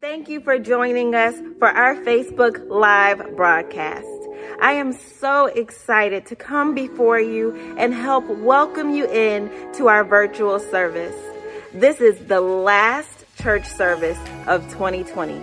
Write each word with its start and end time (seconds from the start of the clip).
Thank 0.00 0.30
you 0.30 0.40
for 0.40 0.58
joining 0.58 1.14
us 1.14 1.34
for 1.58 1.68
our 1.68 1.94
Facebook 1.94 2.66
Live 2.70 3.36
broadcast. 3.36 4.06
I 4.58 4.72
am 4.72 4.94
so 4.94 5.44
excited 5.44 6.24
to 6.24 6.36
come 6.36 6.74
before 6.74 7.20
you 7.20 7.54
and 7.76 7.92
help 7.92 8.26
welcome 8.26 8.94
you 8.94 9.04
in 9.10 9.50
to 9.74 9.88
our 9.88 10.02
virtual 10.02 10.58
service. 10.58 11.14
This 11.74 12.00
is 12.00 12.18
the 12.28 12.40
last 12.40 13.26
church 13.42 13.66
service 13.66 14.18
of 14.46 14.62
2020. 14.70 15.34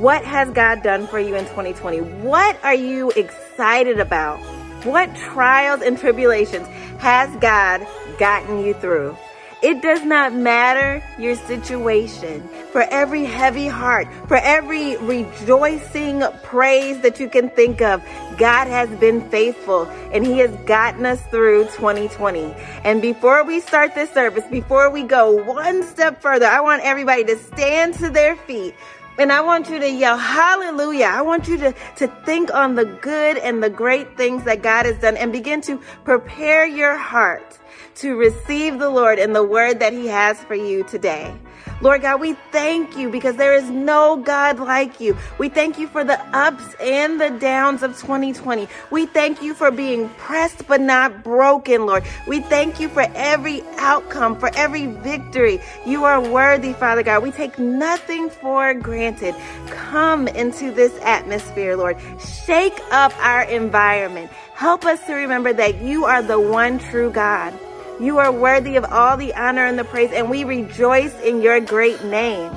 What 0.00 0.24
has 0.24 0.50
God 0.50 0.82
done 0.82 1.06
for 1.06 1.20
you 1.20 1.36
in 1.36 1.44
2020? 1.44 2.00
What 2.26 2.58
are 2.64 2.74
you 2.74 3.12
excited 3.12 4.00
about? 4.00 4.40
What 4.84 5.14
trials 5.14 5.80
and 5.80 5.96
tribulations 5.96 6.66
has 6.98 7.30
God 7.36 7.86
gotten 8.18 8.64
you 8.64 8.74
through? 8.74 9.16
It 9.62 9.82
does 9.82 10.02
not 10.04 10.32
matter 10.32 11.02
your 11.18 11.34
situation. 11.34 12.48
For 12.72 12.82
every 12.82 13.24
heavy 13.24 13.66
heart, 13.66 14.08
for 14.26 14.38
every 14.38 14.96
rejoicing 14.96 16.22
praise 16.42 17.00
that 17.02 17.20
you 17.20 17.28
can 17.28 17.50
think 17.50 17.82
of, 17.82 18.02
God 18.38 18.68
has 18.68 18.88
been 19.00 19.28
faithful 19.28 19.86
and 20.12 20.24
He 20.24 20.38
has 20.38 20.54
gotten 20.64 21.04
us 21.04 21.20
through 21.26 21.64
2020. 21.64 22.54
And 22.84 23.02
before 23.02 23.44
we 23.44 23.60
start 23.60 23.94
this 23.94 24.10
service, 24.12 24.44
before 24.50 24.88
we 24.88 25.02
go 25.02 25.30
one 25.30 25.82
step 25.82 26.22
further, 26.22 26.46
I 26.46 26.60
want 26.60 26.82
everybody 26.82 27.24
to 27.24 27.36
stand 27.36 27.94
to 27.94 28.08
their 28.08 28.36
feet. 28.36 28.74
And 29.18 29.30
I 29.30 29.42
want 29.42 29.68
you 29.68 29.78
to 29.78 29.90
yell 29.90 30.16
hallelujah. 30.16 31.04
I 31.12 31.20
want 31.20 31.48
you 31.48 31.58
to, 31.58 31.74
to 31.96 32.06
think 32.24 32.54
on 32.54 32.76
the 32.76 32.86
good 32.86 33.36
and 33.36 33.62
the 33.62 33.68
great 33.68 34.16
things 34.16 34.44
that 34.44 34.62
God 34.62 34.86
has 34.86 34.96
done 34.98 35.18
and 35.18 35.30
begin 35.30 35.60
to 35.62 35.76
prepare 36.04 36.64
your 36.64 36.96
heart 36.96 37.58
to 38.00 38.16
receive 38.16 38.78
the 38.78 38.90
Lord 38.90 39.18
and 39.18 39.34
the 39.36 39.44
word 39.44 39.80
that 39.80 39.92
He 39.92 40.06
has 40.06 40.40
for 40.44 40.54
you 40.54 40.84
today. 40.84 41.34
Lord 41.82 42.02
God, 42.02 42.20
we 42.20 42.34
thank 42.52 42.96
you 42.96 43.08
because 43.08 43.36
there 43.36 43.54
is 43.54 43.70
no 43.70 44.16
God 44.16 44.58
like 44.58 45.00
you. 45.00 45.16
We 45.38 45.48
thank 45.48 45.78
you 45.78 45.88
for 45.88 46.04
the 46.04 46.20
ups 46.36 46.74
and 46.78 47.18
the 47.18 47.30
downs 47.30 47.82
of 47.82 47.98
2020. 47.98 48.68
We 48.90 49.06
thank 49.06 49.42
you 49.42 49.54
for 49.54 49.70
being 49.70 50.10
pressed 50.10 50.66
but 50.66 50.80
not 50.82 51.24
broken, 51.24 51.86
Lord. 51.86 52.04
We 52.26 52.40
thank 52.40 52.80
you 52.80 52.90
for 52.90 53.06
every 53.14 53.62
outcome, 53.78 54.38
for 54.38 54.50
every 54.54 54.86
victory. 54.86 55.58
You 55.86 56.04
are 56.04 56.20
worthy, 56.20 56.74
Father 56.74 57.02
God. 57.02 57.22
We 57.22 57.30
take 57.30 57.58
nothing 57.58 58.28
for 58.28 58.74
granted. 58.74 59.34
Come 59.68 60.28
into 60.28 60.70
this 60.72 60.92
atmosphere, 61.00 61.76
Lord. 61.76 61.96
Shake 62.44 62.78
up 62.90 63.12
our 63.24 63.42
environment. 63.44 64.30
Help 64.54 64.84
us 64.84 65.04
to 65.06 65.14
remember 65.14 65.54
that 65.54 65.80
you 65.80 66.04
are 66.04 66.22
the 66.22 66.38
one 66.38 66.78
true 66.78 67.10
God. 67.10 67.58
You 68.00 68.16
are 68.16 68.32
worthy 68.32 68.76
of 68.76 68.86
all 68.86 69.18
the 69.18 69.34
honor 69.34 69.66
and 69.66 69.78
the 69.78 69.84
praise, 69.84 70.10
and 70.10 70.30
we 70.30 70.44
rejoice 70.44 71.14
in 71.20 71.42
your 71.42 71.60
great 71.60 72.02
name. 72.02 72.50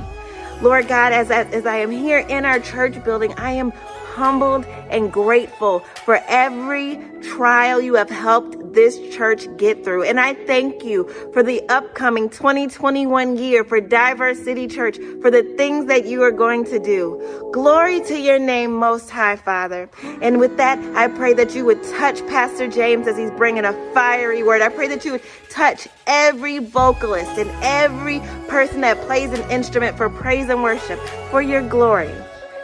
Lord 0.61 0.87
God, 0.87 1.11
as, 1.11 1.29
as 1.31 1.65
I 1.65 1.77
am 1.77 1.91
here 1.91 2.19
in 2.19 2.45
our 2.45 2.61
church 2.61 3.03
building, 3.03 3.33
I 3.33 3.51
am 3.51 3.73
humbled 4.13 4.65
and 4.89 5.11
grateful 5.11 5.79
for 6.05 6.19
every 6.27 6.99
trial 7.23 7.81
you 7.81 7.95
have 7.95 8.09
helped 8.09 8.73
this 8.73 8.99
church 9.15 9.47
get 9.57 9.83
through. 9.83 10.03
And 10.03 10.19
I 10.19 10.33
thank 10.33 10.83
you 10.83 11.07
for 11.33 11.41
the 11.41 11.67
upcoming 11.69 12.29
2021 12.29 13.37
year 13.37 13.63
for 13.63 13.81
Diverse 13.81 14.43
City 14.43 14.67
Church, 14.67 14.97
for 15.21 15.31
the 15.31 15.43
things 15.57 15.87
that 15.87 16.05
you 16.05 16.21
are 16.21 16.31
going 16.31 16.65
to 16.65 16.79
do. 16.79 17.49
Glory 17.51 18.01
to 18.01 18.19
your 18.19 18.39
name, 18.39 18.73
Most 18.73 19.09
High 19.09 19.35
Father. 19.35 19.89
And 20.21 20.39
with 20.39 20.57
that, 20.57 20.77
I 20.95 21.07
pray 21.07 21.33
that 21.33 21.55
you 21.55 21.65
would 21.65 21.81
touch 21.83 22.19
Pastor 22.27 22.67
James 22.67 23.07
as 23.07 23.17
he's 23.17 23.31
bringing 23.31 23.65
a 23.65 23.73
fiery 23.93 24.43
word. 24.43 24.61
I 24.61 24.69
pray 24.69 24.87
that 24.89 25.05
you 25.05 25.13
would 25.13 25.23
touch 25.49 25.87
every 26.05 26.59
vocalist 26.59 27.31
and 27.37 27.49
every 27.63 28.19
person 28.47 28.81
that 28.81 28.99
plays 29.07 29.31
an 29.31 29.49
instrument 29.49 29.97
for 29.97 30.09
praise 30.09 30.49
and 30.49 30.61
worship 30.61 30.99
for 31.31 31.41
your 31.41 31.67
glory. 31.67 32.13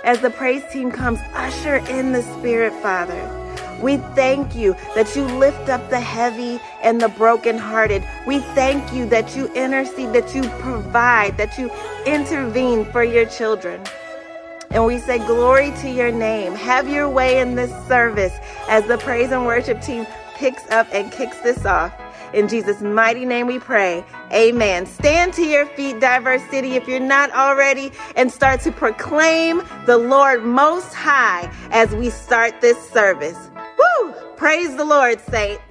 As 0.03 0.21
the 0.21 0.29
praise 0.29 0.63
team 0.71 0.91
comes, 0.91 1.19
usher 1.33 1.75
in 1.89 2.13
the 2.13 2.21
Spirit, 2.21 2.73
Father. 2.81 3.35
We 3.81 3.97
thank 4.15 4.55
you 4.55 4.73
that 4.95 5.15
you 5.15 5.23
lift 5.23 5.69
up 5.69 5.89
the 5.89 5.99
heavy 5.99 6.59
and 6.81 6.99
the 7.01 7.09
brokenhearted. 7.09 8.03
We 8.25 8.39
thank 8.39 8.93
you 8.93 9.05
that 9.07 9.35
you 9.35 9.47
intercede, 9.53 10.13
that 10.13 10.33
you 10.33 10.43
provide, 10.59 11.37
that 11.37 11.57
you 11.57 11.71
intervene 12.05 12.85
for 12.85 13.03
your 13.03 13.25
children. 13.25 13.81
And 14.71 14.85
we 14.85 14.99
say, 14.99 15.17
Glory 15.19 15.71
to 15.81 15.89
your 15.89 16.11
name. 16.11 16.53
Have 16.55 16.89
your 16.89 17.09
way 17.09 17.39
in 17.39 17.55
this 17.55 17.71
service 17.87 18.33
as 18.67 18.85
the 18.85 18.97
praise 18.97 19.31
and 19.31 19.45
worship 19.45 19.81
team 19.81 20.05
picks 20.35 20.69
up 20.71 20.87
and 20.93 21.11
kicks 21.11 21.39
this 21.39 21.65
off. 21.65 21.93
In 22.33 22.47
Jesus' 22.47 22.81
mighty 22.81 23.25
name 23.25 23.47
we 23.47 23.59
pray. 23.59 24.05
Amen. 24.31 24.85
Stand 24.85 25.33
to 25.33 25.43
your 25.43 25.65
feet, 25.65 25.99
Diverse 25.99 26.43
City, 26.49 26.75
if 26.75 26.87
you're 26.87 26.99
not 26.99 27.31
already, 27.31 27.91
and 28.15 28.31
start 28.31 28.61
to 28.61 28.71
proclaim 28.71 29.63
the 29.85 29.97
Lord 29.97 30.43
Most 30.43 30.93
High 30.93 31.51
as 31.71 31.93
we 31.95 32.09
start 32.09 32.61
this 32.61 32.77
service. 32.91 33.37
Woo! 33.77 34.13
Praise 34.37 34.75
the 34.75 34.85
Lord, 34.85 35.19
saints. 35.21 35.63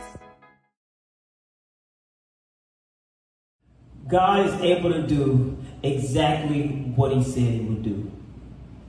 God 4.08 4.46
is 4.46 4.60
able 4.62 4.90
to 4.92 5.06
do 5.06 5.56
exactly 5.82 6.92
what 6.96 7.12
he 7.12 7.22
said 7.22 7.42
he 7.42 7.60
would 7.60 7.82
do. 7.82 8.10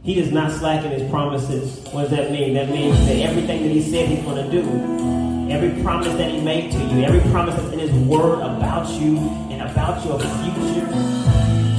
He 0.09 0.15
does 0.15 0.31
not 0.31 0.51
slacken 0.51 0.89
his 0.89 1.07
promises. 1.11 1.87
What 1.91 2.09
does 2.09 2.17
that 2.17 2.31
mean? 2.31 2.55
That 2.55 2.71
means 2.71 2.97
that 3.05 3.17
everything 3.17 3.61
that 3.61 3.69
he 3.69 3.79
said 3.79 4.09
he's 4.09 4.23
going 4.23 4.43
to 4.43 4.51
do, 4.51 5.53
every 5.53 5.83
promise 5.83 6.11
that 6.15 6.31
he 6.31 6.41
made 6.41 6.71
to 6.71 6.79
you, 6.79 7.03
every 7.03 7.19
promise 7.29 7.53
that's 7.53 7.71
in 7.73 7.77
his 7.77 7.91
word 8.07 8.39
about 8.39 8.89
you 8.99 9.19
and 9.51 9.61
about 9.61 10.03
your 10.03 10.17
future, 10.17 10.87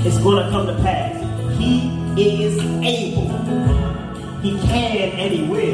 it's 0.06 0.18
going 0.18 0.44
to 0.44 0.48
come 0.48 0.68
to 0.68 0.80
pass. 0.80 1.18
He 1.58 1.90
is 2.16 2.56
able. 2.84 3.26
He 4.42 4.56
can 4.68 5.10
and 5.10 5.34
he 5.34 5.42
will. 5.42 5.69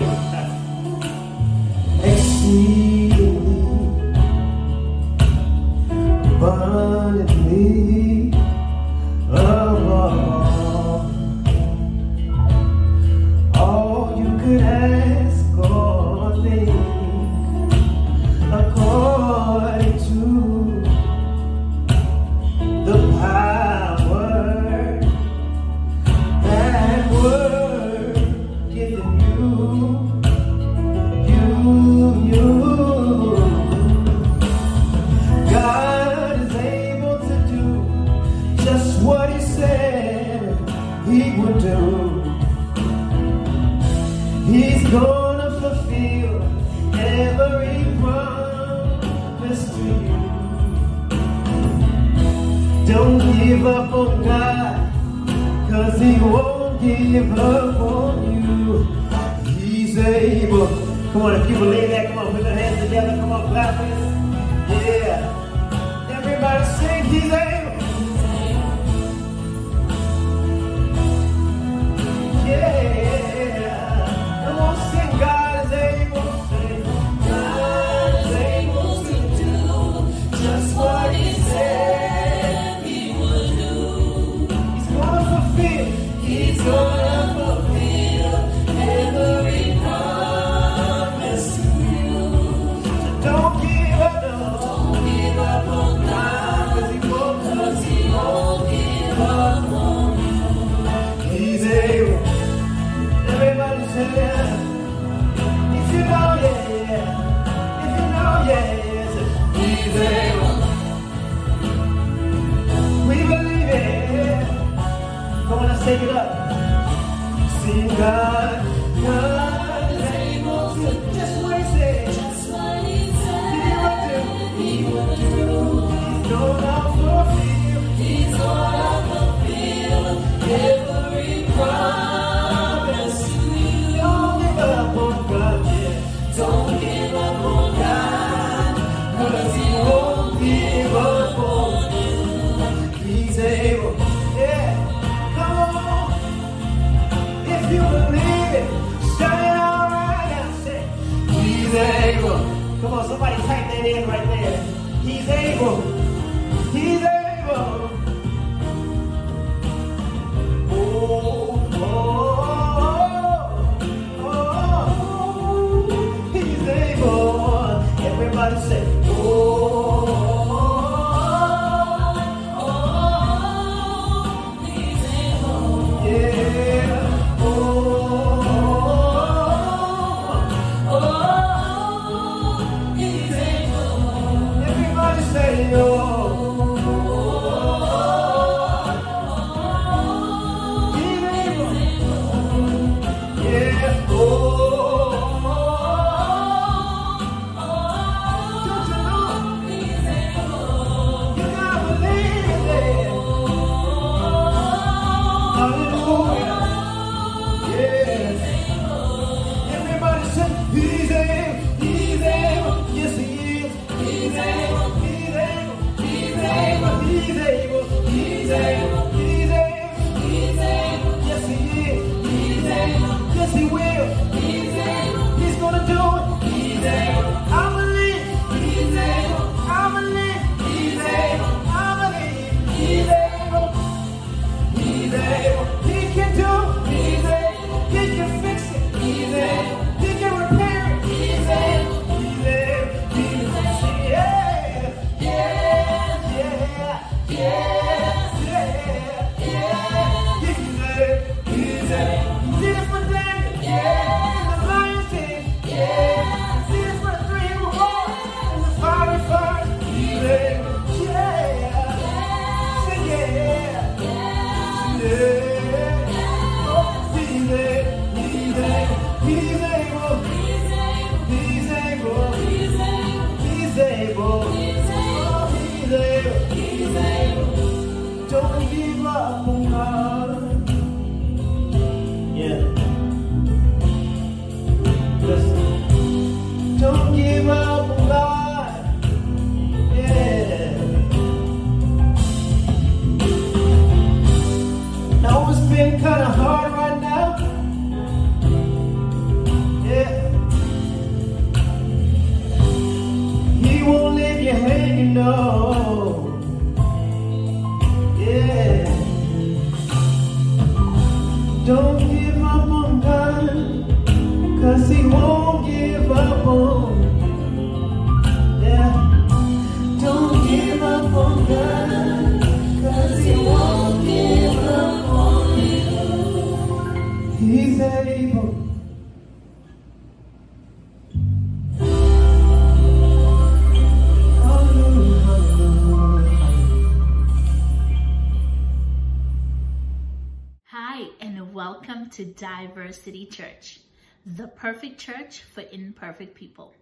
Diversity 342.87 343.27
Church, 343.27 343.81
the 344.25 344.47
perfect 344.47 345.01
church 345.01 345.43
for 345.43 345.65
imperfect 345.73 346.37
people. 346.37 346.73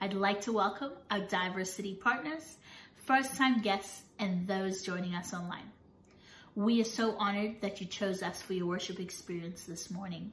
I'd 0.00 0.14
like 0.14 0.42
to 0.42 0.52
welcome 0.52 0.92
our 1.10 1.18
diversity 1.18 1.94
partners, 1.96 2.58
first 2.94 3.34
time 3.34 3.60
guests, 3.60 4.02
and 4.20 4.46
those 4.46 4.82
joining 4.82 5.16
us 5.16 5.34
online. 5.34 5.68
We 6.54 6.80
are 6.80 6.84
so 6.84 7.16
honored 7.18 7.60
that 7.62 7.80
you 7.80 7.88
chose 7.88 8.22
us 8.22 8.40
for 8.40 8.52
your 8.52 8.66
worship 8.66 9.00
experience 9.00 9.64
this 9.64 9.90
morning. 9.90 10.30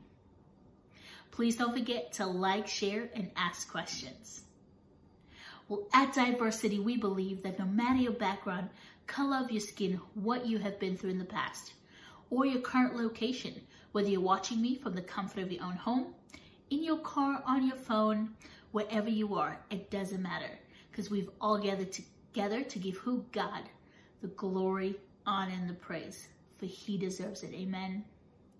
Please 1.32 1.56
don't 1.56 1.74
forget 1.74 2.12
to 2.14 2.28
like, 2.28 2.68
share, 2.68 3.10
and 3.16 3.32
ask 3.36 3.72
questions. 3.72 4.44
Well, 5.68 5.88
at 5.92 6.14
Diversity, 6.14 6.78
we 6.78 6.98
believe 6.98 7.42
that 7.42 7.58
no 7.58 7.66
matter 7.66 8.00
your 8.00 8.12
background, 8.12 8.70
color 9.08 9.38
of 9.38 9.50
your 9.50 9.62
skin, 9.62 10.00
what 10.14 10.46
you 10.46 10.60
have 10.60 10.80
been 10.80 10.98
through 10.98 11.10
in 11.10 11.18
the 11.18 11.26
past, 11.26 11.74
or 12.30 12.46
your 12.46 12.62
current 12.62 12.96
location, 12.96 13.60
whether 13.91 14.10
you're 14.10 14.22
watching 14.22 14.62
me 14.62 14.75
from 14.75 14.93
the 14.93 15.01
comfort 15.01 15.41
of 15.41 15.51
your 15.51 15.63
own 15.63 15.75
home, 15.75 16.13
in 16.69 16.84
your 16.84 17.00
car, 17.00 17.41
on 17.46 17.65
your 17.65 17.75
phone, 17.75 18.29
wherever 18.72 19.10
you 19.10 19.36
are, 19.36 19.60
it 19.69 19.89
doesn't 19.89 20.22
matter 20.22 20.60
because 20.91 21.10
we've 21.10 21.29
all 21.41 21.58
gathered 21.58 21.91
together 21.91 22.63
to 22.63 22.79
give 22.79 22.98
who 22.98 23.25
God 23.31 23.63
the 24.22 24.27
glory, 24.27 24.96
honor, 25.25 25.53
and 25.53 25.69
the 25.69 25.74
praise, 25.74 26.27
for 26.58 26.65
He 26.65 26.98
deserves 26.98 27.43
it. 27.43 27.53
Amen. 27.53 28.03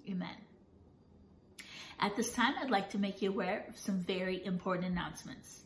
Amen. 0.09 0.36
At 2.00 2.15
this 2.15 2.31
time, 2.31 2.53
I'd 2.62 2.69
like 2.69 2.89
to 2.91 2.98
make 2.98 3.21
you 3.21 3.29
aware 3.29 3.65
of 3.67 3.77
some 3.77 4.00
very 4.00 4.43
important 4.45 4.88
announcements. 4.88 5.63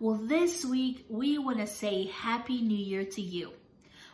Well, 0.00 0.16
this 0.16 0.64
week, 0.64 1.04
we 1.08 1.38
want 1.38 1.58
to 1.58 1.66
say 1.66 2.06
Happy 2.06 2.62
New 2.62 2.78
Year 2.78 3.04
to 3.04 3.20
you. 3.20 3.52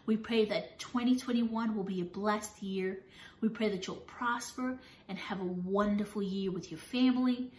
We 0.06 0.16
pray 0.16 0.46
that 0.46 0.78
2021 0.80 1.76
will 1.76 1.84
be 1.84 2.00
a 2.00 2.04
blessed 2.04 2.62
year. 2.62 2.98
We 3.40 3.48
pray 3.48 3.68
that 3.68 3.86
you'll 3.86 3.96
prosper 3.96 4.78
and 5.08 5.18
have 5.18 5.40
a 5.40 5.44
wonderful 5.44 6.22
year 6.22 6.50
with 6.50 6.70
your 6.70 6.80
family, 6.80 7.52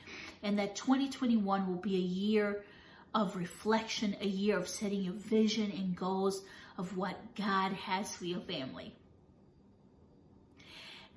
and 0.43 0.59
that 0.59 0.75
2021 0.75 1.67
will 1.67 1.81
be 1.81 1.95
a 1.95 1.99
year 1.99 2.63
of 3.15 3.35
reflection, 3.35 4.15
a 4.21 4.27
year 4.27 4.57
of 4.57 4.67
setting 4.67 5.01
your 5.01 5.13
vision 5.13 5.71
and 5.71 5.95
goals 5.95 6.43
of 6.77 6.97
what 6.97 7.35
God 7.35 7.73
has 7.73 8.15
for 8.15 8.25
your 8.25 8.41
family. 8.41 8.93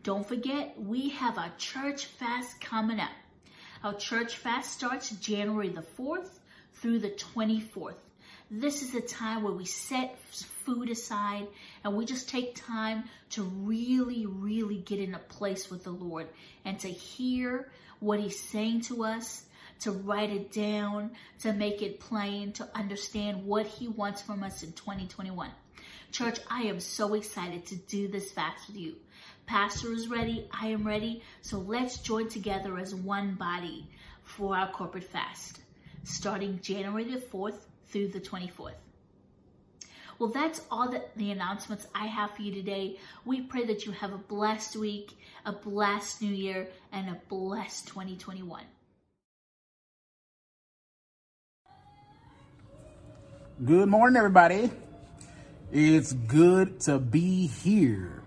Don't 0.03 0.27
forget, 0.27 0.75
we 0.81 1.11
have 1.11 1.39
our 1.39 1.53
church 1.59 2.07
fast 2.07 2.61
coming 2.61 2.99
up. 2.99 3.11
Our 3.85 3.95
church 3.95 4.37
fast 4.37 4.73
starts 4.73 5.11
January 5.11 5.69
the 5.69 5.85
4th 5.99 6.39
through 6.73 7.01
the 7.01 7.11
24th. 7.11 7.95
This 8.55 8.83
is 8.83 8.95
a 8.95 9.01
time 9.01 9.45
where 9.45 9.53
we 9.55 9.65
set 9.65 10.21
food 10.67 10.91
aside 10.91 11.49
and 11.83 11.97
we 11.97 12.05
just 12.05 12.29
take 12.29 12.55
time 12.55 13.05
to 13.31 13.45
really, 13.45 14.27
really 14.27 14.77
get 14.77 14.99
in 14.99 15.15
a 15.15 15.19
place 15.19 15.71
with 15.71 15.85
the 15.85 15.91
Lord 15.91 16.29
and 16.67 16.79
to 16.81 16.89
hear 16.89 17.71
what 18.01 18.21
He's 18.21 18.39
saying 18.39 18.83
to 18.83 19.05
us, 19.05 19.47
to 19.81 19.91
write 19.91 20.29
it 20.29 20.53
down, 20.53 21.13
to 21.41 21.55
make 21.55 21.81
it 21.81 21.99
plain, 21.99 22.53
to 22.53 22.69
understand 22.75 23.47
what 23.47 23.65
He 23.65 23.89
wants 23.89 24.21
from 24.21 24.43
us 24.43 24.63
in 24.63 24.73
2021. 24.73 25.49
Church, 26.11 26.39
I 26.51 26.65
am 26.65 26.79
so 26.79 27.15
excited 27.15 27.65
to 27.65 27.77
do 27.77 28.07
this 28.07 28.33
fast 28.33 28.67
with 28.67 28.77
you. 28.77 28.97
Pastor 29.47 29.95
is 29.95 30.09
ready. 30.09 30.47
I 30.53 30.67
am 30.67 30.87
ready. 30.87 31.23
So 31.41 31.57
let's 31.57 31.97
join 32.01 32.29
together 32.29 32.77
as 32.77 32.95
one 32.95 33.35
body 33.37 33.89
for 34.21 34.55
our 34.55 34.71
corporate 34.71 35.11
fast, 35.11 35.63
starting 36.05 36.61
January 36.61 37.05
the 37.05 37.17
4th 37.17 37.57
through 37.93 38.09
the 38.09 38.21
24th. 38.21 38.73
Well, 40.19 40.31
that's 40.31 40.63
all 40.71 40.91
the, 40.91 41.03
the 41.17 41.31
announcements 41.31 41.87
I 41.95 42.07
have 42.07 42.31
for 42.33 42.43
you 42.43 42.53
today. 42.53 42.99
We 43.25 43.43
pray 43.43 43.65
that 43.67 43.87
you 43.87 43.93
have 43.93 44.13
a 44.13 44.19
blessed 44.19 44.77
week, 44.77 45.19
a 45.45 45.53
blessed 45.53 46.23
new 46.23 46.33
year, 46.33 46.69
and 46.93 47.09
a 47.09 47.21
blessed 47.29 47.89
2021. 47.89 48.65
Good 53.65 53.89
morning, 53.89 54.17
everybody. 54.17 54.71
It's 55.71 56.13
good 56.13 56.81
to 56.81 56.99
be 56.99 57.47
here. 57.47 58.23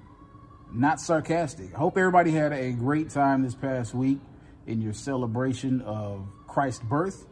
Not 0.73 0.99
sarcastic. 0.99 1.73
Hope 1.73 1.97
everybody 1.97 2.31
had 2.31 2.51
a 2.51 2.71
great 2.71 3.09
time 3.09 3.43
this 3.43 3.55
past 3.55 3.93
week 3.93 4.19
in 4.67 4.81
your 4.81 4.93
celebration 4.93 5.81
of 5.81 6.27
Christ's 6.47 6.83
birth. 6.83 7.25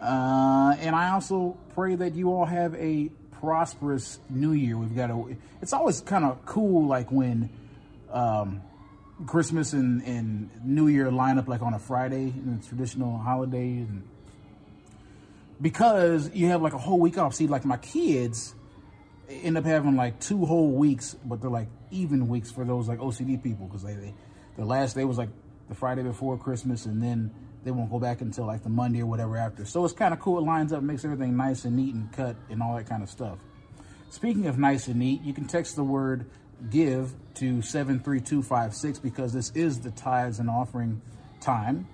Uh, 0.00 0.74
and 0.78 0.96
I 0.96 1.10
also 1.10 1.56
pray 1.74 1.94
that 1.94 2.14
you 2.14 2.32
all 2.32 2.46
have 2.46 2.74
a 2.74 3.10
prosperous 3.40 4.18
new 4.28 4.52
year. 4.52 4.76
We've 4.76 4.94
got 4.94 5.10
a, 5.10 5.36
it's 5.60 5.72
always 5.72 6.00
kind 6.00 6.24
of 6.24 6.44
cool, 6.46 6.86
like 6.86 7.10
when 7.12 7.50
um, 8.10 8.62
Christmas 9.26 9.72
and, 9.72 10.02
and 10.02 10.50
New 10.64 10.88
Year 10.88 11.10
line 11.10 11.38
up 11.38 11.48
like 11.48 11.62
on 11.62 11.74
a 11.74 11.78
Friday 11.78 12.32
the 12.32 12.66
traditional 12.66 13.18
holidays. 13.18 13.88
And 13.88 14.02
because 15.60 16.30
you 16.34 16.46
have 16.46 16.62
like 16.62 16.72
a 16.72 16.78
whole 16.78 16.98
week 16.98 17.18
off. 17.18 17.34
See, 17.34 17.46
like 17.46 17.64
my 17.64 17.76
kids 17.76 18.54
end 19.28 19.58
up 19.58 19.64
having 19.64 19.96
like 19.96 20.20
two 20.20 20.46
whole 20.46 20.70
weeks, 20.70 21.14
but 21.24 21.40
they're 21.40 21.50
like 21.50 21.68
even 21.90 22.28
weeks 22.28 22.50
for 22.50 22.64
those 22.64 22.88
like 22.88 22.98
OCD 22.98 23.42
people 23.42 23.66
because 23.66 23.82
they, 23.82 23.94
they 23.94 24.14
the 24.56 24.64
last 24.64 24.94
day 24.96 25.04
was 25.04 25.18
like 25.18 25.28
the 25.68 25.74
Friday 25.74 26.02
before 26.02 26.36
Christmas, 26.36 26.86
and 26.86 27.02
then 27.02 27.30
they 27.64 27.70
won't 27.70 27.90
go 27.90 27.98
back 27.98 28.20
until 28.20 28.46
like 28.46 28.62
the 28.62 28.68
Monday 28.68 29.02
or 29.02 29.06
whatever 29.06 29.36
after. 29.36 29.64
So 29.64 29.84
it's 29.84 29.94
kind 29.94 30.14
of 30.14 30.20
cool. 30.20 30.38
It 30.38 30.42
lines 30.42 30.72
up, 30.72 30.82
makes 30.82 31.04
everything 31.04 31.36
nice 31.36 31.64
and 31.64 31.76
neat 31.76 31.94
and 31.94 32.10
cut 32.12 32.36
and 32.48 32.62
all 32.62 32.76
that 32.76 32.88
kind 32.88 33.02
of 33.02 33.10
stuff. 33.10 33.38
Speaking 34.10 34.46
of 34.46 34.58
nice 34.58 34.88
and 34.88 34.96
neat, 34.96 35.22
you 35.22 35.32
can 35.32 35.46
text 35.46 35.76
the 35.76 35.84
word 35.84 36.26
give 36.68 37.14
to 37.34 37.62
73256 37.62 38.98
because 38.98 39.32
this 39.32 39.50
is 39.54 39.80
the 39.80 39.90
tithes 39.90 40.38
and 40.38 40.50
offering 40.50 41.00
time. 41.40 41.86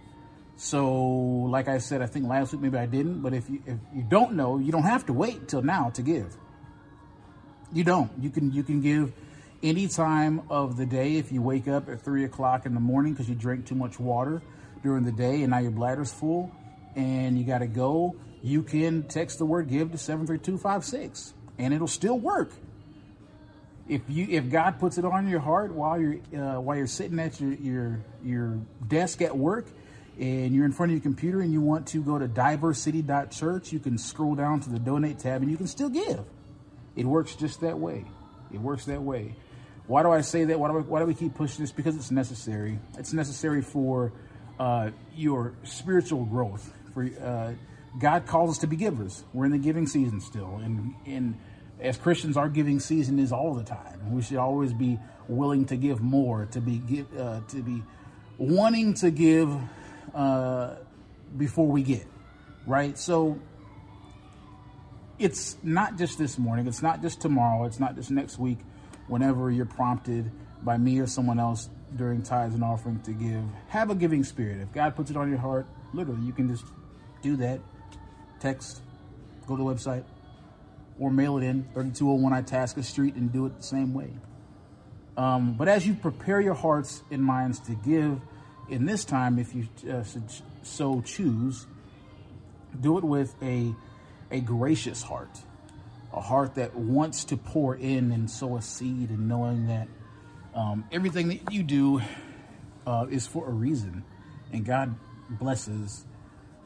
So, 0.57 0.95
like 0.97 1.69
I 1.69 1.79
said, 1.79 2.01
I 2.01 2.07
think 2.07 2.27
last 2.27 2.53
week 2.53 2.63
maybe 2.63 2.79
I 2.79 2.87
didn't, 2.87 3.21
but 3.21 3.35
if 3.35 3.51
you 3.51 3.63
if 3.67 3.79
you 3.95 4.03
don't 4.09 4.33
know, 4.33 4.59
you 4.59 4.73
don't 4.73 4.85
have 4.85 5.05
to 5.07 5.13
wait 5.13 5.49
till 5.49 5.61
now 5.61 5.91
to 5.91 6.03
give. 6.03 6.35
You 7.73 7.85
don't. 7.85 8.11
You 8.19 8.31
can 8.31 8.51
you 8.53 8.63
can 8.63 8.81
give 8.81 9.13
any 9.63 9.87
time 9.87 10.43
of 10.49 10.79
the 10.79 10.87
day 10.87 11.17
if 11.17 11.31
you 11.31 11.43
wake 11.43 11.69
up 11.69 11.91
at 11.91 12.01
three 12.01 12.25
o'clock 12.25 12.65
in 12.65 12.73
the 12.73 12.81
morning 12.81 13.13
because 13.13 13.29
you 13.29 13.35
drank 13.35 13.67
too 13.67 13.75
much 13.75 14.01
water 14.01 14.41
during 14.87 15.03
the 15.03 15.13
day 15.13 15.43
and 15.43 15.51
now 15.51 15.59
your 15.59 15.73
bladder's 15.73 16.13
full 16.13 16.53
and 16.95 17.37
you 17.37 17.45
got 17.45 17.59
to 17.59 17.67
go. 17.67 18.15
You 18.43 18.63
can 18.63 19.03
text 19.03 19.39
the 19.39 19.45
word 19.45 19.69
give 19.69 19.91
to 19.91 19.99
seven 19.99 20.27
three 20.27 20.39
two 20.39 20.57
five 20.57 20.85
six 20.85 21.35
and 21.59 21.75
it'll 21.75 21.89
still 21.89 22.19
work. 22.19 22.53
If 23.89 24.03
you 24.09 24.27
if 24.31 24.49
God 24.49 24.79
puts 24.79 24.97
it 24.97 25.05
on 25.05 25.29
your 25.29 25.41
heart 25.41 25.73
while 25.73 26.01
you're 26.01 26.19
uh, 26.37 26.61
while 26.61 26.77
you're 26.77 26.87
sitting 26.87 27.19
at 27.19 27.41
your 27.41 27.53
your 27.55 28.05
your 28.25 28.61
desk 28.87 29.23
at 29.23 29.37
work 29.37 29.67
and 30.19 30.55
you're 30.55 30.65
in 30.65 30.73
front 30.73 30.93
of 30.93 30.97
your 30.97 31.03
computer 31.03 31.41
and 31.41 31.53
you 31.53 31.61
want 31.61 31.89
to 31.89 32.03
go 32.03 32.19
to 32.19 32.29
diversity.church, 32.29 33.73
you 33.73 33.81
can 33.81 33.99
scroll 33.99 34.35
down 34.37 34.61
to 34.61 34.71
the 34.71 34.79
donate 34.79 35.19
tab 35.19 35.43
and 35.43 35.51
you 35.51 35.57
can 35.57 35.67
still 35.67 35.91
give. 35.91 36.25
It 36.95 37.05
works 37.05 37.35
just 37.35 37.61
that 37.61 37.79
way. 37.79 38.05
It 38.53 38.61
works 38.61 38.87
that 38.87 39.03
way. 39.03 39.35
Why 39.89 40.03
do 40.03 40.11
I 40.11 40.21
say 40.23 40.45
that? 40.45 40.59
Why 40.59 40.69
do, 40.69 40.79
why 40.79 41.01
do 41.01 41.07
we 41.07 41.15
keep 41.15 41.35
pushing 41.35 41.63
this? 41.63 41.71
Because 41.71 41.95
it's 41.97 42.11
necessary. 42.11 42.79
It's 42.99 43.13
necessary 43.13 43.63
for 43.63 44.13
uh, 44.59 44.91
your 45.15 45.55
spiritual 45.65 46.25
growth. 46.25 46.73
For 46.95 47.05
uh, 47.23 47.53
God 47.99 48.27
calls 48.27 48.51
us 48.53 48.59
to 48.59 48.67
be 48.67 48.77
givers. 48.77 49.25
We're 49.33 49.47
in 49.47 49.53
the 49.53 49.59
giving 49.59 49.87
season 49.87 50.21
still, 50.21 50.61
and 50.63 50.95
and 51.07 51.39
as 51.81 51.97
Christians, 51.97 52.37
our 52.37 52.49
giving 52.49 52.81
season 52.81 53.19
is 53.19 53.33
all 53.33 53.55
the 53.55 53.65
time. 53.65 54.13
We 54.13 54.23
should 54.23 54.39
always 54.39 54.73
be 54.73 54.99
willing 55.29 55.67
to 55.67 55.77
give 55.77 56.01
more, 56.01 56.47
to 56.47 56.61
be 56.61 56.79
give, 56.79 57.07
uh, 57.19 57.41
to 57.49 57.63
be 57.63 57.83
wanting 58.39 58.95
to 58.95 59.11
give 59.11 59.55
uh, 60.15 60.77
before 61.37 61.67
we 61.67 61.83
get 61.83 62.07
right. 62.67 62.99
So 62.99 63.39
it's 65.19 65.57
not 65.63 65.99
just 65.99 66.19
this 66.19 66.39
morning. 66.39 66.67
It's 66.67 66.83
not 66.83 67.03
just 67.03 67.21
tomorrow. 67.21 67.65
It's 67.65 67.81
not 67.81 67.95
just 67.95 68.11
next 68.11 68.39
week. 68.39 68.59
Whenever 69.09 69.51
you're 69.51 69.67
prompted 69.67 70.31
by 70.63 70.77
me 70.77 70.99
or 70.99 71.07
someone 71.07 71.39
else 71.39 71.69
during 71.97 72.23
tithes 72.23 72.55
and 72.55 72.63
offering 72.63 73.01
to 73.01 73.13
give, 73.13 73.43
have 73.69 73.91
a 73.91 73.95
giving 73.95 74.25
spirit. 74.25 74.61
If 74.61 74.73
God 74.73 74.95
puts 74.95 75.11
it 75.11 75.17
on 75.17 75.29
your 75.29 75.39
heart, 75.39 75.67
literally, 75.93 76.25
you 76.25 76.33
can 76.33 76.49
just 76.49 76.65
do 77.23 77.37
that. 77.37 77.61
Text, 78.41 78.81
go 79.47 79.57
to 79.57 79.63
the 79.63 79.69
website, 79.69 80.05
or 80.99 81.11
mail 81.11 81.39
it 81.39 81.43
in 81.43 81.65
3201 81.75 82.33
Itasca 82.33 82.83
Street 82.83 83.15
and 83.15 83.33
do 83.33 83.47
it 83.47 83.57
the 83.57 83.63
same 83.63 83.95
way. 83.95 84.11
Um, 85.17 85.55
but 85.55 85.69
as 85.69 85.87
you 85.87 85.95
prepare 85.95 86.41
your 86.41 86.55
hearts 86.55 87.03
and 87.11 87.23
minds 87.25 87.59
to 87.61 87.75
give 87.75 88.21
in 88.69 88.85
this 88.85 89.05
time, 89.05 89.39
if 89.39 89.55
you 89.55 89.69
uh, 89.91 90.05
so 90.63 91.01
choose, 91.01 91.67
do 92.79 92.99
it 92.99 93.05
with 93.05 93.35
a 93.43 93.75
a 94.31 94.41
gracious 94.41 95.03
heart, 95.03 95.31
a 96.13 96.21
heart 96.21 96.57
that 96.57 96.75
wants 96.75 97.25
to 97.25 97.37
pour 97.37 97.77
in 97.77 98.11
and 98.11 98.31
sow 98.31 98.57
a 98.57 98.63
seed, 98.63 99.11
and 99.11 99.29
knowing 99.29 99.69
that 99.69 99.89
um, 100.57 100.85
everything 100.91 101.29
that 101.29 101.53
you 101.53 101.63
do 101.63 102.01
uh, 102.87 103.07
is 103.11 103.27
for 103.27 103.47
a 103.47 103.53
reason, 103.53 104.03
and 104.53 104.65
God 104.65 104.95
blesses 105.29 106.05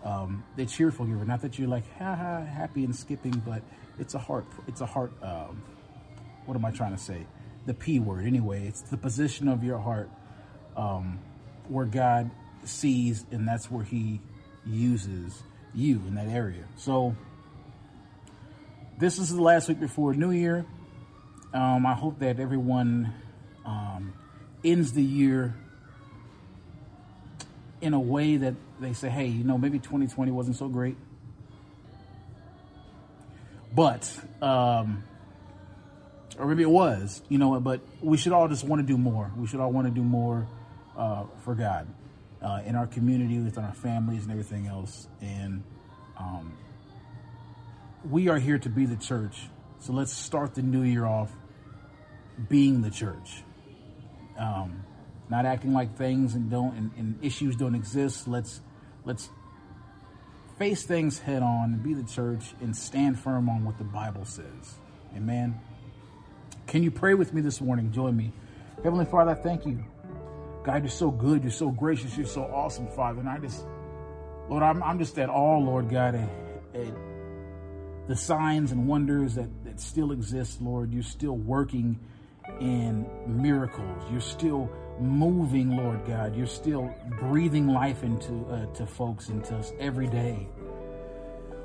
um, 0.05 0.45
the 0.57 0.65
cheerful 0.65 1.07
giver. 1.07 1.25
Not 1.25 1.43
that 1.43 1.59
you're 1.59 1.69
like 1.69 1.85
ha 1.99 2.15
ha 2.15 2.45
happy 2.45 2.85
and 2.85 2.95
skipping, 2.95 3.43
but 3.45 3.63
it's 3.99 4.15
a 4.15 4.19
heart. 4.19 4.47
It's 4.69 4.81
a 4.81 4.87
heart. 4.87 5.13
Um, 5.23 5.63
what 6.47 6.55
am 6.57 6.65
I 6.65 6.71
trying 6.71 6.93
to 6.93 7.03
say? 7.03 7.27
The 7.67 7.75
P 7.75 7.99
word. 7.99 8.25
Anyway, 8.25 8.67
it's 8.67 8.83
the 8.83 8.97
position 8.97 9.49
of 9.49 9.65
your 9.65 9.79
heart 9.79 10.09
um, 10.77 11.19
where 11.69 11.85
God 11.85 12.31
sees, 12.65 13.27
and 13.33 13.47
that's 13.47 13.71
where 13.71 13.85
He 13.85 14.21
uses 14.65 15.43
you 15.75 16.01
in 16.07 16.15
that 16.15 16.29
area. 16.29 16.65
So 16.77 17.17
this 18.99 19.19
is 19.19 19.35
the 19.35 19.43
last 19.43 19.69
week 19.69 19.81
before 19.81 20.15
New 20.15 20.31
Year. 20.31 20.65
Um, 21.53 21.85
I 21.85 21.95
hope 21.95 22.21
that 22.21 22.39
everyone 22.39 23.13
um, 23.71 24.13
ends 24.65 24.93
the 24.93 25.03
year 25.03 25.55
in 27.81 27.95
a 27.95 28.01
way 28.01 28.37
that 28.37 28.55
they 28.81 28.93
say, 28.93 29.09
hey, 29.09 29.27
you 29.27 29.45
know, 29.45 29.57
maybe 29.57 29.79
2020 29.79 30.33
wasn't 30.33 30.57
so 30.57 30.69
great. 30.69 30.97
But, 33.73 34.13
um, 34.43 35.05
or 36.37 36.47
maybe 36.47 36.63
it 36.63 36.71
was, 36.71 37.23
you 37.29 37.39
know, 37.39 37.61
but 37.61 37.81
we 38.03 38.17
should 38.17 38.33
all 38.33 38.49
just 38.49 38.65
want 38.65 38.81
to 38.81 38.87
do 38.87 38.99
more. 38.99 39.31
We 39.37 39.47
should 39.47 39.61
all 39.61 39.71
want 39.71 39.87
to 39.87 39.93
do 39.93 40.03
more 40.03 40.49
uh, 40.97 41.25
for 41.45 41.55
God 41.55 41.87
uh, 42.43 42.63
in 42.67 42.75
our 42.75 42.89
community, 42.89 43.39
within 43.39 43.65
our 43.65 43.75
families, 43.75 44.25
and 44.25 44.33
everything 44.33 44.67
else. 44.67 45.07
And 45.21 45.63
um, 46.19 46.57
we 48.11 48.29
are 48.29 48.39
here 48.39 48.59
to 48.59 48.69
be 48.69 48.87
the 48.87 48.97
church. 48.97 49.49
So 49.79 49.93
let's 49.93 50.13
start 50.13 50.57
the 50.57 50.63
new 50.63 50.83
year 50.83 51.07
off 51.07 51.31
being 52.49 52.83
the 52.83 52.91
church. 52.91 53.45
Um, 54.41 54.85
not 55.29 55.47
acting 55.47 55.73
like 55.73 55.97
things 55.97 56.35
and 56.35 56.51
don't 56.51 56.77
and, 56.77 56.91
and, 56.97 57.19
issues 57.23 57.55
don't 57.55 57.75
exist. 57.75 58.27
Let's 58.27 58.61
let's 59.05 59.29
face 60.59 60.83
things 60.83 61.19
head 61.19 61.43
on 61.43 61.75
and 61.75 61.83
be 61.83 61.95
the 61.95 62.03
church 62.03 62.55
and 62.61 62.75
stand 62.75 63.21
firm 63.21 63.49
on 63.49 63.65
what 63.65 63.79
the 63.79 63.85
Bible 63.85 64.25
says. 64.25 64.75
Amen. 65.15 65.61
Can 66.67 66.83
you 66.83 66.91
pray 66.91 67.15
with 67.15 67.33
me 67.33 67.43
this 67.43 67.61
morning? 67.61 67.93
Join 67.93 68.17
me. 68.17 68.33
Heavenly 68.83 69.05
Father, 69.05 69.33
I 69.33 69.35
thank 69.35 69.67
you. 69.67 69.85
God, 70.65 70.83
you're 70.83 70.91
so 70.91 71.11
good. 71.11 71.43
You're 71.43 71.53
so 71.53 71.71
gracious. 71.71 72.17
You're 72.17 72.27
so 72.27 72.43
awesome, 72.43 72.89
Father. 72.89 73.21
And 73.21 73.29
I 73.29 73.39
just, 73.39 73.65
Lord, 74.49 74.63
I'm, 74.63 74.83
I'm 74.83 74.99
just 74.99 75.19
at 75.19 75.29
all, 75.29 75.65
Lord 75.65 75.89
God, 75.89 76.15
at, 76.15 76.29
at 76.75 76.95
the 78.07 78.17
signs 78.17 78.73
and 78.73 78.87
wonders 78.87 79.35
that, 79.37 79.49
that 79.65 79.81
still 79.81 80.13
exist, 80.13 80.61
Lord. 80.61 80.93
You're 80.93 81.03
still 81.03 81.37
working 81.37 81.99
in 82.61 83.07
miracles. 83.27 84.03
You're 84.11 84.21
still 84.21 84.71
moving, 85.01 85.77
Lord 85.77 86.05
God. 86.07 86.37
You're 86.37 86.47
still 86.47 86.93
breathing 87.19 87.69
life 87.69 88.03
into 88.03 88.45
uh, 88.47 88.67
to 88.75 88.87
folks 88.87 89.29
and 89.29 89.45
to 89.47 89.57
us 89.57 89.73
every 89.79 90.07
day. 90.07 90.49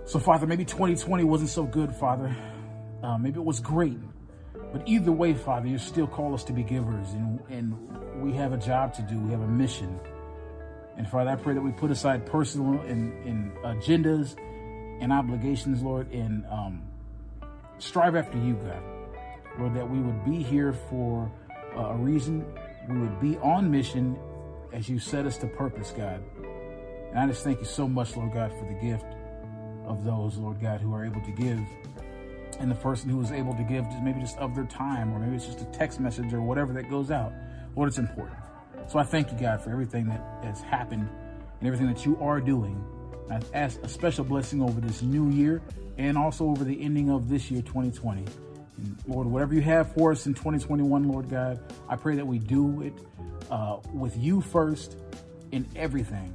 So, 0.05 0.19
Father, 0.19 0.45
maybe 0.45 0.65
2020 0.65 1.23
wasn't 1.23 1.49
so 1.49 1.63
good, 1.63 1.93
Father. 1.95 2.35
Uh, 3.01 3.17
maybe 3.17 3.39
it 3.39 3.45
was 3.45 3.59
great. 3.59 3.97
But 4.71 4.87
either 4.87 5.11
way, 5.11 5.33
Father, 5.33 5.67
you 5.67 5.77
still 5.77 6.07
call 6.07 6.33
us 6.33 6.43
to 6.45 6.53
be 6.53 6.63
givers, 6.63 7.11
and, 7.13 7.39
and 7.49 8.21
we 8.21 8.33
have 8.33 8.53
a 8.53 8.57
job 8.57 8.93
to 8.95 9.01
do. 9.01 9.17
We 9.19 9.31
have 9.31 9.41
a 9.41 9.47
mission. 9.47 9.99
And 10.97 11.07
Father, 11.07 11.31
I 11.31 11.35
pray 11.35 11.53
that 11.53 11.61
we 11.61 11.71
put 11.71 11.91
aside 11.91 12.25
personal 12.25 12.81
and, 12.81 13.25
and 13.25 13.51
agendas 13.57 14.35
and 15.01 15.11
obligations, 15.11 15.81
Lord, 15.81 16.11
and 16.11 16.45
um, 16.49 16.83
strive 17.79 18.15
after 18.15 18.37
you, 18.37 18.53
God. 18.53 18.94
Lord, 19.59 19.73
that 19.75 19.89
we 19.89 19.99
would 19.99 20.25
be 20.25 20.41
here 20.41 20.73
for 20.73 21.31
uh, 21.75 21.89
a 21.89 21.95
reason. 21.95 22.45
We 22.89 22.99
would 22.99 23.19
be 23.19 23.37
on 23.37 23.71
mission 23.71 24.17
as 24.73 24.89
you 24.89 24.99
set 24.99 25.25
us 25.25 25.37
to 25.39 25.47
purpose, 25.47 25.93
God. 25.95 26.21
And 27.09 27.19
I 27.19 27.27
just 27.27 27.43
thank 27.43 27.59
you 27.59 27.65
so 27.65 27.87
much, 27.87 28.17
Lord 28.17 28.33
God, 28.33 28.51
for 28.51 28.65
the 28.65 28.79
gift 28.79 29.05
of 29.85 30.03
those, 30.03 30.37
Lord 30.37 30.59
God, 30.59 30.81
who 30.81 30.93
are 30.93 31.05
able 31.05 31.21
to 31.21 31.31
give. 31.31 31.59
And 32.59 32.69
the 32.69 32.75
person 32.75 33.09
who 33.09 33.21
is 33.21 33.31
able 33.31 33.53
to 33.53 33.63
give 33.63 33.85
just 33.85 34.01
maybe 34.01 34.19
just 34.19 34.37
of 34.37 34.55
their 34.55 34.65
time, 34.65 35.13
or 35.13 35.19
maybe 35.19 35.35
it's 35.35 35.45
just 35.45 35.61
a 35.61 35.65
text 35.65 35.99
message 35.99 36.33
or 36.33 36.41
whatever 36.41 36.73
that 36.73 36.89
goes 36.89 37.11
out. 37.11 37.31
Lord, 37.75 37.87
it's 37.87 37.97
important. 37.97 38.37
So 38.87 38.99
I 38.99 39.03
thank 39.03 39.31
you, 39.31 39.37
God, 39.37 39.61
for 39.61 39.71
everything 39.71 40.07
that 40.07 40.21
has 40.43 40.61
happened 40.61 41.09
and 41.59 41.67
everything 41.67 41.87
that 41.87 42.05
you 42.05 42.17
are 42.21 42.39
doing. 42.39 42.83
I 43.29 43.39
ask 43.53 43.81
a 43.81 43.89
special 43.89 44.23
blessing 44.23 44.61
over 44.61 44.79
this 44.79 45.01
new 45.01 45.29
year 45.29 45.61
and 45.97 46.17
also 46.17 46.45
over 46.45 46.63
the 46.63 46.81
ending 46.81 47.09
of 47.09 47.29
this 47.29 47.49
year, 47.49 47.61
2020. 47.61 48.25
Lord, 49.07 49.27
whatever 49.27 49.53
you 49.53 49.61
have 49.61 49.93
for 49.93 50.11
us 50.11 50.25
in 50.25 50.33
2021, 50.33 51.07
Lord 51.07 51.29
God, 51.29 51.59
I 51.87 51.95
pray 51.95 52.15
that 52.15 52.27
we 52.27 52.39
do 52.39 52.81
it 52.81 52.93
uh, 53.49 53.77
with 53.93 54.17
you 54.17 54.41
first 54.41 54.97
in 55.51 55.67
everything. 55.75 56.33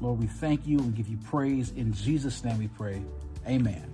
Lord, 0.00 0.20
we 0.20 0.26
thank 0.26 0.66
you 0.66 0.78
and 0.78 0.94
give 0.94 1.08
you 1.08 1.18
praise. 1.18 1.72
In 1.72 1.92
Jesus' 1.92 2.44
name 2.44 2.58
we 2.58 2.68
pray. 2.68 3.02
Amen. 3.46 3.84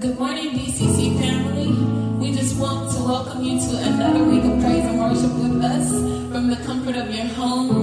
Good 0.00 0.18
morning, 0.18 0.50
BCC 0.52 1.20
family. 1.20 1.72
We 2.18 2.34
just 2.34 2.58
want 2.58 2.90
to 2.92 3.02
welcome 3.04 3.44
you 3.44 3.60
to 3.60 3.76
another 3.82 4.24
week 4.24 4.44
of 4.44 4.58
praise 4.60 4.84
and 4.84 4.98
worship 4.98 5.32
with 5.34 5.62
us 5.62 5.90
from 6.32 6.48
the 6.48 6.56
comfort 6.64 6.96
of 6.96 7.14
your 7.14 7.26
homes. 7.26 7.79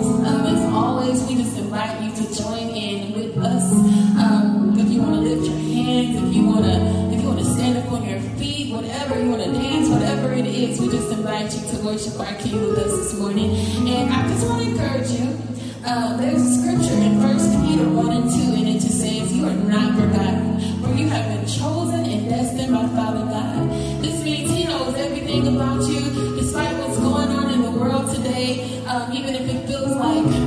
Is, 10.57 10.81
we 10.81 10.89
just 10.89 11.11
invite 11.11 11.53
you 11.53 11.61
to 11.69 11.85
worship 11.85 12.19
our 12.19 12.33
King 12.41 12.61
with 12.61 12.79
us 12.79 12.91
this 12.97 13.19
morning. 13.19 13.55
And 13.87 14.11
I 14.11 14.27
just 14.27 14.47
want 14.47 14.63
to 14.63 14.69
encourage 14.69 15.09
you. 15.11 15.37
Uh, 15.85 16.17
there's 16.17 16.41
a 16.41 16.53
scripture 16.57 16.97
in 16.97 17.21
First 17.21 17.51
Peter 17.63 17.87
1 17.87 18.11
and 18.11 18.29
2, 18.29 18.37
and 18.57 18.67
it 18.67 18.79
just 18.81 18.99
says, 18.99 19.31
You 19.33 19.45
are 19.45 19.53
not 19.53 19.93
forgotten, 19.93 20.59
for 20.81 20.93
you 20.93 21.07
have 21.09 21.27
been 21.29 21.45
chosen 21.45 22.05
and 22.05 22.29
destined 22.29 22.73
by 22.73 22.87
Father 22.97 23.25
God. 23.25 23.69
This 24.01 24.23
means 24.23 24.51
He 24.51 24.63
knows 24.65 24.95
everything 24.95 25.47
about 25.47 25.87
you, 25.87 26.01
despite 26.35 26.75
what's 26.79 26.97
going 26.97 27.29
on 27.29 27.51
in 27.51 27.61
the 27.61 27.71
world 27.71 28.13
today. 28.13 28.83
Um, 28.87 29.13
even 29.13 29.35
if 29.35 29.47
it 29.47 29.67
feels 29.67 29.95
like, 29.95 30.46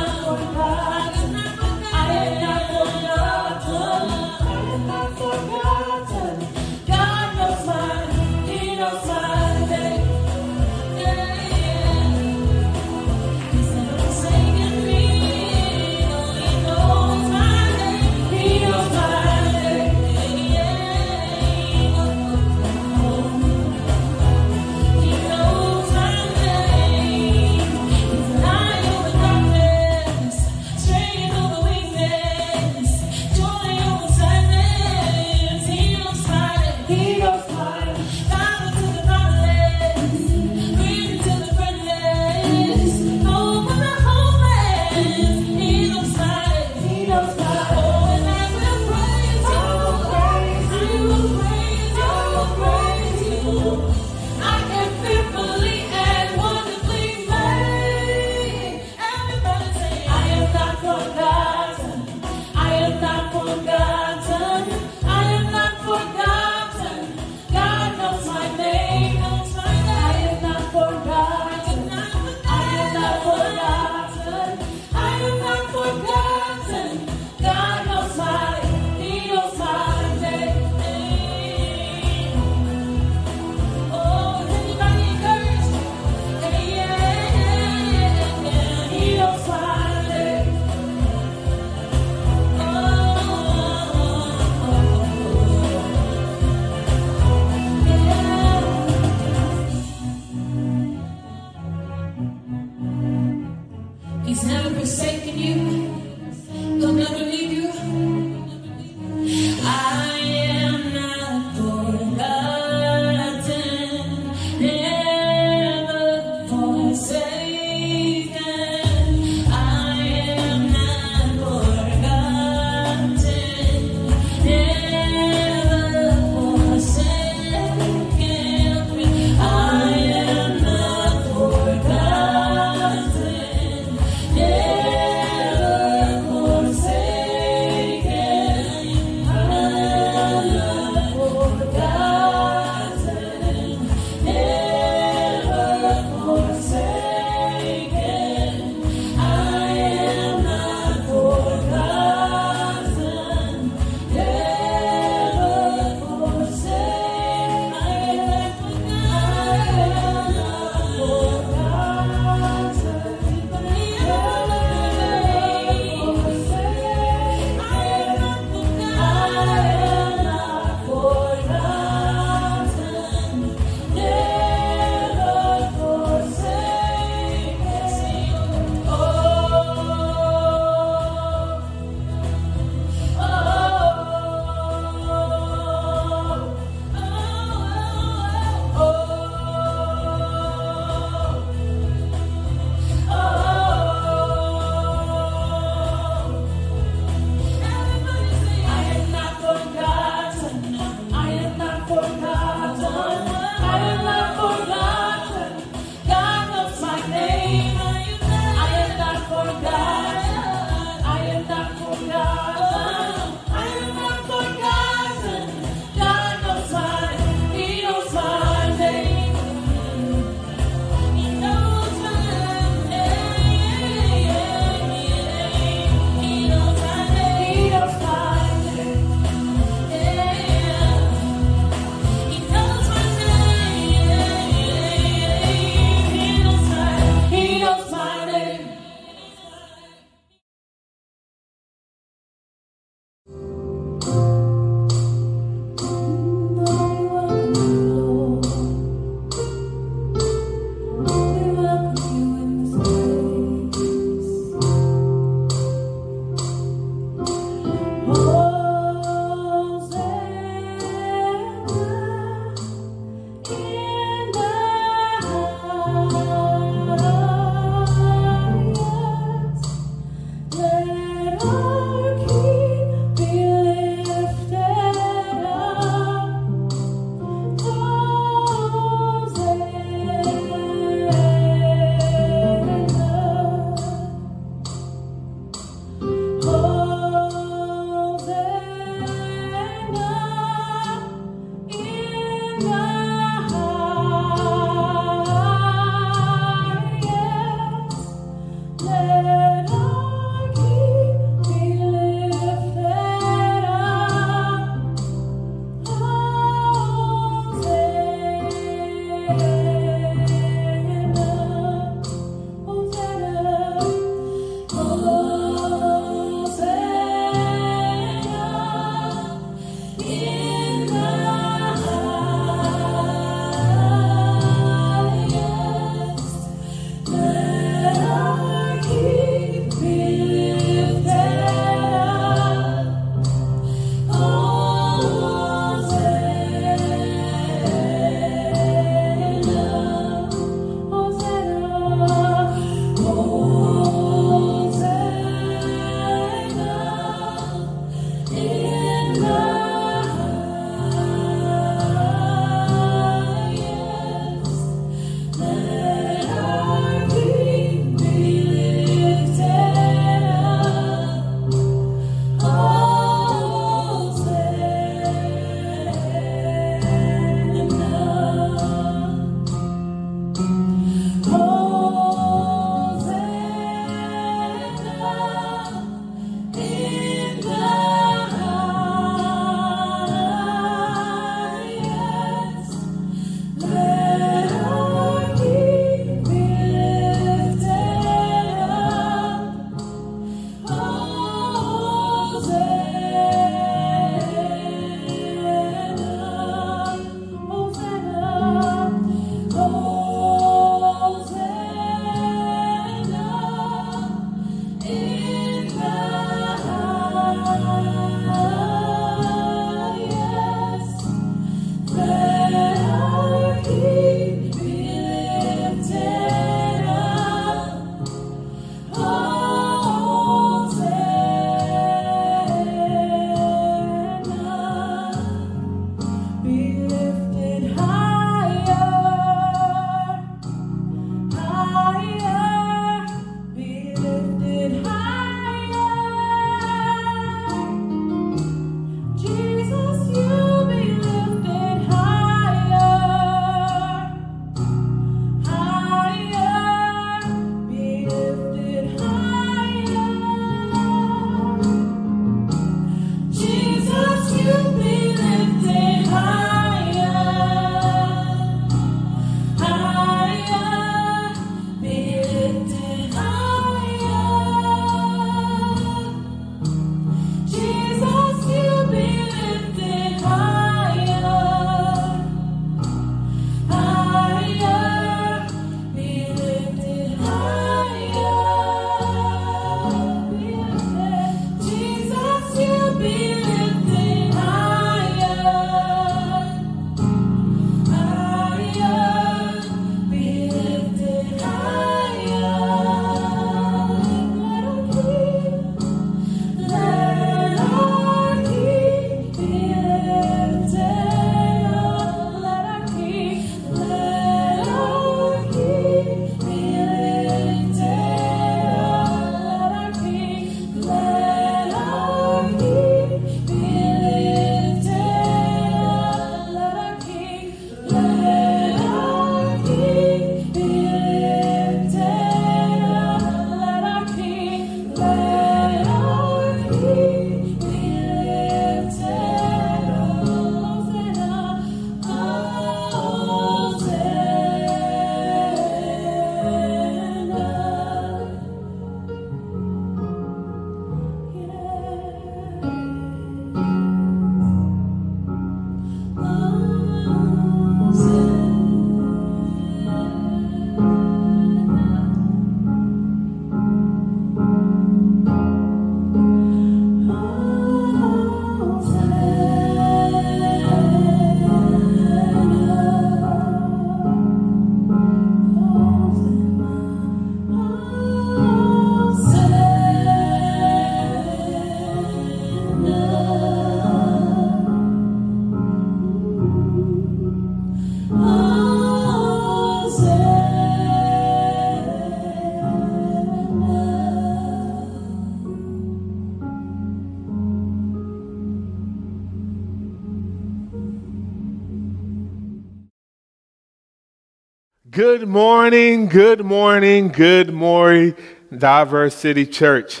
Good 595.04 595.26
morning, 595.26 596.06
good 596.06 596.44
morning, 596.44 597.08
good 597.08 597.52
morning, 597.52 598.14
Diverse 598.56 599.16
City 599.16 599.46
Church. 599.46 600.00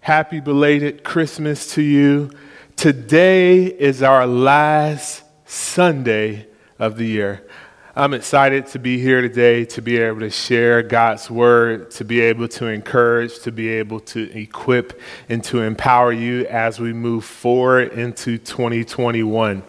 Happy 0.00 0.38
belated 0.38 1.02
Christmas 1.02 1.72
to 1.72 1.80
you. 1.80 2.30
Today 2.76 3.64
is 3.64 4.02
our 4.02 4.26
last 4.26 5.22
Sunday 5.46 6.46
of 6.78 6.98
the 6.98 7.06
year. 7.06 7.42
I'm 7.96 8.12
excited 8.12 8.66
to 8.66 8.78
be 8.78 8.98
here 8.98 9.22
today 9.22 9.64
to 9.64 9.80
be 9.80 9.96
able 9.96 10.20
to 10.20 10.28
share 10.28 10.82
God's 10.82 11.30
word, 11.30 11.90
to 11.92 12.04
be 12.04 12.20
able 12.20 12.48
to 12.48 12.66
encourage, 12.66 13.38
to 13.44 13.50
be 13.50 13.70
able 13.70 14.00
to 14.00 14.30
equip, 14.38 15.00
and 15.30 15.42
to 15.44 15.62
empower 15.62 16.12
you 16.12 16.44
as 16.48 16.78
we 16.78 16.92
move 16.92 17.24
forward 17.24 17.94
into 17.94 18.36
2021. 18.36 19.62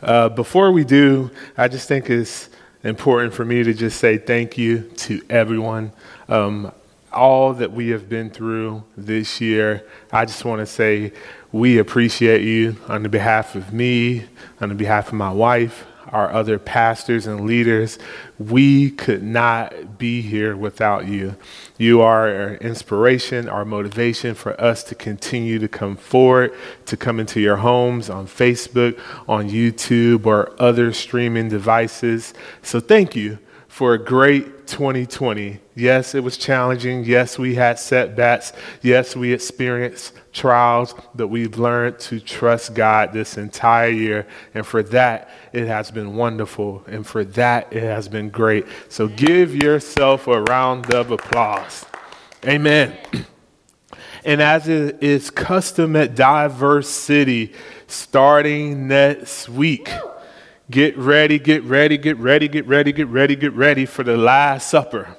Uh, 0.00 0.30
before 0.30 0.72
we 0.72 0.84
do, 0.84 1.30
I 1.58 1.68
just 1.68 1.88
think 1.88 2.08
it's 2.08 2.48
important 2.88 3.32
for 3.34 3.44
me 3.44 3.62
to 3.62 3.72
just 3.72 3.98
say 4.00 4.18
thank 4.18 4.58
you 4.58 4.82
to 4.96 5.22
everyone. 5.30 5.92
Um, 6.28 6.72
all 7.12 7.54
that 7.54 7.72
we 7.72 7.88
have 7.90 8.08
been 8.08 8.30
through 8.30 8.82
this 8.96 9.40
year, 9.40 9.86
I 10.12 10.24
just 10.24 10.44
want 10.44 10.60
to 10.60 10.66
say 10.66 11.12
we 11.52 11.78
appreciate 11.78 12.42
you 12.42 12.76
on 12.88 13.02
the 13.02 13.08
behalf 13.08 13.54
of 13.54 13.72
me, 13.72 14.26
on 14.60 14.68
the 14.68 14.74
behalf 14.74 15.08
of 15.08 15.14
my 15.14 15.32
wife, 15.32 15.86
our 16.12 16.30
other 16.32 16.58
pastors 16.58 17.26
and 17.26 17.46
leaders. 17.46 17.98
We 18.38 18.90
could 18.90 19.22
not 19.22 19.98
be 19.98 20.20
here 20.22 20.56
without 20.56 21.06
you. 21.06 21.36
You 21.76 22.00
are 22.00 22.28
our 22.28 22.54
inspiration, 22.54 23.48
our 23.48 23.64
motivation 23.64 24.34
for 24.34 24.58
us 24.60 24.82
to 24.84 24.94
continue 24.94 25.58
to 25.58 25.68
come 25.68 25.96
forward, 25.96 26.52
to 26.86 26.96
come 26.96 27.20
into 27.20 27.40
your 27.40 27.56
homes 27.56 28.10
on 28.10 28.26
Facebook, 28.26 29.00
on 29.28 29.48
YouTube, 29.48 30.26
or 30.26 30.52
other 30.58 30.92
streaming 30.92 31.48
devices. 31.48 32.34
So 32.62 32.80
thank 32.80 33.14
you 33.14 33.38
for 33.68 33.94
a 33.94 33.98
great 33.98 34.66
2020. 34.66 35.60
Yes, 35.78 36.16
it 36.16 36.24
was 36.24 36.36
challenging. 36.36 37.04
Yes, 37.04 37.38
we 37.38 37.54
had 37.54 37.78
setbacks. 37.78 38.52
Yes, 38.82 39.14
we 39.14 39.32
experienced 39.32 40.12
trials, 40.32 40.92
but 41.14 41.28
we've 41.28 41.56
learned 41.56 42.00
to 42.00 42.18
trust 42.18 42.74
God 42.74 43.12
this 43.12 43.38
entire 43.38 43.88
year. 43.88 44.26
And 44.54 44.66
for 44.66 44.82
that, 44.82 45.30
it 45.52 45.68
has 45.68 45.92
been 45.92 46.16
wonderful. 46.16 46.82
And 46.88 47.06
for 47.06 47.24
that, 47.24 47.72
it 47.72 47.84
has 47.84 48.08
been 48.08 48.28
great. 48.28 48.66
So 48.88 49.06
give 49.06 49.54
yourself 49.54 50.26
a 50.26 50.42
round 50.42 50.92
of 50.92 51.12
applause. 51.12 51.86
Amen. 52.44 52.98
And 54.24 54.42
as 54.42 54.68
it 54.68 55.02
is 55.02 55.30
custom 55.30 55.94
at 55.94 56.16
Diverse 56.16 56.88
City, 56.88 57.54
starting 57.86 58.88
next 58.88 59.48
week, 59.48 59.88
get 60.70 60.98
ready, 60.98 61.38
get 61.38 61.62
ready, 61.62 61.96
get 61.96 62.18
ready, 62.18 62.48
get 62.48 62.66
ready, 62.66 62.92
get 62.92 63.06
ready, 63.06 63.36
get 63.36 63.52
ready 63.54 63.86
for 63.86 64.02
the 64.02 64.16
Last 64.16 64.68
Supper. 64.68 65.16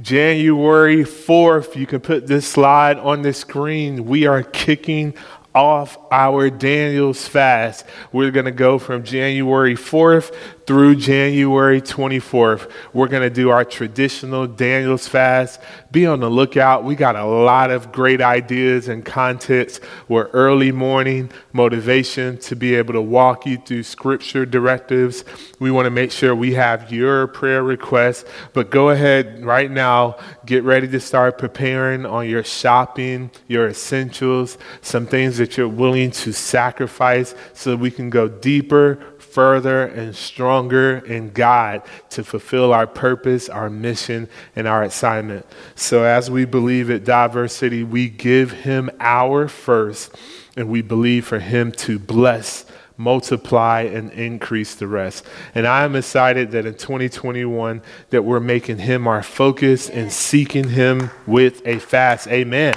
January 0.00 1.04
4th, 1.04 1.74
you 1.74 1.86
can 1.86 2.00
put 2.00 2.26
this 2.26 2.46
slide 2.46 2.98
on 2.98 3.22
the 3.22 3.32
screen. 3.32 4.04
We 4.04 4.26
are 4.26 4.42
kicking 4.42 5.14
off 5.54 5.96
our 6.12 6.50
Daniel's 6.50 7.26
fast. 7.26 7.86
We're 8.12 8.30
going 8.30 8.44
to 8.44 8.52
go 8.52 8.78
from 8.78 9.04
January 9.04 9.74
4th 9.74 10.36
through 10.66 10.96
January 10.96 11.80
24th. 11.80 12.70
We're 12.92 13.06
going 13.06 13.22
to 13.22 13.30
do 13.30 13.50
our 13.50 13.64
traditional 13.64 14.48
Daniel's 14.48 15.06
fast. 15.06 15.60
Be 15.92 16.06
on 16.06 16.18
the 16.20 16.28
lookout. 16.28 16.82
We 16.82 16.96
got 16.96 17.14
a 17.14 17.24
lot 17.24 17.70
of 17.70 17.92
great 17.92 18.20
ideas 18.20 18.88
and 18.88 19.04
contents. 19.04 19.80
We're 20.08 20.26
early 20.28 20.72
morning 20.72 21.30
motivation 21.52 22.38
to 22.38 22.56
be 22.56 22.74
able 22.74 22.94
to 22.94 23.00
walk 23.00 23.46
you 23.46 23.58
through 23.58 23.84
scripture 23.84 24.44
directives. 24.44 25.24
We 25.60 25.70
want 25.70 25.86
to 25.86 25.90
make 25.90 26.10
sure 26.10 26.34
we 26.34 26.54
have 26.54 26.92
your 26.92 27.28
prayer 27.28 27.62
requests, 27.62 28.24
but 28.52 28.70
go 28.70 28.90
ahead 28.90 29.44
right 29.44 29.70
now, 29.70 30.16
get 30.44 30.64
ready 30.64 30.88
to 30.88 31.00
start 31.00 31.38
preparing 31.38 32.04
on 32.04 32.28
your 32.28 32.42
shopping, 32.42 33.30
your 33.46 33.68
essentials, 33.68 34.58
some 34.82 35.06
things 35.06 35.38
that 35.38 35.56
you're 35.56 35.68
willing 35.68 36.10
to 36.10 36.32
sacrifice 36.32 37.34
so 37.54 37.76
we 37.76 37.90
can 37.90 38.10
go 38.10 38.28
deeper, 38.28 38.98
further 39.36 39.84
and 39.84 40.16
stronger 40.16 40.96
in 40.96 41.28
God 41.28 41.82
to 42.08 42.24
fulfill 42.24 42.72
our 42.72 42.86
purpose, 42.86 43.50
our 43.50 43.68
mission, 43.68 44.30
and 44.56 44.66
our 44.66 44.82
assignment. 44.82 45.44
So, 45.74 46.04
as 46.04 46.30
we 46.30 46.46
believe 46.46 46.90
at 46.90 47.04
Diverse 47.04 47.54
City, 47.54 47.84
we 47.84 48.08
give 48.08 48.50
Him 48.50 48.88
our 48.98 49.46
first, 49.46 50.16
and 50.56 50.70
we 50.70 50.80
believe 50.80 51.26
for 51.26 51.38
Him 51.38 51.70
to 51.72 51.98
bless 51.98 52.64
multiply 52.96 53.82
and 53.82 54.10
increase 54.12 54.74
the 54.76 54.86
rest. 54.86 55.26
And 55.54 55.66
I 55.66 55.84
am 55.84 55.96
excited 55.96 56.52
that 56.52 56.64
in 56.64 56.72
2021 56.72 57.82
that 58.08 58.22
we're 58.22 58.40
making 58.40 58.78
him 58.78 59.06
our 59.06 59.22
focus 59.22 59.90
and 59.90 60.10
seeking 60.10 60.70
him 60.70 61.10
with 61.26 61.60
a 61.66 61.78
fast. 61.78 62.26
Amen. 62.28 62.72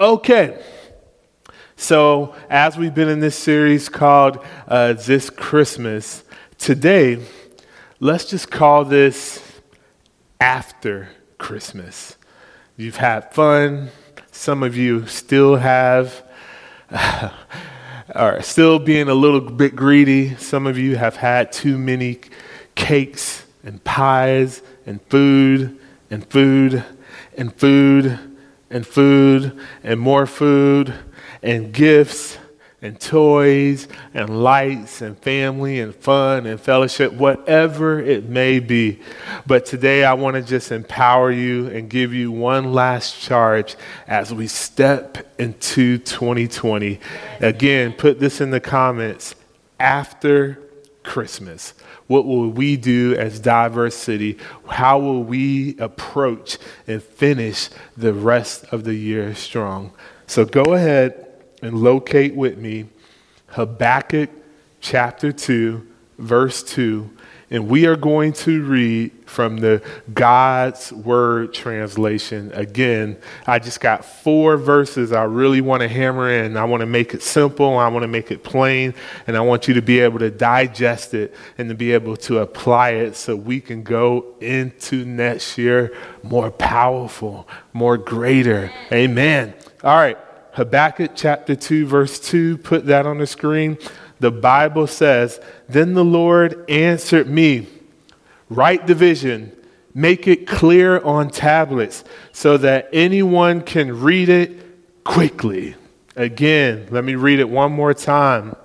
Okay. 0.00 0.60
So, 1.78 2.34
as 2.48 2.78
we've 2.78 2.94
been 2.94 3.10
in 3.10 3.20
this 3.20 3.36
series 3.36 3.90
called 3.90 4.42
uh, 4.66 4.94
This 4.94 5.28
Christmas, 5.28 6.24
today, 6.56 7.22
let's 8.00 8.24
just 8.24 8.50
call 8.50 8.86
this 8.86 9.42
After 10.40 11.10
Christmas. 11.36 12.16
You've 12.78 12.96
had 12.96 13.32
fun. 13.34 13.90
Some 14.32 14.62
of 14.62 14.74
you 14.74 15.06
still 15.06 15.56
have, 15.56 16.24
are 18.14 18.40
still 18.40 18.78
being 18.78 19.08
a 19.08 19.14
little 19.14 19.42
bit 19.42 19.76
greedy. 19.76 20.34
Some 20.36 20.66
of 20.66 20.78
you 20.78 20.96
have 20.96 21.16
had 21.16 21.52
too 21.52 21.76
many 21.76 22.20
cakes 22.74 23.44
and 23.62 23.84
pies 23.84 24.62
and 24.86 25.02
food 25.02 25.78
and 26.10 26.26
food 26.30 26.82
and 27.36 27.54
food 27.54 28.18
and 28.70 28.86
food 28.86 29.60
and 29.84 30.00
more 30.00 30.26
food 30.26 30.94
and 31.46 31.72
gifts 31.72 32.38
and 32.82 33.00
toys 33.00 33.88
and 34.12 34.42
lights 34.42 35.00
and 35.00 35.16
family 35.18 35.80
and 35.80 35.94
fun 35.94 36.44
and 36.44 36.60
fellowship, 36.60 37.12
whatever 37.12 38.00
it 38.00 38.28
may 38.28 38.58
be. 38.58 39.00
But 39.46 39.64
today 39.64 40.04
I 40.04 40.14
want 40.14 40.34
to 40.34 40.42
just 40.42 40.72
empower 40.72 41.30
you 41.30 41.68
and 41.68 41.88
give 41.88 42.12
you 42.12 42.30
one 42.32 42.72
last 42.72 43.20
charge 43.20 43.76
as 44.08 44.34
we 44.34 44.48
step 44.48 45.34
into 45.38 45.98
2020. 45.98 47.00
Again, 47.40 47.92
put 47.92 48.18
this 48.18 48.40
in 48.40 48.50
the 48.50 48.60
comments 48.60 49.34
after 49.78 50.60
Christmas. 51.04 51.74
What 52.08 52.26
will 52.26 52.50
we 52.50 52.76
do 52.76 53.14
as 53.14 53.38
Diverse 53.38 53.94
City? 53.94 54.38
How 54.66 54.98
will 54.98 55.22
we 55.22 55.78
approach 55.78 56.58
and 56.88 57.02
finish 57.02 57.70
the 57.96 58.12
rest 58.12 58.64
of 58.72 58.82
the 58.84 58.94
year 58.94 59.34
strong? 59.34 59.92
So 60.26 60.44
go 60.44 60.74
ahead 60.74 61.25
and 61.62 61.82
locate 61.82 62.34
with 62.34 62.58
me 62.58 62.86
Habakkuk 63.48 64.30
chapter 64.80 65.32
2, 65.32 65.86
verse 66.18 66.62
2. 66.62 67.10
And 67.48 67.68
we 67.68 67.86
are 67.86 67.94
going 67.94 68.32
to 68.32 68.64
read 68.64 69.12
from 69.24 69.58
the 69.58 69.80
God's 70.12 70.92
Word 70.92 71.54
translation. 71.54 72.50
Again, 72.52 73.16
I 73.46 73.60
just 73.60 73.78
got 73.78 74.04
four 74.04 74.56
verses 74.56 75.12
I 75.12 75.24
really 75.24 75.60
want 75.60 75.82
to 75.82 75.88
hammer 75.88 76.28
in. 76.28 76.56
I 76.56 76.64
want 76.64 76.80
to 76.80 76.86
make 76.86 77.14
it 77.14 77.22
simple, 77.22 77.78
I 77.78 77.86
want 77.86 78.02
to 78.02 78.08
make 78.08 78.32
it 78.32 78.42
plain, 78.42 78.94
and 79.28 79.36
I 79.36 79.42
want 79.42 79.68
you 79.68 79.74
to 79.74 79.82
be 79.82 80.00
able 80.00 80.18
to 80.18 80.30
digest 80.30 81.14
it 81.14 81.36
and 81.56 81.68
to 81.68 81.76
be 81.76 81.92
able 81.92 82.16
to 82.18 82.38
apply 82.38 82.90
it 82.90 83.14
so 83.14 83.36
we 83.36 83.60
can 83.60 83.84
go 83.84 84.34
into 84.40 85.04
next 85.04 85.56
year 85.56 85.96
more 86.24 86.50
powerful, 86.50 87.48
more 87.72 87.96
greater. 87.96 88.72
Amen. 88.90 89.54
All 89.84 89.96
right. 89.96 90.18
Habakkuk 90.56 91.10
chapter 91.14 91.54
2, 91.54 91.84
verse 91.84 92.18
2, 92.18 92.56
put 92.56 92.86
that 92.86 93.04
on 93.04 93.18
the 93.18 93.26
screen. 93.26 93.76
The 94.20 94.30
Bible 94.30 94.86
says, 94.86 95.38
Then 95.68 95.92
the 95.92 96.04
Lord 96.04 96.64
answered 96.70 97.28
me, 97.28 97.66
Write 98.48 98.86
the 98.86 98.94
vision, 98.94 99.54
make 99.92 100.26
it 100.26 100.46
clear 100.46 100.98
on 101.00 101.28
tablets, 101.28 102.04
so 102.32 102.56
that 102.56 102.88
anyone 102.90 103.60
can 103.60 104.00
read 104.00 104.30
it 104.30 105.04
quickly. 105.04 105.74
Again, 106.16 106.88
let 106.90 107.04
me 107.04 107.16
read 107.16 107.38
it 107.38 107.50
one 107.50 107.72
more 107.72 107.92
time. 107.92 108.56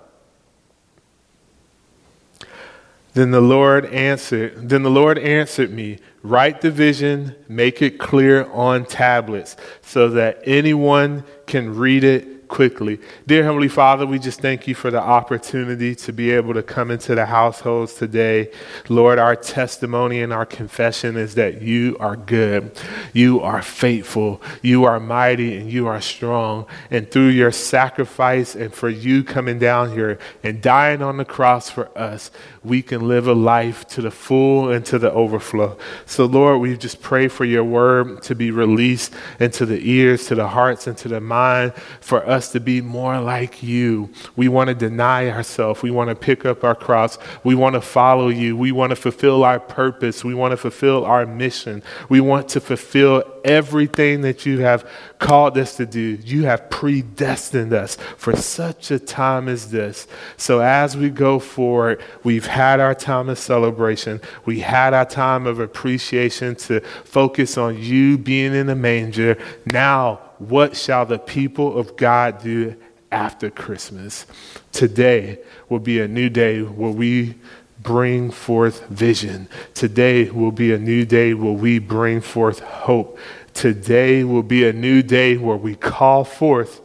Then 3.14 3.32
the 3.32 3.42
Lord 3.42 3.86
answered, 3.88 4.70
then 4.70 4.84
the 4.84 4.90
Lord 4.90 5.18
answered 5.18 5.72
me, 5.72 6.00
write 6.24 6.62
the 6.62 6.72
vision, 6.72 7.36
make 7.50 7.82
it 7.82 8.00
clear 8.00 8.50
on 8.52 8.86
tablets, 8.86 9.58
so 9.82 10.10
that 10.12 10.42
anyone 10.46 11.26
can 11.46 11.76
read 11.76 12.04
it 12.04 12.41
quickly. 12.52 13.00
Dear 13.26 13.46
Heavenly 13.46 13.70
Father, 13.70 14.06
we 14.06 14.20
just 14.20 14.42
thank 14.42 14.68
you 14.68 14.76
for 14.76 14.92
the 14.92 15.02
opportunity 15.02 15.96
to 15.96 16.12
be 16.12 16.32
able 16.32 16.54
to 16.54 16.62
come 16.62 16.92
into 16.92 17.16
the 17.16 17.26
households 17.26 17.94
today. 17.94 18.52
Lord, 18.90 19.20
our 19.20 19.38
testimony 19.38 20.22
and 20.22 20.34
our 20.34 20.46
confession 20.46 21.16
is 21.16 21.36
that 21.36 21.62
you 21.62 21.96
are 22.02 22.18
good, 22.18 22.78
you 23.14 23.40
are 23.40 23.62
faithful, 23.62 24.42
you 24.62 24.84
are 24.84 25.00
mighty, 25.00 25.56
and 25.56 25.72
you 25.72 25.88
are 25.88 26.02
strong. 26.02 26.66
And 26.92 27.10
through 27.10 27.30
your 27.30 27.54
sacrifice 27.54 28.54
and 28.54 28.74
for 28.74 28.90
you 28.90 29.24
coming 29.24 29.58
down 29.58 29.94
here 29.94 30.20
and 30.44 30.62
dying 30.62 31.02
on 31.02 31.16
the 31.16 31.26
cross 31.26 31.70
for 31.70 31.90
us, 31.98 32.32
we 32.66 32.82
can 32.82 33.08
live 33.08 33.28
a 33.28 33.34
life 33.34 33.88
to 33.88 34.02
the 34.02 34.12
full 34.12 34.70
and 34.70 34.86
to 34.88 35.00
the 35.00 35.12
overflow. 35.12 35.78
So, 36.06 36.26
Lord, 36.26 36.60
we 36.60 36.78
just 36.78 37.02
pray 37.02 37.30
for 37.30 37.46
your 37.46 37.64
word 37.64 38.22
to 38.24 38.36
be 38.36 38.52
released 38.52 39.14
into 39.40 39.66
the 39.66 39.80
ears, 39.90 40.26
to 40.28 40.36
the 40.36 40.50
hearts, 40.50 40.86
and 40.86 40.98
to 40.98 41.08
the 41.08 41.22
mind 41.22 41.74
for 42.02 42.28
us 42.28 42.41
to 42.50 42.60
be 42.60 42.82
more 42.82 43.20
like 43.20 43.64
you. 43.64 44.10
We 44.36 44.48
want 44.48 44.70
to 44.70 44.76
deny 44.76 45.30
ourselves. 45.30 45.82
We 45.82 45.92
want 45.92 46.10
to 46.10 46.16
pick 46.16 46.46
up 46.46 46.64
our 46.64 46.76
cross. 46.76 47.18
We 47.44 47.56
want 47.56 47.76
to 47.76 47.82
follow 47.82 48.30
you. 48.30 48.58
We 48.58 48.72
want 48.72 48.90
to 48.92 48.96
fulfill 48.96 49.44
our 49.44 49.60
purpose. 49.60 50.24
We 50.24 50.34
want 50.34 50.52
to 50.52 50.58
fulfill 50.58 51.06
our 51.06 51.26
mission. 51.26 51.84
We 52.10 52.22
want 52.22 52.50
to 52.50 52.60
fulfill 52.60 53.24
everything 53.44 54.22
that 54.22 54.46
you 54.46 54.60
have 54.60 54.90
called 55.20 55.58
us 55.58 55.78
to 55.78 55.86
do. 55.86 56.18
You 56.24 56.44
have 56.46 56.70
predestined 56.70 57.74
us 57.74 57.96
for 58.18 58.36
such 58.36 58.92
a 58.92 59.00
time 59.00 59.48
as 59.48 59.72
this. 59.72 60.08
So 60.38 60.60
as 60.60 60.98
we 60.98 61.10
go 61.10 61.40
forward, 61.40 62.02
we've 62.24 62.48
had 62.48 62.80
our 62.80 62.96
time 62.96 63.30
of 63.30 63.38
celebration. 63.38 64.22
We 64.46 64.60
had 64.60 64.94
our 64.94 65.06
time 65.06 65.46
of 65.48 65.60
appreciation 65.60 66.56
to 66.56 66.82
focus 67.04 67.58
on 67.58 67.78
you 67.78 68.18
being 68.18 68.54
in 68.54 68.68
the 68.68 68.76
manger. 68.76 69.38
Now, 69.66 70.31
what 70.50 70.76
shall 70.76 71.06
the 71.06 71.20
people 71.20 71.78
of 71.78 71.96
God 71.96 72.42
do 72.42 72.76
after 73.12 73.50
Christmas? 73.50 74.26
Today 74.72 75.40
will 75.70 75.80
be 75.80 76.00
a 76.00 76.08
new 76.08 76.30
day 76.30 76.62
where 76.62 76.92
we 76.92 77.36
bring 77.82 78.32
forth 78.32 78.88
vision. 78.88 79.48
Today 79.74 80.30
will 80.30 80.52
be 80.52 80.74
a 80.74 80.78
new 80.78 81.06
day 81.06 81.34
where 81.34 81.54
we 81.54 81.80
bring 81.80 82.22
forth 82.22 82.60
hope. 82.60 83.18
Today 83.54 84.24
will 84.24 84.44
be 84.44 84.68
a 84.68 84.74
new 84.74 85.02
day 85.02 85.38
where 85.38 85.58
we 85.58 85.76
call 85.76 86.24
forth 86.24 86.82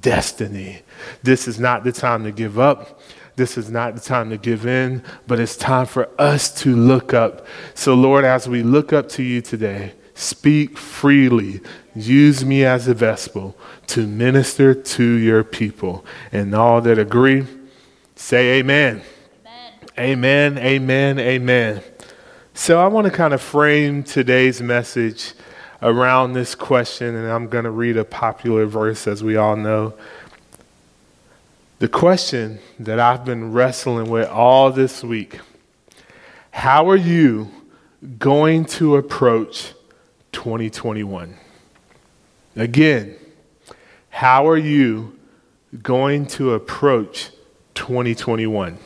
destiny. 0.00 0.82
This 1.22 1.48
is 1.48 1.58
not 1.58 1.84
the 1.84 1.92
time 1.92 2.24
to 2.24 2.32
give 2.32 2.58
up. 2.58 3.00
This 3.36 3.56
is 3.56 3.70
not 3.70 3.94
the 3.94 4.00
time 4.00 4.30
to 4.30 4.36
give 4.36 4.66
in, 4.66 5.02
but 5.26 5.40
it's 5.40 5.56
time 5.56 5.86
for 5.86 6.10
us 6.20 6.52
to 6.62 6.76
look 6.76 7.14
up. 7.14 7.46
So, 7.74 7.94
Lord, 7.94 8.24
as 8.24 8.48
we 8.48 8.62
look 8.62 8.92
up 8.92 9.08
to 9.10 9.22
you 9.22 9.40
today, 9.40 9.94
speak 10.14 10.76
freely. 10.76 11.60
Use 11.94 12.44
me 12.44 12.64
as 12.64 12.86
a 12.88 12.94
vessel 12.94 13.56
to 13.88 14.06
minister 14.06 14.74
to 14.74 15.04
your 15.04 15.42
people. 15.42 16.04
And 16.32 16.54
all 16.54 16.80
that 16.82 16.98
agree, 16.98 17.46
say 18.16 18.58
amen. 18.58 19.02
Amen, 19.98 20.56
amen, 20.58 21.18
amen. 21.18 21.82
So 22.54 22.80
I 22.80 22.86
want 22.86 23.06
to 23.06 23.10
kind 23.10 23.34
of 23.34 23.40
frame 23.42 24.02
today's 24.02 24.62
message 24.62 25.34
around 25.82 26.34
this 26.34 26.54
question, 26.54 27.14
and 27.14 27.26
I'm 27.26 27.48
going 27.48 27.64
to 27.64 27.70
read 27.70 27.96
a 27.96 28.04
popular 28.04 28.66
verse, 28.66 29.06
as 29.06 29.24
we 29.24 29.36
all 29.36 29.56
know. 29.56 29.94
The 31.80 31.88
question 31.88 32.60
that 32.78 33.00
I've 33.00 33.24
been 33.24 33.52
wrestling 33.52 34.10
with 34.10 34.28
all 34.28 34.70
this 34.70 35.02
week 35.02 35.40
how 36.50 36.90
are 36.90 36.96
you 36.96 37.50
going 38.18 38.64
to 38.66 38.96
approach 38.96 39.72
2021? 40.32 41.39
Again, 42.60 43.16
how 44.10 44.46
are 44.46 44.58
you 44.58 45.18
going 45.82 46.26
to 46.26 46.52
approach 46.52 47.30
2021? 47.72 48.76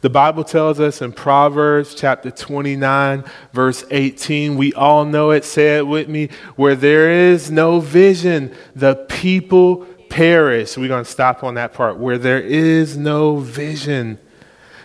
The 0.00 0.10
Bible 0.10 0.44
tells 0.44 0.78
us 0.78 1.02
in 1.02 1.12
Proverbs 1.12 1.96
chapter 1.96 2.30
29, 2.30 3.24
verse 3.52 3.84
18, 3.90 4.56
we 4.56 4.72
all 4.74 5.04
know 5.04 5.32
it, 5.32 5.44
say 5.44 5.78
it 5.78 5.88
with 5.88 6.08
me, 6.08 6.28
where 6.54 6.76
there 6.76 7.10
is 7.10 7.50
no 7.50 7.80
vision, 7.80 8.54
the 8.76 8.94
people 8.94 9.84
perish. 10.08 10.76
We're 10.76 10.86
going 10.86 11.04
to 11.04 11.10
stop 11.10 11.42
on 11.42 11.54
that 11.54 11.72
part. 11.72 11.98
Where 11.98 12.16
there 12.16 12.40
is 12.40 12.96
no 12.96 13.38
vision, 13.38 14.20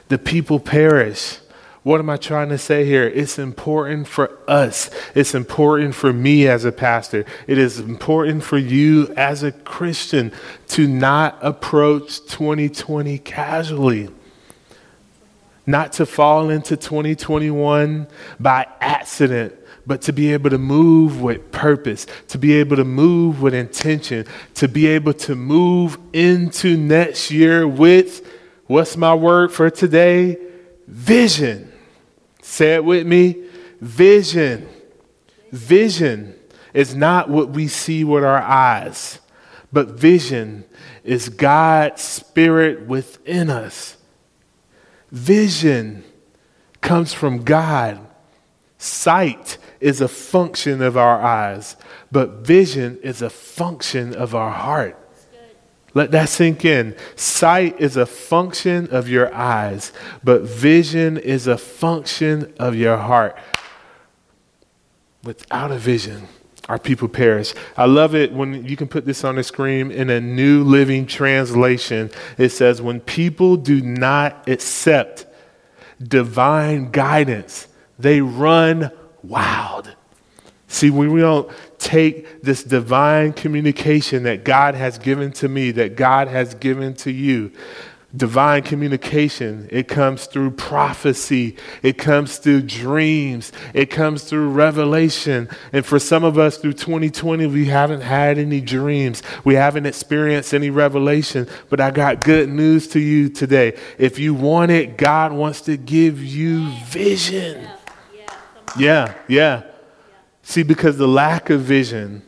the 0.07 0.17
people 0.17 0.59
perish. 0.59 1.37
What 1.83 1.99
am 1.99 2.09
I 2.09 2.17
trying 2.17 2.49
to 2.49 2.59
say 2.59 2.85
here? 2.85 3.07
It's 3.07 3.39
important 3.39 4.07
for 4.07 4.37
us. 4.47 4.91
It's 5.15 5.33
important 5.33 5.95
for 5.95 6.13
me 6.13 6.47
as 6.47 6.63
a 6.63 6.71
pastor. 6.71 7.25
It 7.47 7.57
is 7.57 7.79
important 7.79 8.43
for 8.43 8.57
you 8.57 9.11
as 9.17 9.41
a 9.41 9.51
Christian 9.51 10.31
to 10.69 10.87
not 10.87 11.39
approach 11.41 12.19
2020 12.27 13.17
casually 13.19 14.09
not 15.65 15.93
to 15.93 16.05
fall 16.05 16.49
into 16.49 16.75
2021 16.75 18.07
by 18.39 18.67
accident, 18.79 19.55
but 19.85 20.01
to 20.03 20.13
be 20.13 20.33
able 20.33 20.49
to 20.49 20.57
move 20.57 21.21
with 21.21 21.51
purpose, 21.51 22.05
to 22.27 22.37
be 22.37 22.53
able 22.53 22.75
to 22.75 22.83
move 22.83 23.41
with 23.41 23.53
intention, 23.53 24.25
to 24.55 24.67
be 24.67 24.87
able 24.87 25.13
to 25.13 25.35
move 25.35 25.97
into 26.13 26.77
next 26.77 27.31
year 27.31 27.67
with 27.67 28.27
what's 28.67 28.97
my 28.97 29.13
word 29.13 29.51
for 29.51 29.69
today? 29.69 30.37
Vision. 30.87 31.70
Say 32.51 32.75
it 32.75 32.83
with 32.83 33.07
me 33.07 33.45
vision. 33.79 34.67
Vision 35.53 36.37
is 36.73 36.93
not 36.93 37.29
what 37.29 37.51
we 37.51 37.69
see 37.69 38.03
with 38.03 38.25
our 38.25 38.41
eyes, 38.41 39.19
but 39.71 39.91
vision 39.91 40.65
is 41.05 41.29
God's 41.29 42.01
spirit 42.01 42.87
within 42.87 43.49
us. 43.49 43.95
Vision 45.13 46.03
comes 46.81 47.13
from 47.13 47.45
God. 47.45 48.05
Sight 48.77 49.57
is 49.79 50.01
a 50.01 50.09
function 50.09 50.81
of 50.81 50.97
our 50.97 51.21
eyes, 51.21 51.77
but 52.11 52.45
vision 52.45 52.99
is 53.01 53.21
a 53.21 53.29
function 53.29 54.13
of 54.13 54.35
our 54.35 54.51
heart. 54.51 55.00
Let 55.93 56.11
that 56.11 56.29
sink 56.29 56.63
in. 56.63 56.95
Sight 57.15 57.79
is 57.79 57.97
a 57.97 58.05
function 58.05 58.87
of 58.91 59.09
your 59.09 59.33
eyes, 59.33 59.91
but 60.23 60.43
vision 60.43 61.17
is 61.17 61.47
a 61.47 61.57
function 61.57 62.53
of 62.59 62.75
your 62.75 62.97
heart. 62.97 63.37
Without 65.23 65.71
a 65.71 65.77
vision, 65.77 66.27
our 66.69 66.79
people 66.79 67.09
perish. 67.09 67.53
I 67.75 67.85
love 67.85 68.15
it 68.15 68.31
when 68.31 68.65
you 68.65 68.77
can 68.77 68.87
put 68.87 69.05
this 69.05 69.23
on 69.23 69.35
the 69.35 69.43
screen 69.43 69.91
in 69.91 70.09
a 70.09 70.21
new 70.21 70.63
living 70.63 71.05
translation. 71.05 72.09
It 72.37 72.49
says, 72.49 72.81
When 72.81 73.01
people 73.01 73.57
do 73.57 73.81
not 73.81 74.47
accept 74.47 75.25
divine 76.01 76.91
guidance, 76.91 77.67
they 77.99 78.21
run 78.21 78.91
wild. 79.21 79.93
See, 80.71 80.89
when 80.89 81.11
we 81.11 81.19
don't 81.19 81.51
take 81.79 82.41
this 82.41 82.63
divine 82.63 83.33
communication 83.33 84.23
that 84.23 84.45
God 84.45 84.73
has 84.73 84.97
given 84.97 85.33
to 85.33 85.49
me, 85.49 85.71
that 85.71 85.97
God 85.97 86.29
has 86.29 86.55
given 86.55 86.93
to 86.95 87.11
you, 87.11 87.51
divine 88.15 88.63
communication. 88.63 89.67
It 89.69 89.89
comes 89.89 90.27
through 90.27 90.51
prophecy. 90.51 91.57
It 91.83 91.97
comes 91.97 92.37
through 92.37 92.61
dreams. 92.61 93.51
It 93.73 93.87
comes 93.87 94.23
through 94.23 94.51
revelation. 94.51 95.49
And 95.73 95.85
for 95.85 95.99
some 95.99 96.23
of 96.23 96.37
us 96.37 96.55
through 96.55 96.73
2020, 96.73 97.47
we 97.47 97.65
haven't 97.65 98.01
had 98.01 98.37
any 98.37 98.61
dreams. 98.61 99.23
We 99.43 99.55
haven't 99.55 99.85
experienced 99.85 100.53
any 100.53 100.69
revelation. 100.69 101.49
But 101.69 101.81
I 101.81 101.91
got 101.91 102.23
good 102.23 102.47
news 102.47 102.87
to 102.89 102.99
you 103.01 103.27
today. 103.27 103.77
If 103.97 104.19
you 104.19 104.33
want 104.33 104.71
it, 104.71 104.97
God 104.97 105.33
wants 105.33 105.59
to 105.61 105.75
give 105.75 106.23
you 106.23 106.69
vision. 106.85 107.67
Yeah, 108.77 109.13
yeah. 109.27 109.63
See, 110.51 110.63
because 110.63 110.97
the 110.97 111.07
lack 111.07 111.49
of 111.49 111.61
vision 111.61 112.23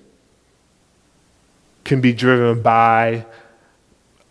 can 1.83 1.99
be 1.99 2.13
driven 2.13 2.61
by 2.61 3.25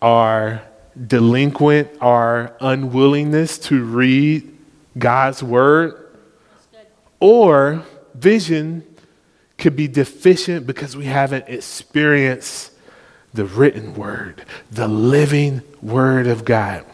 our 0.00 0.62
delinquent, 1.06 1.90
our 2.00 2.56
unwillingness 2.58 3.58
to 3.58 3.84
read 3.84 4.50
God's 4.96 5.42
word, 5.42 6.08
or 7.20 7.84
vision 8.14 8.82
could 9.58 9.76
be 9.76 9.88
deficient 9.88 10.66
because 10.66 10.96
we 10.96 11.04
haven't 11.04 11.44
experienced 11.48 12.72
the 13.34 13.44
written 13.44 13.92
word, 13.92 14.46
the 14.70 14.88
living 14.88 15.60
word 15.82 16.26
of 16.26 16.46
God. 16.46 16.86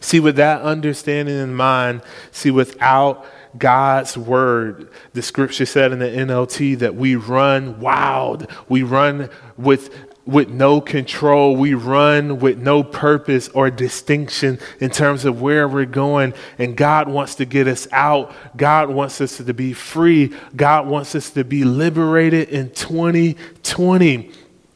See, 0.00 0.18
with 0.18 0.34
that 0.34 0.62
understanding 0.62 1.38
in 1.38 1.54
mind, 1.54 2.02
see, 2.32 2.50
without 2.50 3.24
God's 3.58 4.16
word, 4.16 4.90
the 5.12 5.22
scripture 5.22 5.66
said 5.66 5.92
in 5.92 5.98
the 5.98 6.06
NLT 6.06 6.78
that 6.78 6.94
we 6.94 7.16
run 7.16 7.80
wild, 7.80 8.50
we 8.68 8.82
run 8.82 9.28
with 9.56 9.94
with 10.26 10.48
no 10.48 10.80
control. 10.80 11.56
We 11.56 11.74
run 11.74 12.38
with 12.38 12.58
no 12.58 12.84
purpose 12.84 13.48
or 13.48 13.70
distinction 13.70 14.58
in 14.78 14.90
terms 14.90 15.24
of 15.24 15.40
where 15.40 15.66
we're 15.66 15.86
going. 15.86 16.34
And 16.58 16.76
God 16.76 17.08
wants 17.08 17.34
to 17.36 17.44
get 17.44 17.66
us 17.66 17.88
out. 17.90 18.32
God 18.56 18.90
wants 18.90 19.20
us 19.20 19.38
to 19.38 19.54
be 19.54 19.72
free. 19.72 20.32
God 20.54 20.86
wants 20.86 21.14
us 21.14 21.30
to 21.30 21.44
be 21.44 21.64
liberated 21.64 22.48
in 22.50 22.70
2020. 22.70 24.30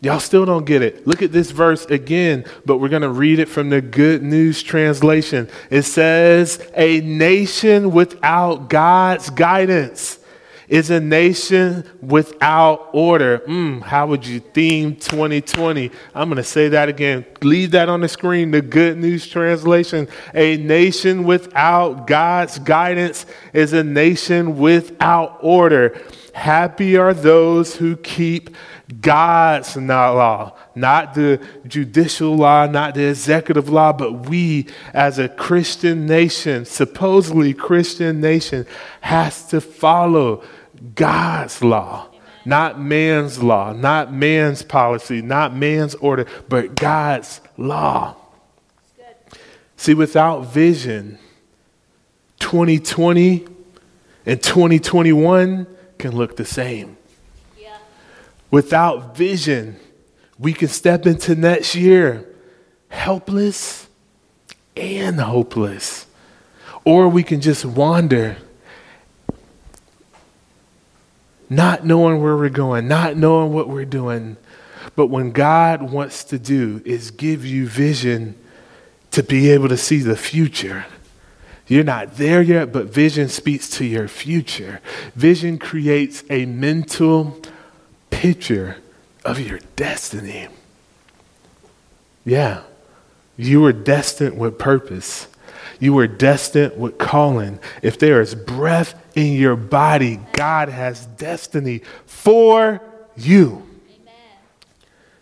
Y'all 0.05 0.21
still 0.21 0.45
don't 0.45 0.67
get 0.67 0.83
it. 0.83 1.07
Look 1.07 1.23
at 1.23 1.33
this 1.33 1.51
verse 1.51 1.87
again, 1.87 2.45
but 2.67 2.77
we're 2.77 2.91
going 2.91 3.03
to 3.03 3.09
read 3.09 3.39
it 3.39 3.49
from 3.49 3.71
the 3.71 3.81
Good 3.81 4.23
News 4.23 4.63
translation. 4.63 5.49
It 5.71 5.83
says, 5.83 6.65
A 6.75 7.01
nation 7.01 7.91
without 7.91 8.69
God's 8.69 9.31
guidance 9.31 10.19
is 10.69 10.91
a 10.91 11.01
nation 11.01 11.89
without 12.01 12.91
order. 12.93 13.39
Mm, 13.41 13.83
how 13.83 14.07
would 14.07 14.27
you 14.27 14.41
theme 14.41 14.97
2020? 14.97 15.91
I'm 16.15 16.29
going 16.29 16.37
to 16.37 16.45
say 16.45 16.69
that 16.69 16.89
again. 16.89 17.25
Leave 17.43 17.71
that 17.73 17.89
on 17.89 18.01
the 18.01 18.09
screen. 18.09 18.51
The 18.51 18.63
Good 18.63 18.99
News 18.99 19.27
translation. 19.27 20.09
A 20.35 20.57
nation 20.59 21.25
without 21.25 22.07
God's 22.07 22.59
guidance 22.59 23.25
is 23.53 23.73
a 23.73 23.85
nation 23.85 24.59
without 24.59 25.39
order. 25.41 25.99
Happy 26.35 26.97
are 26.97 27.15
those 27.15 27.77
who 27.77 27.97
keep 27.97 28.51
God's 29.01 29.77
not 29.77 30.15
law, 30.15 30.57
not 30.75 31.15
the 31.15 31.41
judicial 31.67 32.37
law, 32.37 32.67
not 32.67 32.95
the 32.95 33.09
executive 33.09 33.69
law, 33.69 33.93
but 33.93 34.29
we 34.29 34.67
as 34.93 35.19
a 35.19 35.29
Christian 35.29 36.07
nation, 36.07 36.65
supposedly 36.65 37.55
Christian 37.55 38.21
nation, 38.21 38.67
has 39.01 39.47
to 39.49 39.61
follow 39.61 40.43
God's 40.95 41.63
law. 41.63 42.09
Not 42.45 42.79
man's 42.79 43.43
law, 43.43 43.73
not 43.73 44.13
man's 44.13 44.63
policy, 44.63 45.23
not 45.23 45.57
man's 45.57 45.95
order, 45.95 46.27
but 46.49 46.75
God's 46.75 47.41
law. 47.57 48.17
See, 49.77 49.95
without 49.95 50.47
vision, 50.47 51.19
2020 52.41 53.47
and 54.27 54.43
2021 54.43 55.67
can 55.99 56.17
look 56.17 56.37
the 56.37 56.45
same. 56.45 56.97
Without 58.55 59.17
vision, 59.17 59.75
we 60.39 60.53
can 60.53 60.69
step 60.69 61.07
into 61.07 61.35
next 61.35 61.75
year 61.75 62.25
helpless 62.89 63.89
and 64.77 65.19
hopeless. 65.19 66.07
Or 66.85 67.09
we 67.09 67.25
can 67.25 67.41
just 67.41 67.65
wander, 67.65 68.37
not 71.51 71.85
knowing 71.85 72.23
where 72.23 72.37
we're 72.37 72.49
going, 72.49 72.87
not 72.87 73.17
knowing 73.17 73.53
what 73.53 73.69
we're 73.69 73.85
doing. 73.85 74.37
But 74.95 75.09
when 75.09 75.33
God 75.33 75.91
wants 75.91 76.23
to 76.23 76.39
do 76.39 76.81
is 76.85 77.11
give 77.11 77.45
you 77.45 77.67
vision 77.67 78.37
to 79.11 79.25
be 79.25 79.51
able 79.51 79.69
to 79.69 79.77
see 79.77 79.99
the 79.99 80.17
future. 80.17 80.87
You're 81.67 81.83
not 81.83 82.19
there 82.19 82.41
yet, 82.41 82.73
but 82.73 82.87
vision 82.87 83.29
speaks 83.29 83.69
to 83.71 83.85
your 83.85 84.07
future. 84.07 84.81
Vision 85.17 85.59
creates 85.59 86.23
a 86.31 86.47
mental 86.47 87.41
picture 88.15 88.77
of 89.25 89.41
your 89.41 89.59
destiny. 89.77 90.49
Yeah, 92.25 92.63
you 93.37 93.61
were 93.61 93.73
destined 93.73 94.39
with 94.39 94.59
purpose. 94.59 95.27
You 95.81 95.93
were 95.93 96.07
destined 96.07 96.79
with 96.79 96.97
calling. 96.99 97.59
If 97.83 97.99
there 97.99 98.21
is 98.21 98.35
breath 98.35 98.95
in 99.17 99.35
your 99.35 99.57
body, 99.57 100.21
God 100.33 100.69
has 100.69 101.05
destiny 101.07 101.83
for 102.07 102.81
you. 103.17 103.67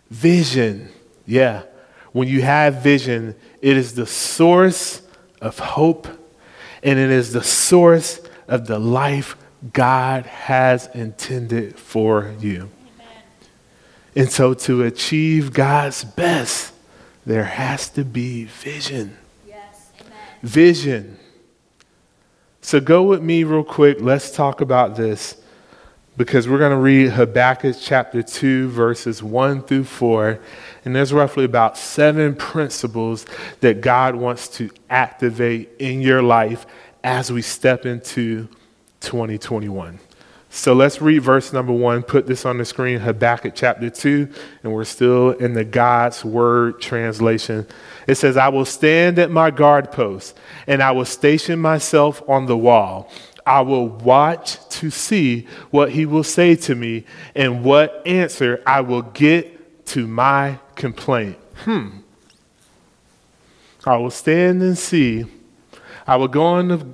Vision. 0.09 0.89
Yeah. 1.25 1.63
When 2.11 2.27
you 2.27 2.43
have 2.43 2.83
vision, 2.83 3.35
it 3.61 3.75
is 3.75 3.95
the 3.95 4.05
source 4.05 5.01
of 5.41 5.57
hope 5.57 6.07
and 6.83 6.99
it 6.99 7.09
is 7.09 7.33
the 7.33 7.43
source 7.43 8.21
of 8.47 8.67
the 8.67 8.77
life 8.77 9.35
God 9.73 10.25
has 10.25 10.87
intended 10.93 11.79
for 11.79 12.33
you. 12.39 12.69
And 14.15 14.29
so, 14.29 14.53
to 14.53 14.83
achieve 14.83 15.53
God's 15.53 16.03
best, 16.03 16.73
there 17.25 17.45
has 17.45 17.89
to 17.89 18.03
be 18.05 18.45
vision. 18.45 19.17
Yes. 19.47 19.91
Amen. 19.99 20.13
Vision. 20.43 21.19
So, 22.61 22.79
go 22.79 23.03
with 23.03 23.21
me 23.21 23.43
real 23.43 23.63
quick. 23.63 23.97
Let's 23.99 24.31
talk 24.31 24.61
about 24.61 24.95
this 24.95 25.37
because 26.15 26.47
we're 26.47 26.59
going 26.59 26.71
to 26.71 26.77
read 26.77 27.09
Habakkuk 27.09 27.75
chapter 27.79 28.21
2, 28.21 28.69
verses 28.69 29.23
1 29.23 29.63
through 29.63 29.85
4. 29.85 30.39
And 30.85 30.95
there's 30.95 31.11
roughly 31.11 31.45
about 31.45 31.77
seven 31.77 32.35
principles 32.35 33.25
that 33.61 33.81
God 33.81 34.15
wants 34.15 34.47
to 34.49 34.69
activate 34.89 35.71
in 35.79 36.01
your 36.01 36.21
life 36.21 36.67
as 37.03 37.31
we 37.31 37.41
step 37.41 37.85
into 37.85 38.47
2021. 39.01 39.99
So 40.55 40.73
let's 40.73 41.01
read 41.01 41.23
verse 41.23 41.51
number 41.51 41.73
one. 41.73 42.03
Put 42.03 42.27
this 42.27 42.45
on 42.45 42.59
the 42.59 42.63
screen, 42.63 42.99
Habakkuk 42.99 43.53
chapter 43.55 43.89
2, 43.89 44.29
and 44.61 44.71
we're 44.71 44.83
still 44.83 45.31
in 45.31 45.53
the 45.53 45.65
God's 45.65 46.23
Word 46.23 46.79
translation. 46.79 47.65
It 48.05 48.15
says, 48.15 48.37
I 48.37 48.49
will 48.49 48.63
stand 48.63 49.17
at 49.17 49.31
my 49.31 49.49
guard 49.49 49.91
post, 49.91 50.37
and 50.67 50.83
I 50.83 50.91
will 50.91 51.05
station 51.05 51.57
myself 51.57 52.21
on 52.29 52.45
the 52.45 52.55
wall. 52.55 53.11
I 53.47 53.61
will 53.61 53.87
watch 53.87 54.59
to 54.77 54.91
see 54.91 55.47
what 55.71 55.91
he 55.91 56.05
will 56.05 56.23
say 56.23 56.55
to 56.57 56.75
me 56.75 57.05
and 57.33 57.63
what 57.63 58.05
answer 58.05 58.61
I 58.67 58.81
will 58.81 59.01
get 59.01 59.87
to 59.87 60.05
my 60.05 60.59
complaint. 60.75 61.35
Hmm. 61.63 61.89
I 63.87 63.97
will 63.97 64.11
stand 64.11 64.61
and 64.61 64.77
see. 64.77 65.25
I 66.05 66.15
will 66.17 66.27
go 66.27 66.43
on 66.43 66.67
the 66.67 66.85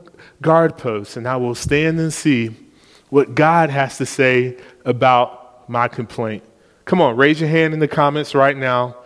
guard 0.42 0.78
post, 0.78 1.18
and 1.18 1.28
I 1.28 1.36
will 1.36 1.56
stand 1.56 2.00
and 2.00 2.14
see 2.14 2.56
what 3.10 3.36
God 3.36 3.70
has 3.70 3.98
to 3.98 4.06
say 4.06 4.58
about 4.86 5.70
my 5.70 5.88
complaint. 5.88 6.44
Come 6.86 7.02
on, 7.02 7.16
raise 7.18 7.40
your 7.40 7.50
hand 7.50 7.74
in 7.74 7.80
the 7.80 7.88
comments 7.88 8.34
right 8.34 8.56
now. 8.56 8.98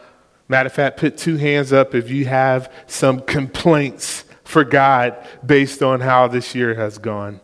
Matter 0.48 0.68
of 0.68 0.74
fact, 0.74 0.98
put 0.98 1.18
two 1.18 1.38
hands 1.38 1.74
up 1.74 1.96
if 1.96 2.10
you 2.10 2.26
have 2.26 2.72
some 2.88 3.22
complaints 3.22 4.26
for 4.44 4.64
God 4.64 5.16
based 5.46 5.82
on 5.82 6.02
how 6.02 6.28
this 6.28 6.54
year 6.54 6.76
has 6.76 6.98
gone. 6.98 7.40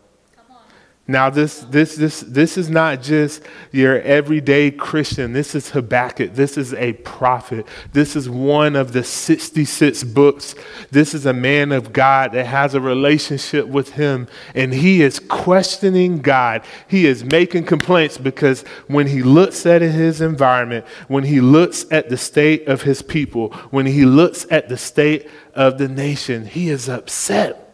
Now, 1.10 1.32
this, 1.32 1.62
this, 1.62 1.96
this, 1.96 2.20
this 2.20 2.56
is 2.56 2.70
not 2.70 3.02
just 3.02 3.42
your 3.72 4.00
everyday 4.02 4.70
Christian. 4.70 5.34
This 5.34 5.56
is 5.56 5.72
Habakkuk. 5.72 6.36
This 6.36 6.56
is 6.56 6.72
a 6.76 6.94
prophet. 6.94 7.66
This 7.94 8.16
is 8.16 8.30
one 8.30 8.76
of 8.76 8.94
the 8.94 9.04
66 9.04 10.04
books. 10.04 10.54
This 10.92 11.16
is 11.16 11.26
a 11.26 11.34
man 11.34 11.72
of 11.72 11.94
God 11.94 12.34
that 12.34 12.46
has 12.46 12.76
a 12.76 12.80
relationship 12.80 13.66
with 13.66 13.94
him, 13.94 14.28
and 14.54 14.72
he 14.72 15.02
is 15.02 15.20
questioning 15.20 16.20
God. 16.20 16.62
He 16.88 17.08
is 17.08 17.24
making 17.24 17.64
complaints 17.66 18.20
because 18.20 18.62
when 18.86 19.08
he 19.08 19.24
looks 19.24 19.66
at 19.66 19.82
his 19.82 20.22
environment, 20.22 20.86
when 21.08 21.24
he 21.24 21.42
looks 21.42 21.88
at 21.90 22.10
the 22.10 22.18
state 22.18 22.68
of 22.68 22.84
his 22.84 23.02
people, 23.02 23.50
when 23.72 23.88
he 23.88 24.06
looks 24.06 24.46
at 24.52 24.70
the 24.70 24.78
state 24.78 25.28
of 25.56 25.80
the 25.80 25.88
nation, 25.88 26.46
he 26.46 26.70
is 26.70 26.88
upset. 26.88 27.69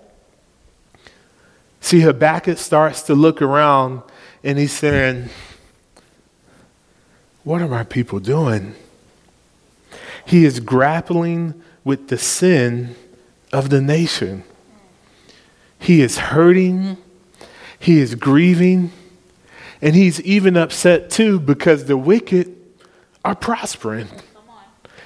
See, 1.86 2.00
Habakkuk 2.00 2.58
starts 2.58 3.04
to 3.04 3.14
look 3.14 3.44
around 3.44 4.02
and 4.44 4.58
he's 4.58 4.74
saying, 4.74 5.30
What 7.44 7.62
are 7.62 7.68
my 7.68 7.84
people 7.84 8.20
doing? 8.20 8.74
He 10.26 10.46
is 10.46 10.60
grappling 10.60 11.62
with 11.84 12.08
the 12.08 12.18
sin 12.18 12.96
of 13.54 13.70
the 13.70 13.82
nation. 13.82 14.44
He 15.78 16.02
is 16.02 16.18
hurting, 16.18 16.98
he 17.78 18.00
is 18.00 18.16
grieving, 18.16 18.92
and 19.80 19.94
he's 19.94 20.20
even 20.22 20.58
upset 20.58 21.12
too 21.12 21.40
because 21.40 21.86
the 21.86 21.98
wicked 21.98 22.52
are 23.24 23.36
prospering 23.36 24.08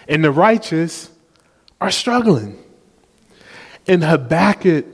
and 0.08 0.24
the 0.24 0.32
righteous 0.32 1.10
are 1.82 1.92
struggling. 1.92 2.58
And 3.86 4.02
Habakkuk 4.02 4.86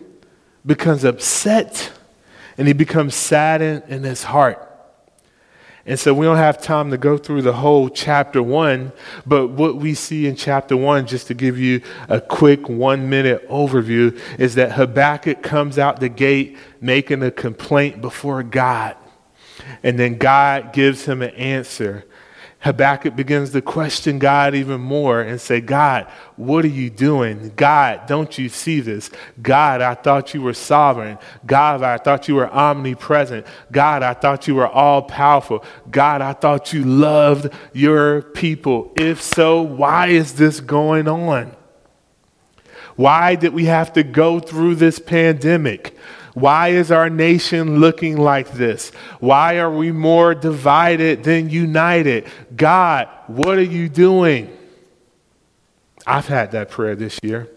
becomes 0.66 1.04
upset 1.04 1.92
and 2.58 2.68
he 2.68 2.74
becomes 2.74 3.16
saddened 3.16 3.84
in 3.88 4.04
his 4.04 4.24
heart. 4.24 4.62
And 5.88 6.00
so 6.00 6.16
we 6.16 6.26
don't 6.26 6.38
have 6.38 6.60
time 6.60 6.90
to 6.92 6.98
go 6.98 7.16
through 7.16 7.44
the 7.44 7.54
whole 7.54 7.90
chapter 7.90 8.42
one, 8.42 8.92
but 9.24 9.50
what 9.50 9.76
we 9.76 9.94
see 9.94 10.26
in 10.26 10.36
chapter 10.36 10.76
one, 10.76 11.06
just 11.06 11.28
to 11.28 11.36
give 11.36 11.60
you 11.60 11.82
a 12.10 12.20
quick 12.20 12.68
one 12.68 13.08
minute 13.08 13.48
overview, 13.50 14.20
is 14.40 14.56
that 14.56 14.72
Habakkuk 14.72 15.44
comes 15.44 15.78
out 15.78 16.00
the 16.00 16.10
gate 16.10 16.58
making 16.82 17.22
a 17.22 17.30
complaint 17.30 18.02
before 18.02 18.42
God. 18.42 18.96
And 19.84 20.00
then 20.00 20.18
God 20.18 20.74
gives 20.74 21.06
him 21.06 21.22
an 21.22 21.36
answer. 21.36 22.06
Habakkuk 22.66 23.16
begins 23.16 23.52
to 23.52 23.62
question 23.62 24.18
God 24.18 24.56
even 24.56 24.82
more 24.82 25.22
and 25.22 25.40
say, 25.40 25.62
God, 25.62 26.08
what 26.36 26.66
are 26.66 26.70
you 26.70 26.90
doing? 26.90 27.54
God, 27.56 28.08
don't 28.08 28.40
you 28.40 28.50
see 28.50 28.80
this? 28.80 29.12
God, 29.40 29.82
I 29.82 29.94
thought 29.94 30.34
you 30.34 30.42
were 30.42 30.56
sovereign. 30.56 31.20
God, 31.46 31.84
I 31.84 31.98
thought 31.98 32.28
you 32.28 32.34
were 32.34 32.52
omnipresent. 32.52 33.46
God, 33.72 34.02
I 34.02 34.16
thought 34.16 34.48
you 34.48 34.56
were 34.56 34.68
all 34.68 35.04
powerful. 35.04 35.64
God, 35.92 36.24
I 36.24 36.34
thought 36.34 36.74
you 36.74 36.84
loved 36.84 37.54
your 37.72 38.24
people. 38.24 38.92
If 38.96 39.22
so, 39.22 39.62
why 39.62 40.08
is 40.08 40.34
this 40.34 40.60
going 40.60 41.08
on? 41.08 41.56
Why 42.96 43.36
did 43.36 43.54
we 43.54 43.66
have 43.66 43.94
to 43.94 44.02
go 44.02 44.40
through 44.40 44.76
this 44.76 44.98
pandemic? 44.98 45.96
Why 46.36 46.68
is 46.68 46.92
our 46.92 47.10
nation 47.10 47.80
looking 47.80 48.18
like 48.18 48.52
this? 48.52 48.90
Why 49.22 49.58
are 49.58 49.72
we 49.72 49.94
more 49.94 50.36
divided 50.36 51.24
than 51.24 51.50
united? 51.50 52.28
God, 52.56 53.08
what 53.28 53.58
are 53.58 53.64
you 53.64 53.88
doing? 53.88 54.56
I've 56.06 56.28
had 56.28 56.52
that 56.52 56.70
prayer 56.70 56.96
this 56.96 57.18
year. 57.24 57.48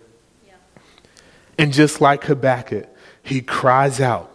And 1.58 1.72
just 1.72 2.00
like 2.00 2.22
Habakkuk, 2.24 2.86
he 3.20 3.42
cries 3.42 4.00
out, 4.00 4.32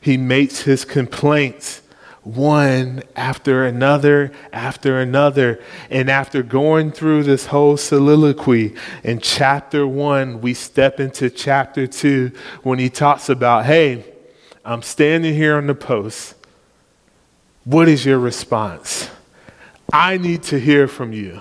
he 0.00 0.16
makes 0.16 0.62
his 0.62 0.84
complaints 0.84 1.80
one 2.26 3.02
after 3.14 3.64
another 3.64 4.32
after 4.52 4.98
another. 5.00 5.62
And 5.90 6.10
after 6.10 6.42
going 6.42 6.90
through 6.90 7.22
this 7.22 7.46
whole 7.46 7.76
soliloquy 7.76 8.74
in 9.04 9.20
chapter 9.20 9.86
one, 9.86 10.40
we 10.40 10.52
step 10.52 10.98
into 10.98 11.30
chapter 11.30 11.86
two 11.86 12.32
when 12.62 12.78
he 12.78 12.90
talks 12.90 13.28
about, 13.28 13.64
hey, 13.64 14.04
I'm 14.64 14.82
standing 14.82 15.34
here 15.34 15.56
on 15.56 15.68
the 15.68 15.74
post. 15.74 16.34
What 17.64 17.88
is 17.88 18.04
your 18.04 18.18
response? 18.18 19.08
I 19.92 20.18
need 20.18 20.42
to 20.44 20.58
hear 20.58 20.88
from 20.88 21.12
you. 21.12 21.40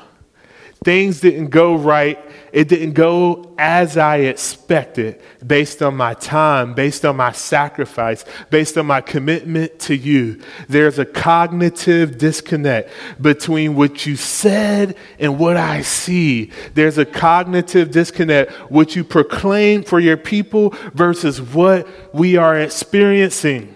Things 0.83 1.19
didn't 1.21 1.49
go 1.49 1.75
right. 1.75 2.19
It 2.56 2.70
didn't 2.70 2.93
go 2.93 3.53
as 3.58 3.97
I 3.97 4.16
expected 4.20 5.22
based 5.45 5.82
on 5.84 5.97
my 5.97 6.14
time, 6.14 6.74
based 6.74 7.03
on 7.03 7.18
my 7.18 7.34
sacrifice, 7.34 8.24
based 8.49 8.78
on 8.78 8.86
my 8.86 9.01
commitment 9.01 9.78
to 9.80 9.95
you. 9.97 10.41
There's 10.70 10.97
a 10.97 11.03
cognitive 11.03 12.18
disconnect 12.18 12.91
between 13.22 13.76
what 13.76 14.06
you 14.06 14.16
said 14.16 14.95
and 15.20 15.38
what 15.38 15.58
I 15.58 15.82
see. 15.82 16.49
There's 16.76 16.97
a 16.97 17.03
cognitive 17.03 17.91
disconnect, 17.91 18.53
what 18.72 18.95
you 18.95 19.03
proclaim 19.03 19.84
for 19.84 19.99
your 19.99 20.16
people 20.16 20.74
versus 20.93 21.41
what 21.41 21.86
we 22.16 22.38
are 22.38 22.58
experiencing. 22.58 23.76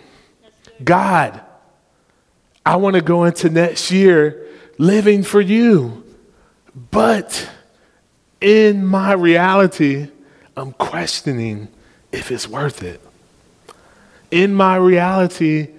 God, 0.82 1.42
I 2.66 2.78
want 2.78 2.96
to 2.96 3.02
go 3.02 3.26
into 3.26 3.50
next 3.50 3.92
year 3.92 4.48
living 4.78 5.24
for 5.24 5.42
you. 5.42 6.06
But 6.92 7.50
in 8.42 8.86
my 8.86 9.14
reality, 9.14 10.10
I'm 10.56 10.74
questioning 10.74 11.68
if 12.12 12.32
it's 12.32 12.48
worth 12.48 12.84
it. 12.84 13.02
In 14.32 14.54
my 14.54 14.76
reality, 14.76 15.70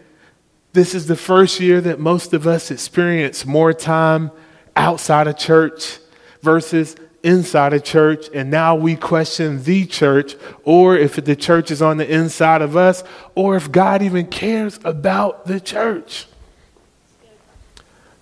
this 0.72 0.94
is 0.94 1.06
the 1.06 1.16
first 1.16 1.60
year 1.60 1.80
that 1.80 1.98
most 1.98 2.32
of 2.32 2.46
us 2.46 2.70
experience 2.70 3.44
more 3.44 3.72
time 3.72 4.30
outside 4.76 5.26
of 5.26 5.36
church 5.36 5.98
versus 6.42 6.96
inside 7.22 7.72
of 7.72 7.84
church. 7.84 8.28
And 8.32 8.50
now 8.50 8.74
we 8.74 8.96
question 8.96 9.62
the 9.62 9.86
church, 9.86 10.36
or 10.64 10.96
if 10.96 11.16
the 11.16 11.36
church 11.36 11.70
is 11.70 11.82
on 11.82 11.96
the 11.96 12.10
inside 12.10 12.62
of 12.62 12.76
us, 12.76 13.04
or 13.34 13.56
if 13.56 13.70
God 13.70 14.02
even 14.02 14.26
cares 14.26 14.78
about 14.84 15.46
the 15.46 15.60
church. 15.60 16.26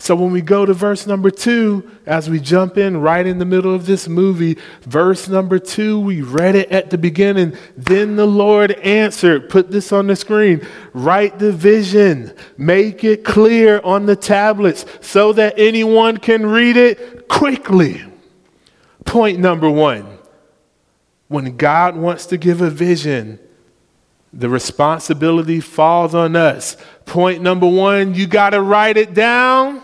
So 0.00 0.14
when 0.14 0.30
we 0.30 0.40
go 0.40 0.64
to 0.64 0.72
verse 0.72 1.06
number 1.08 1.30
two, 1.30 1.90
as 2.06 2.30
we 2.30 2.38
jump 2.38 2.78
in 2.78 2.98
right 2.98 3.26
in 3.26 3.38
the 3.38 3.44
middle 3.44 3.74
of 3.74 3.84
this 3.84 4.08
movie, 4.08 4.56
verse 4.82 5.28
number 5.28 5.58
two, 5.58 5.98
we 5.98 6.22
read 6.22 6.54
it 6.54 6.70
at 6.70 6.90
the 6.90 6.98
beginning. 6.98 7.56
Then 7.76 8.14
the 8.14 8.26
Lord 8.26 8.72
answered, 8.72 9.50
put 9.50 9.72
this 9.72 9.92
on 9.92 10.06
the 10.06 10.14
screen, 10.14 10.64
write 10.92 11.40
the 11.40 11.52
vision, 11.52 12.32
make 12.56 13.02
it 13.02 13.24
clear 13.24 13.80
on 13.82 14.06
the 14.06 14.16
tablets 14.16 14.86
so 15.00 15.32
that 15.32 15.58
anyone 15.58 16.18
can 16.18 16.46
read 16.46 16.76
it 16.76 17.28
quickly. 17.28 18.02
Point 19.04 19.40
number 19.40 19.68
one 19.68 20.18
when 21.26 21.56
God 21.56 21.96
wants 21.96 22.26
to 22.26 22.38
give 22.38 22.60
a 22.60 22.70
vision, 22.70 23.38
the 24.32 24.48
responsibility 24.48 25.60
falls 25.60 26.14
on 26.14 26.36
us. 26.36 26.76
Point 27.04 27.42
number 27.42 27.66
one, 27.66 28.14
you 28.14 28.26
got 28.26 28.50
to 28.50 28.62
write 28.62 28.96
it 28.96 29.14
down. 29.14 29.82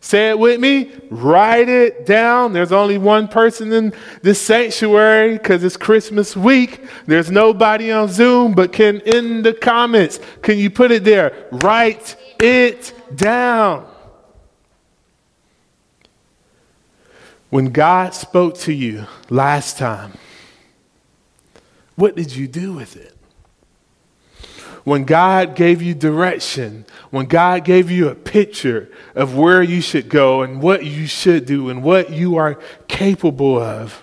Say 0.00 0.30
it 0.30 0.38
with 0.38 0.60
me. 0.60 0.92
Write 1.10 1.68
it 1.68 2.06
down. 2.06 2.52
There's 2.52 2.70
only 2.72 2.98
one 2.98 3.26
person 3.26 3.72
in 3.72 3.92
this 4.22 4.40
sanctuary 4.40 5.32
because 5.32 5.64
it's 5.64 5.76
Christmas 5.76 6.36
week. 6.36 6.84
There's 7.06 7.30
nobody 7.30 7.90
on 7.90 8.08
Zoom, 8.08 8.54
but 8.54 8.72
can 8.72 9.00
in 9.00 9.42
the 9.42 9.52
comments, 9.52 10.20
can 10.42 10.56
you 10.58 10.70
put 10.70 10.92
it 10.92 11.02
there? 11.02 11.48
Write 11.50 12.16
it 12.38 12.94
down. 13.16 13.86
When 17.50 17.70
God 17.70 18.14
spoke 18.14 18.56
to 18.58 18.72
you 18.72 19.06
last 19.30 19.78
time, 19.78 20.12
what 21.96 22.14
did 22.14 22.36
you 22.36 22.46
do 22.46 22.74
with 22.74 22.94
it? 22.94 23.17
When 24.88 25.04
God 25.04 25.54
gave 25.54 25.82
you 25.82 25.92
direction, 25.92 26.86
when 27.10 27.26
God 27.26 27.62
gave 27.62 27.90
you 27.90 28.08
a 28.08 28.14
picture 28.14 28.88
of 29.14 29.36
where 29.36 29.62
you 29.62 29.82
should 29.82 30.08
go 30.08 30.40
and 30.40 30.62
what 30.62 30.86
you 30.86 31.06
should 31.06 31.44
do 31.44 31.68
and 31.68 31.82
what 31.82 32.10
you 32.10 32.36
are 32.36 32.58
capable 32.88 33.58
of, 33.58 34.02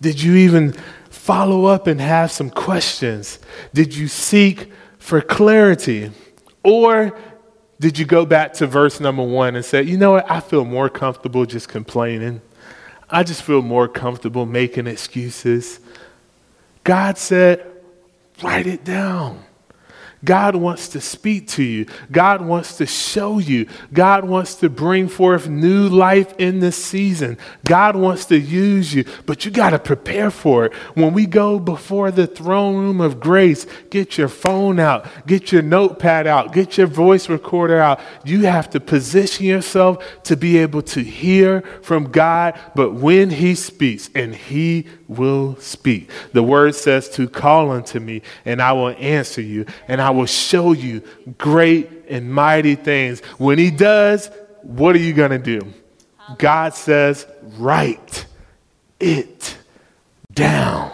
did 0.00 0.20
you 0.20 0.34
even 0.34 0.72
follow 1.10 1.66
up 1.66 1.86
and 1.86 2.00
have 2.00 2.32
some 2.32 2.50
questions? 2.50 3.38
Did 3.72 3.94
you 3.94 4.08
seek 4.08 4.72
for 4.98 5.20
clarity? 5.20 6.10
Or 6.64 7.16
did 7.78 8.00
you 8.00 8.04
go 8.04 8.26
back 8.26 8.54
to 8.54 8.66
verse 8.66 8.98
number 8.98 9.22
one 9.22 9.54
and 9.54 9.64
say, 9.64 9.84
you 9.84 9.96
know 9.96 10.10
what, 10.10 10.28
I 10.28 10.40
feel 10.40 10.64
more 10.64 10.88
comfortable 10.88 11.46
just 11.46 11.68
complaining? 11.68 12.40
I 13.08 13.22
just 13.22 13.44
feel 13.44 13.62
more 13.62 13.86
comfortable 13.86 14.44
making 14.44 14.88
excuses. 14.88 15.78
God 16.82 17.16
said, 17.16 17.64
write 18.42 18.66
it 18.66 18.84
down. 18.84 19.44
God 20.24 20.54
wants 20.54 20.88
to 20.88 21.00
speak 21.00 21.48
to 21.48 21.62
you. 21.62 21.86
God 22.10 22.42
wants 22.42 22.76
to 22.76 22.86
show 22.86 23.38
you. 23.38 23.66
God 23.92 24.24
wants 24.24 24.56
to 24.56 24.70
bring 24.70 25.08
forth 25.08 25.48
new 25.48 25.88
life 25.88 26.34
in 26.38 26.60
this 26.60 26.82
season. 26.82 27.38
God 27.64 27.96
wants 27.96 28.26
to 28.26 28.38
use 28.38 28.94
you, 28.94 29.04
but 29.26 29.44
you 29.44 29.50
got 29.50 29.70
to 29.70 29.78
prepare 29.78 30.30
for 30.30 30.66
it. 30.66 30.74
When 30.94 31.12
we 31.12 31.26
go 31.26 31.58
before 31.58 32.10
the 32.10 32.26
throne 32.26 32.76
room 32.76 33.00
of 33.00 33.20
grace, 33.20 33.66
get 33.90 34.16
your 34.16 34.28
phone 34.28 34.78
out, 34.78 35.06
get 35.26 35.50
your 35.50 35.62
notepad 35.62 36.26
out, 36.26 36.52
get 36.52 36.78
your 36.78 36.86
voice 36.86 37.28
recorder 37.28 37.80
out. 37.80 38.00
You 38.24 38.46
have 38.46 38.70
to 38.70 38.80
position 38.80 39.46
yourself 39.46 40.22
to 40.24 40.36
be 40.36 40.58
able 40.58 40.82
to 40.82 41.02
hear 41.02 41.62
from 41.82 42.10
God, 42.10 42.58
but 42.74 42.94
when 42.94 43.30
He 43.30 43.54
speaks, 43.54 44.08
and 44.14 44.34
He 44.34 44.86
will 45.16 45.56
speak. 45.56 46.10
The 46.32 46.42
word 46.42 46.74
says 46.74 47.08
to 47.10 47.28
call 47.28 47.70
unto 47.70 48.00
me, 48.00 48.22
and 48.44 48.60
I 48.60 48.72
will 48.72 48.94
answer 48.98 49.40
you, 49.40 49.66
and 49.88 50.00
I 50.00 50.10
will 50.10 50.26
show 50.26 50.72
you 50.72 51.02
great 51.38 51.88
and 52.08 52.32
mighty 52.32 52.74
things. 52.74 53.20
When 53.38 53.58
he 53.58 53.70
does, 53.70 54.30
what 54.62 54.94
are 54.96 55.00
you 55.00 55.12
going 55.12 55.30
to 55.30 55.38
do? 55.38 55.72
God 56.38 56.74
says, 56.74 57.26
write 57.58 58.26
it 59.00 59.56
down. 60.32 60.92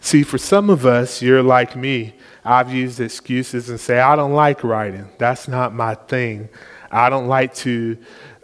See, 0.00 0.22
for 0.22 0.38
some 0.38 0.70
of 0.70 0.86
us, 0.86 1.20
you're 1.20 1.42
like 1.42 1.74
me. 1.74 2.14
I've 2.44 2.72
used 2.72 3.00
excuses 3.00 3.68
and 3.70 3.80
say, 3.80 3.98
I 3.98 4.14
don't 4.14 4.32
like 4.32 4.62
writing. 4.62 5.08
That's 5.18 5.48
not 5.48 5.74
my 5.74 5.96
thing. 5.96 6.48
I 6.92 7.10
don't 7.10 7.26
like 7.26 7.54
to 7.56 7.98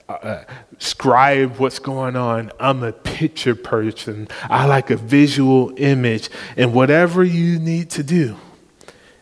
uh, 0.08 0.42
scribe 0.82 1.58
what's 1.58 1.78
going 1.78 2.16
on. 2.16 2.50
I'm 2.58 2.82
a 2.82 2.92
picture 2.92 3.54
person. 3.54 4.28
I 4.50 4.66
like 4.66 4.90
a 4.90 4.96
visual 4.96 5.72
image. 5.76 6.28
And 6.56 6.74
whatever 6.74 7.22
you 7.22 7.58
need 7.58 7.90
to 7.90 8.02
do, 8.02 8.36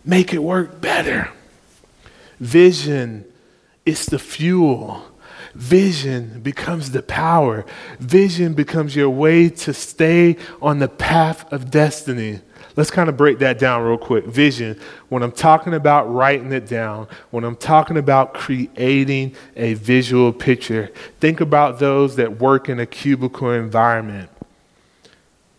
make 0.05 0.33
it 0.33 0.43
work 0.43 0.81
better. 0.81 1.31
Vision 2.39 3.27
is 3.85 4.07
the 4.07 4.19
fuel. 4.19 5.03
Vision 5.55 6.41
becomes 6.41 6.93
the 6.93 7.03
power. 7.03 7.67
Vision 7.99 8.55
becomes 8.55 8.97
your 8.97 9.11
way 9.11 9.49
to 9.51 9.75
stay 9.75 10.37
on 10.63 10.79
the 10.79 10.89
path 10.89 11.53
of 11.53 11.71
destiny. 11.71 12.41
Let's 12.77 12.91
kind 12.91 13.09
of 13.09 13.17
break 13.17 13.39
that 13.41 13.59
down 13.59 13.83
real 13.83 13.99
quick. 13.99 14.27
Vision, 14.27 14.79
when 15.09 15.23
I'm 15.23 15.33
talking 15.33 15.75
about 15.75 16.13
writing 16.13 16.53
it 16.53 16.67
down, 16.67 17.09
when 17.31 17.45
I'm 17.45 17.57
talking 17.57 17.97
about 17.97 18.35
creating 18.35 19.35
a 19.57 19.75
visual 19.75 20.33
picture, 20.33 20.91
think 21.19 21.41
about 21.41 21.79
those 21.79 22.17
that 22.17 22.39
work 22.39 22.69
in 22.69 22.79
a 22.79 22.87
cubicle 22.87 23.51
environment. 23.51 24.31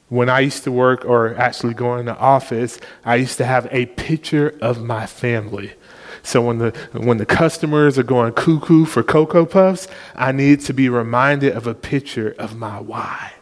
When 0.09 0.30
I 0.30 0.41
used 0.41 0.64
to 0.66 0.72
work 0.72 1.05
or 1.05 1.36
actually 1.36 1.74
go 1.74 1.95
in 1.97 2.05
the 2.05 2.18
office, 2.18 2.80
I 3.05 3.16
used 3.16 3.38
to 3.38 3.45
have 3.45 3.68
a 3.72 3.86
picture 3.86 4.57
of 4.62 4.82
my 4.84 5.05
family. 5.05 5.74
So 6.24 6.41
when 6.41 6.59
the 6.59 6.72
when 6.93 7.18
the 7.18 7.26
customers 7.26 7.97
are 7.97 8.03
going 8.03 8.34
cuckoo 8.34 8.86
for 8.86 9.03
cocoa 9.03 9.45
puffs, 9.45 9.88
I 10.16 10.32
need 10.32 10.62
to 10.62 10.74
be 10.74 10.89
reminded 10.89 11.53
of 11.55 11.66
a 11.66 11.74
picture 11.74 12.36
of 12.38 12.55
my 12.55 12.80
why. 12.80 13.34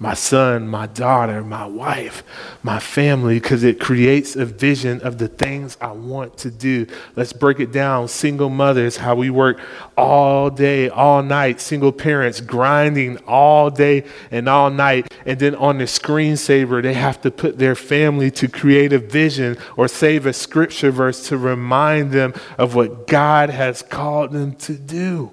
My 0.00 0.14
son, 0.14 0.68
my 0.68 0.86
daughter, 0.86 1.42
my 1.42 1.66
wife, 1.66 2.22
my 2.62 2.78
family, 2.78 3.40
because 3.40 3.64
it 3.64 3.80
creates 3.80 4.36
a 4.36 4.44
vision 4.44 5.00
of 5.02 5.18
the 5.18 5.26
things 5.26 5.76
I 5.80 5.90
want 5.90 6.38
to 6.38 6.50
do. 6.52 6.86
Let's 7.16 7.32
break 7.32 7.58
it 7.58 7.72
down. 7.72 8.06
Single 8.06 8.48
mothers, 8.48 8.98
how 8.98 9.16
we 9.16 9.28
work 9.30 9.60
all 9.96 10.50
day, 10.50 10.88
all 10.88 11.22
night. 11.22 11.60
Single 11.60 11.90
parents 11.90 12.40
grinding 12.40 13.16
all 13.26 13.70
day 13.70 14.04
and 14.30 14.48
all 14.48 14.70
night. 14.70 15.12
And 15.26 15.38
then 15.40 15.56
on 15.56 15.78
the 15.78 15.84
screensaver, 15.84 16.80
they 16.80 16.94
have 16.94 17.20
to 17.22 17.30
put 17.32 17.58
their 17.58 17.74
family 17.74 18.30
to 18.32 18.46
create 18.46 18.92
a 18.92 19.00
vision 19.00 19.56
or 19.76 19.88
save 19.88 20.26
a 20.26 20.32
scripture 20.32 20.92
verse 20.92 21.28
to 21.28 21.36
remind 21.36 22.12
them 22.12 22.34
of 22.56 22.76
what 22.76 23.08
God 23.08 23.50
has 23.50 23.82
called 23.82 24.30
them 24.30 24.54
to 24.56 24.74
do 24.74 25.32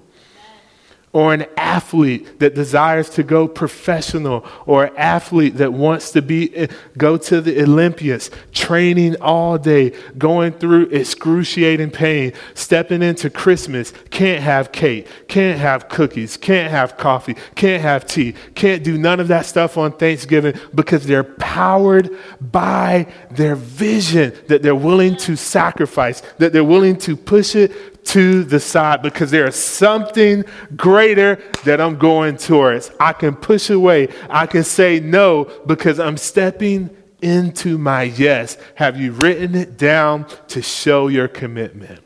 or 1.16 1.32
an 1.32 1.46
athlete 1.56 2.40
that 2.40 2.54
desires 2.54 3.08
to 3.08 3.22
go 3.22 3.48
professional 3.48 4.44
or 4.66 4.84
an 4.84 4.96
athlete 4.98 5.56
that 5.56 5.72
wants 5.72 6.12
to 6.12 6.20
be 6.20 6.54
eh, 6.54 6.66
go 6.98 7.16
to 7.16 7.40
the 7.40 7.62
olympics 7.62 8.28
training 8.52 9.16
all 9.22 9.56
day 9.56 9.90
going 10.18 10.52
through 10.52 10.84
excruciating 10.90 11.90
pain 11.90 12.30
stepping 12.52 13.02
into 13.02 13.30
christmas 13.30 13.94
can't 14.10 14.42
have 14.42 14.72
cake 14.72 15.08
can't 15.26 15.58
have 15.58 15.88
cookies 15.88 16.36
can't 16.36 16.70
have 16.70 16.98
coffee 16.98 17.34
can't 17.54 17.80
have 17.80 18.04
tea 18.04 18.34
can't 18.54 18.84
do 18.84 18.98
none 18.98 19.18
of 19.18 19.28
that 19.28 19.46
stuff 19.46 19.78
on 19.78 19.90
thanksgiving 19.92 20.52
because 20.74 21.06
they're 21.06 21.24
powered 21.24 22.14
by 22.42 23.10
their 23.30 23.56
vision 23.56 24.34
that 24.48 24.62
they're 24.62 24.74
willing 24.74 25.16
to 25.16 25.34
sacrifice 25.34 26.20
that 26.36 26.52
they're 26.52 26.62
willing 26.62 26.94
to 26.94 27.16
push 27.16 27.56
it 27.56 27.95
to 28.06 28.44
the 28.44 28.60
side 28.60 29.02
because 29.02 29.30
there's 29.30 29.56
something 29.56 30.44
greater 30.76 31.36
that 31.64 31.80
I'm 31.80 31.98
going 31.98 32.36
towards. 32.36 32.90
I 33.00 33.12
can 33.12 33.36
push 33.36 33.70
away, 33.70 34.08
I 34.30 34.46
can 34.46 34.64
say 34.64 35.00
no 35.00 35.44
because 35.66 35.98
I'm 35.98 36.16
stepping 36.16 36.90
into 37.22 37.78
my 37.78 38.02
yes. 38.02 38.58
Have 38.76 39.00
you 39.00 39.12
written 39.12 39.54
it 39.54 39.76
down 39.76 40.26
to 40.48 40.62
show 40.62 41.08
your 41.08 41.28
commitment? 41.28 42.05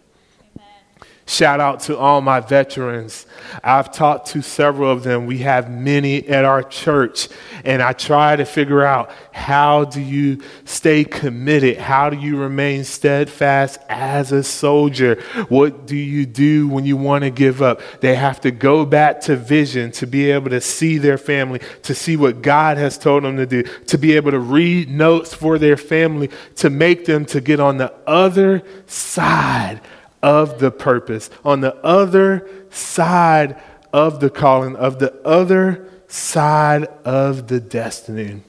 Shout 1.30 1.60
out 1.60 1.78
to 1.82 1.96
all 1.96 2.20
my 2.20 2.40
veterans. 2.40 3.24
I've 3.62 3.92
talked 3.92 4.26
to 4.32 4.42
several 4.42 4.90
of 4.90 5.04
them. 5.04 5.26
We 5.26 5.38
have 5.38 5.70
many 5.70 6.26
at 6.28 6.44
our 6.44 6.64
church. 6.64 7.28
And 7.64 7.80
I 7.80 7.92
try 7.92 8.34
to 8.34 8.44
figure 8.44 8.82
out 8.82 9.12
how 9.30 9.84
do 9.84 10.00
you 10.00 10.42
stay 10.64 11.04
committed? 11.04 11.78
How 11.78 12.10
do 12.10 12.16
you 12.16 12.36
remain 12.36 12.82
steadfast 12.82 13.78
as 13.88 14.32
a 14.32 14.42
soldier? 14.42 15.22
What 15.48 15.86
do 15.86 15.94
you 15.94 16.26
do 16.26 16.66
when 16.66 16.84
you 16.84 16.96
want 16.96 17.22
to 17.22 17.30
give 17.30 17.62
up? 17.62 17.80
They 18.00 18.16
have 18.16 18.40
to 18.40 18.50
go 18.50 18.84
back 18.84 19.20
to 19.22 19.36
vision 19.36 19.92
to 19.92 20.08
be 20.08 20.32
able 20.32 20.50
to 20.50 20.60
see 20.60 20.98
their 20.98 21.16
family, 21.16 21.60
to 21.84 21.94
see 21.94 22.16
what 22.16 22.42
God 22.42 22.76
has 22.76 22.98
told 22.98 23.22
them 23.22 23.36
to 23.36 23.46
do, 23.46 23.62
to 23.62 23.96
be 23.96 24.16
able 24.16 24.32
to 24.32 24.40
read 24.40 24.90
notes 24.90 25.32
for 25.32 25.60
their 25.60 25.76
family, 25.76 26.28
to 26.56 26.70
make 26.70 27.04
them 27.04 27.24
to 27.26 27.40
get 27.40 27.60
on 27.60 27.76
the 27.76 27.94
other 28.04 28.64
side 28.88 29.80
of 30.22 30.58
the 30.58 30.70
purpose, 30.70 31.30
on 31.44 31.60
the 31.60 31.74
other 31.84 32.48
side 32.70 33.60
of 33.92 34.20
the 34.20 34.30
calling, 34.30 34.76
of 34.76 34.98
the 34.98 35.14
other 35.26 35.88
side 36.08 36.84
of 37.04 37.48
the 37.48 37.60
destiny. 37.60 38.42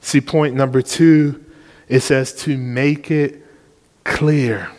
See, 0.00 0.20
point 0.20 0.54
number 0.54 0.82
two, 0.82 1.44
it 1.88 2.00
says 2.00 2.32
to 2.42 2.56
make 2.56 3.10
it 3.10 3.46
clear. 4.04 4.70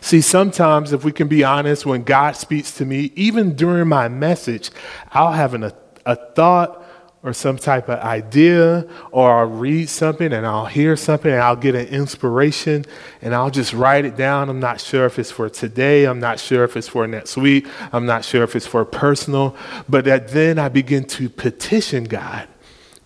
See, 0.00 0.20
sometimes, 0.20 0.92
if 0.92 1.04
we 1.04 1.12
can 1.12 1.28
be 1.28 1.42
honest, 1.42 1.84
when 1.86 2.02
God 2.02 2.36
speaks 2.36 2.72
to 2.76 2.84
me, 2.84 3.12
even 3.16 3.56
during 3.56 3.88
my 3.88 4.08
message, 4.08 4.70
I'll 5.12 5.32
have 5.32 5.54
an, 5.54 5.64
a, 5.64 5.72
a 6.04 6.16
thought 6.16 6.85
or 7.26 7.32
some 7.32 7.58
type 7.58 7.88
of 7.88 7.98
idea, 7.98 8.86
or 9.10 9.40
I'll 9.40 9.46
read 9.46 9.88
something 9.88 10.32
and 10.32 10.46
I'll 10.46 10.66
hear 10.66 10.96
something 10.96 11.32
and 11.32 11.40
I'll 11.40 11.56
get 11.56 11.74
an 11.74 11.88
inspiration 11.88 12.84
and 13.20 13.34
I'll 13.34 13.50
just 13.50 13.72
write 13.72 14.04
it 14.04 14.16
down. 14.16 14.48
I'm 14.48 14.60
not 14.60 14.80
sure 14.80 15.06
if 15.06 15.18
it's 15.18 15.32
for 15.32 15.50
today, 15.50 16.04
I'm 16.04 16.20
not 16.20 16.38
sure 16.38 16.62
if 16.62 16.76
it's 16.76 16.86
for 16.86 17.06
next 17.08 17.36
week, 17.36 17.66
I'm 17.92 18.06
not 18.06 18.24
sure 18.24 18.44
if 18.44 18.54
it's 18.54 18.66
for 18.66 18.84
personal, 18.84 19.56
but 19.88 20.04
that 20.04 20.28
then 20.28 20.58
I 20.60 20.68
begin 20.68 21.04
to 21.08 21.28
petition 21.28 22.04
God 22.04 22.46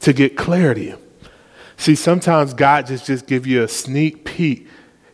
to 0.01 0.13
get 0.13 0.37
clarity. 0.37 0.95
See, 1.79 1.95
sometimes 1.95 2.53
God 2.53 2.87
just 2.87 3.07
just 3.07 3.27
give 3.27 3.47
you 3.47 3.63
a 3.63 3.69
sneak 3.69 4.27
peek 4.27 4.69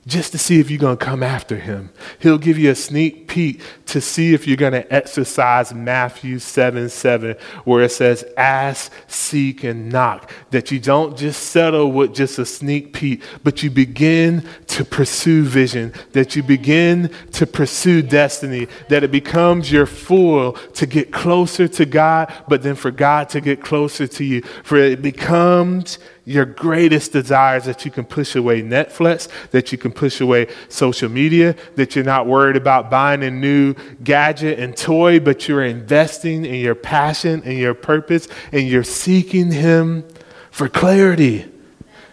just 0.06 0.30
to 0.30 0.38
see 0.38 0.60
if 0.60 0.70
you're 0.70 0.78
going 0.78 0.96
to 0.96 1.04
come 1.04 1.22
after 1.22 1.56
him. 1.56 1.90
He'll 2.20 2.38
give 2.38 2.58
you 2.58 2.70
a 2.70 2.76
sneak 2.76 3.26
peek 3.26 3.60
to 3.86 4.00
see 4.00 4.34
if 4.34 4.46
you're 4.46 4.56
going 4.56 4.72
to 4.72 4.94
exercise 4.94 5.74
Matthew 5.74 6.38
7 6.38 6.88
7, 6.88 7.36
where 7.64 7.82
it 7.82 7.90
says, 7.90 8.24
Ask, 8.36 8.92
seek, 9.08 9.64
and 9.64 9.90
knock. 9.90 10.30
That 10.50 10.70
you 10.70 10.78
don't 10.78 11.16
just 11.16 11.48
settle 11.48 11.90
with 11.90 12.14
just 12.14 12.38
a 12.38 12.46
sneak 12.46 12.92
peek, 12.92 13.22
but 13.42 13.62
you 13.62 13.70
begin 13.70 14.48
to 14.68 14.84
pursue 14.84 15.44
vision, 15.44 15.92
that 16.12 16.36
you 16.36 16.42
begin 16.42 17.12
to 17.32 17.46
pursue 17.46 18.02
destiny, 18.02 18.68
that 18.88 19.02
it 19.02 19.10
becomes 19.10 19.72
your 19.72 19.86
fool 19.86 20.52
to 20.52 20.86
get 20.86 21.12
closer 21.12 21.66
to 21.66 21.84
God, 21.84 22.32
but 22.48 22.62
then 22.62 22.76
for 22.76 22.92
God 22.92 23.28
to 23.30 23.40
get 23.40 23.60
closer 23.60 24.06
to 24.06 24.24
you. 24.24 24.42
For 24.62 24.76
it 24.76 25.02
becomes 25.02 25.98
your 26.26 26.44
greatest 26.44 27.12
desires 27.12 27.64
that 27.64 27.84
you 27.84 27.90
can 27.90 28.04
push 28.04 28.34
away 28.34 28.60
Netflix, 28.60 29.28
that 29.52 29.70
you 29.70 29.78
can 29.78 29.92
push 29.92 30.20
away 30.20 30.48
social 30.68 31.08
media, 31.08 31.54
that 31.76 31.94
you're 31.94 32.04
not 32.04 32.26
worried 32.26 32.56
about 32.56 32.90
buying 32.90 33.22
a 33.22 33.30
new 33.30 33.74
gadget 34.02 34.58
and 34.58 34.76
toy, 34.76 35.20
but 35.20 35.46
you're 35.46 35.64
investing 35.64 36.44
in 36.44 36.56
your 36.56 36.74
passion 36.74 37.42
and 37.44 37.56
your 37.56 37.74
purpose 37.74 38.26
and 38.50 38.68
you're 38.68 38.82
seeking 38.82 39.52
Him 39.52 40.04
for 40.50 40.68
clarity. 40.68 41.46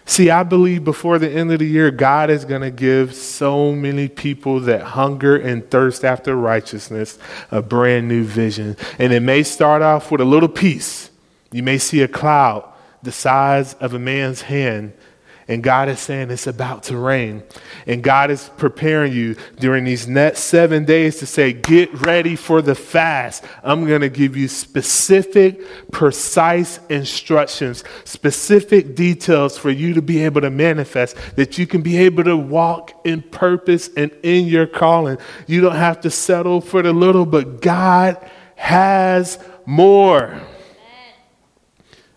See, 0.06 0.30
I 0.30 0.44
believe 0.44 0.84
before 0.84 1.18
the 1.18 1.30
end 1.30 1.50
of 1.50 1.58
the 1.58 1.66
year, 1.66 1.90
God 1.90 2.30
is 2.30 2.44
going 2.44 2.62
to 2.62 2.70
give 2.70 3.16
so 3.16 3.72
many 3.72 4.06
people 4.06 4.60
that 4.60 4.82
hunger 4.82 5.34
and 5.34 5.68
thirst 5.70 6.04
after 6.04 6.36
righteousness 6.36 7.18
a 7.50 7.62
brand 7.62 8.06
new 8.06 8.22
vision. 8.22 8.76
And 9.00 9.12
it 9.12 9.20
may 9.20 9.42
start 9.42 9.82
off 9.82 10.12
with 10.12 10.20
a 10.20 10.24
little 10.24 10.48
piece. 10.48 11.10
You 11.50 11.64
may 11.64 11.78
see 11.78 12.02
a 12.02 12.08
cloud 12.08 12.70
the 13.04 13.12
size 13.12 13.74
of 13.74 13.94
a 13.94 13.98
man's 13.98 14.42
hand. 14.42 14.92
And 15.46 15.62
God 15.62 15.90
is 15.90 16.00
saying 16.00 16.30
it's 16.30 16.46
about 16.46 16.84
to 16.84 16.96
rain. 16.96 17.42
And 17.86 18.02
God 18.02 18.30
is 18.30 18.50
preparing 18.56 19.12
you 19.12 19.36
during 19.58 19.84
these 19.84 20.08
next 20.08 20.44
seven 20.44 20.86
days 20.86 21.18
to 21.18 21.26
say, 21.26 21.52
get 21.52 21.92
ready 21.92 22.34
for 22.34 22.62
the 22.62 22.74
fast. 22.74 23.44
I'm 23.62 23.86
going 23.86 24.00
to 24.00 24.08
give 24.08 24.38
you 24.38 24.48
specific, 24.48 25.60
precise 25.92 26.80
instructions, 26.88 27.84
specific 28.04 28.94
details 28.94 29.58
for 29.58 29.70
you 29.70 29.92
to 29.92 30.02
be 30.02 30.24
able 30.24 30.40
to 30.40 30.50
manifest, 30.50 31.14
that 31.36 31.58
you 31.58 31.66
can 31.66 31.82
be 31.82 31.98
able 31.98 32.24
to 32.24 32.38
walk 32.38 32.92
in 33.04 33.20
purpose 33.20 33.90
and 33.98 34.10
in 34.22 34.46
your 34.46 34.66
calling. 34.66 35.18
You 35.46 35.60
don't 35.60 35.76
have 35.76 36.00
to 36.02 36.10
settle 36.10 36.62
for 36.62 36.80
the 36.80 36.94
little, 36.94 37.26
but 37.26 37.60
God 37.60 38.18
has 38.56 39.38
more. 39.66 40.40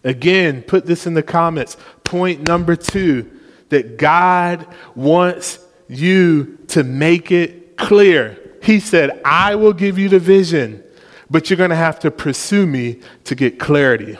Again, 0.08 0.62
put 0.62 0.86
this 0.86 1.06
in 1.06 1.16
the 1.16 1.22
comments. 1.22 1.76
Point 2.06 2.48
number 2.48 2.78
two 2.78 3.30
that 3.68 3.98
God 3.98 4.66
wants 4.96 5.60
you 5.90 6.58
to 6.70 6.86
make 6.86 7.30
it 7.30 7.76
clear. 7.76 8.40
He 8.64 8.80
said, 8.80 9.22
I 9.26 9.56
will 9.56 9.74
give 9.74 10.00
you 10.00 10.08
the 10.08 10.20
vision, 10.20 10.82
but 11.30 11.50
you're 11.50 11.58
going 11.58 11.72
to 11.72 11.76
have 11.76 12.00
to 12.00 12.12
pursue 12.12 12.66
me 12.66 13.02
to 13.26 13.36
get 13.36 13.60
clarity. 13.60 14.18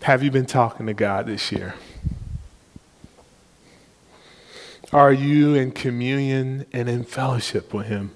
Have 0.00 0.22
you 0.22 0.30
been 0.30 0.46
talking 0.46 0.86
to 0.86 0.94
God 0.94 1.26
this 1.26 1.52
year? 1.52 1.74
Are 4.94 5.12
you 5.12 5.56
in 5.56 5.72
communion 5.72 6.64
and 6.72 6.88
in 6.88 7.04
fellowship 7.04 7.74
with 7.74 7.88
Him? 7.88 8.12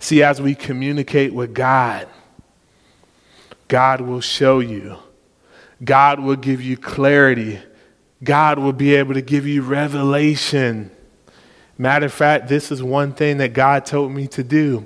See, 0.00 0.20
as 0.20 0.42
we 0.42 0.56
communicate 0.56 1.32
with 1.32 1.54
God, 1.54 2.08
God 3.68 4.00
will 4.00 4.20
show 4.20 4.60
you. 4.60 4.96
God 5.84 6.20
will 6.20 6.36
give 6.36 6.60
you 6.60 6.76
clarity. 6.76 7.60
God 8.24 8.58
will 8.58 8.72
be 8.72 8.94
able 8.96 9.14
to 9.14 9.22
give 9.22 9.46
you 9.46 9.62
revelation. 9.62 10.90
Matter 11.76 12.06
of 12.06 12.12
fact, 12.12 12.48
this 12.48 12.72
is 12.72 12.82
one 12.82 13.12
thing 13.12 13.38
that 13.38 13.52
God 13.52 13.86
told 13.86 14.10
me 14.10 14.26
to 14.28 14.42
do 14.42 14.84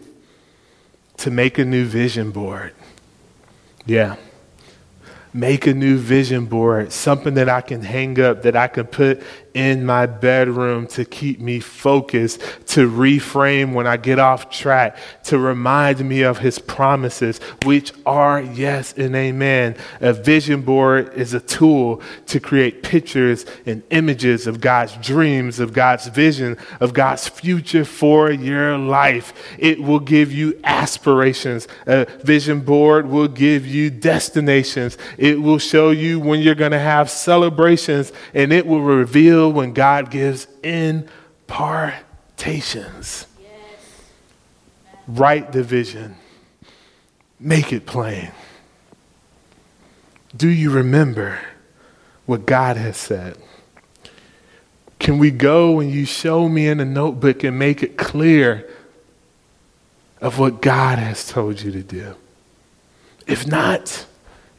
to 1.19 1.31
make 1.31 1.57
a 1.59 1.65
new 1.65 1.87
vision 1.87 2.31
board. 2.31 2.75
Yeah. 3.87 4.17
Make 5.35 5.67
a 5.67 5.75
new 5.75 5.97
vision 5.97 6.47
board, 6.47 6.93
something 6.93 7.35
that 7.35 7.49
I 7.49 7.61
can 7.61 7.83
hang 7.83 8.21
up, 8.21 8.43
that 8.43 8.57
I 8.57 8.69
can 8.69 8.87
put 8.87 9.23
in 9.55 9.85
my 9.85 10.07
bedroom 10.07 10.87
to 10.87 11.05
keep 11.05 11.39
me 11.41 11.61
focused, 11.61 12.41
to 12.69 12.91
reframe 12.91 13.75
when 13.75 13.87
I 13.87 13.97
get 13.97 14.19
off 14.19 14.51
track, 14.51 14.97
to 15.25 15.39
remind 15.39 16.07
me 16.07 16.23
of 16.23 16.39
his 16.39 16.59
promises, 16.59 17.39
which 17.65 17.93
are 18.07 18.41
yes 18.41 18.95
and 18.97 19.15
amen. 19.15 19.77
A 20.01 20.13
vision 20.13 20.63
board 20.63 21.13
is 21.15 21.35
a 21.35 21.41
tool 21.41 22.03
to 22.27 22.41
create 22.41 22.83
pictures 22.83 23.45
and 23.67 23.83
images 23.91 24.47
of 24.47 24.61
God's 24.61 24.97
dreams, 24.97 25.61
of 25.61 25.73
God's 25.73 26.07
vision, 26.09 26.57
of 26.81 26.93
God's 26.93 27.29
future 27.29 27.85
for 27.85 28.31
your 28.31 28.79
life. 28.79 29.33
It 29.59 29.83
will 29.83 30.01
give 30.01 30.33
you 30.33 30.59
aspirations. 30.65 31.69
A 31.87 32.07
vision 32.23 32.61
board 32.61 33.07
will 33.07 33.29
give 33.29 33.67
you 33.67 33.91
destinations. 33.91 34.97
It 35.23 35.41
will 35.41 35.59
show 35.59 35.91
you 35.91 36.19
when 36.19 36.41
you're 36.41 36.57
going 36.57 36.73
to 36.73 36.81
have 36.81 37.09
celebrations, 37.09 38.13
and 38.35 38.53
it 38.53 38.67
will 38.67 38.83
reveal 38.83 39.53
when 39.53 39.73
God 39.73 40.11
gives 40.11 40.49
impartations. 40.65 43.29
Write 45.07 45.53
the 45.53 45.63
vision, 45.63 46.17
make 47.39 47.73
it 47.73 47.87
plain. 47.87 48.33
Do 50.37 50.49
you 50.49 50.73
remember 50.73 51.39
what 52.27 52.45
God 52.45 52.77
has 52.77 52.97
said? 52.97 53.37
Can 54.99 55.19
we 55.19 55.31
go 55.31 55.79
and 55.79 55.89
you 55.89 56.05
show 56.05 56.49
me 56.49 56.67
in 56.67 56.81
a 56.81 56.85
notebook 56.85 57.45
and 57.45 57.57
make 57.57 57.85
it 57.85 57.97
clear 57.97 58.69
of 60.21 60.41
what 60.41 60.61
God 60.61 60.99
has 60.99 61.29
told 61.29 61.63
you 61.63 61.71
to 61.71 61.85
do? 61.85 62.17
If 63.29 63.47
not, 63.47 64.07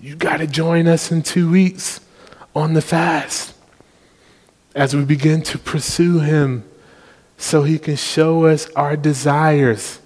you 0.03 0.17
got 0.17 0.37
to 0.37 0.47
join 0.47 0.85
us 0.85 1.13
in 1.13 1.21
two 1.21 1.49
weeks 1.49 2.01
on 2.53 2.73
the 2.73 2.81
fast 2.81 3.55
as 4.75 4.93
we 4.93 5.05
begin 5.05 5.41
to 5.41 5.57
pursue 5.57 6.19
Him 6.19 6.69
so 7.37 7.63
He 7.63 7.79
can 7.79 7.95
show 7.95 8.43
us 8.43 8.69
our 8.71 8.97
desires. 8.97 10.01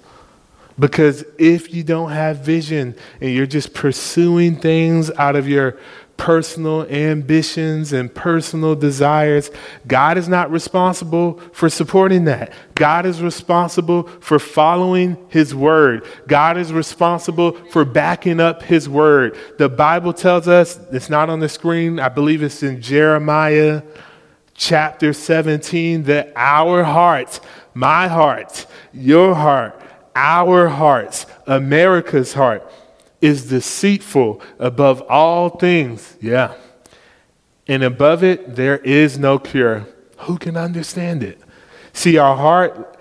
Because 0.78 1.26
if 1.40 1.74
you 1.74 1.84
don't 1.84 2.12
have 2.12 2.46
vision 2.46 2.96
and 3.20 3.34
you're 3.34 3.48
just 3.48 3.74
pursuing 3.74 4.58
things 4.58 5.10
out 5.18 5.36
of 5.36 5.50
your 5.50 5.80
personal 6.18 6.84
ambitions 6.88 7.94
and 7.94 8.14
personal 8.14 8.76
desires, 8.76 9.50
God 9.88 10.18
is 10.18 10.28
not 10.28 10.52
responsible 10.52 11.40
for 11.54 11.70
supporting 11.70 12.26
that. 12.26 12.52
God 12.76 13.06
is 13.06 13.22
responsible 13.22 14.04
for 14.20 14.40
following 14.40 15.18
His 15.30 15.56
word. 15.56 16.06
God 16.28 16.58
is 16.58 16.74
responsible 16.74 17.54
for 17.70 17.86
backing 17.86 18.40
up 18.40 18.64
His 18.64 18.90
word. 18.90 19.38
The 19.58 19.70
Bible 19.70 20.14
tells 20.14 20.48
us, 20.48 20.80
it's 20.92 21.10
not 21.10 21.30
on 21.30 21.40
the 21.40 21.50
screen, 21.50 22.00
I 22.00 22.10
believe 22.10 22.44
it's 22.44 22.64
in 22.64 22.82
Jeremiah 22.82 23.84
chapter 24.54 25.14
17, 25.14 26.04
that 26.04 26.34
our 26.36 26.84
hearts, 26.84 27.40
my 27.74 28.08
heart, 28.08 28.66
your 28.92 29.36
heart, 29.36 29.80
our 30.16 30.68
hearts, 30.68 31.28
America's 31.46 32.34
heart, 32.34 32.70
is 33.22 33.50
deceitful 33.50 34.42
above 34.60 35.02
all 35.10 35.50
things. 35.50 36.18
Yeah. 36.22 36.54
And 37.68 37.84
above 37.84 38.24
it, 38.24 38.56
there 38.56 38.78
is 38.78 39.18
no 39.18 39.40
cure. 39.40 39.88
Who 40.20 40.38
can 40.38 40.56
understand 40.56 41.24
it? 41.24 41.40
See, 41.94 42.18
our 42.18 42.36
heart, 42.36 42.98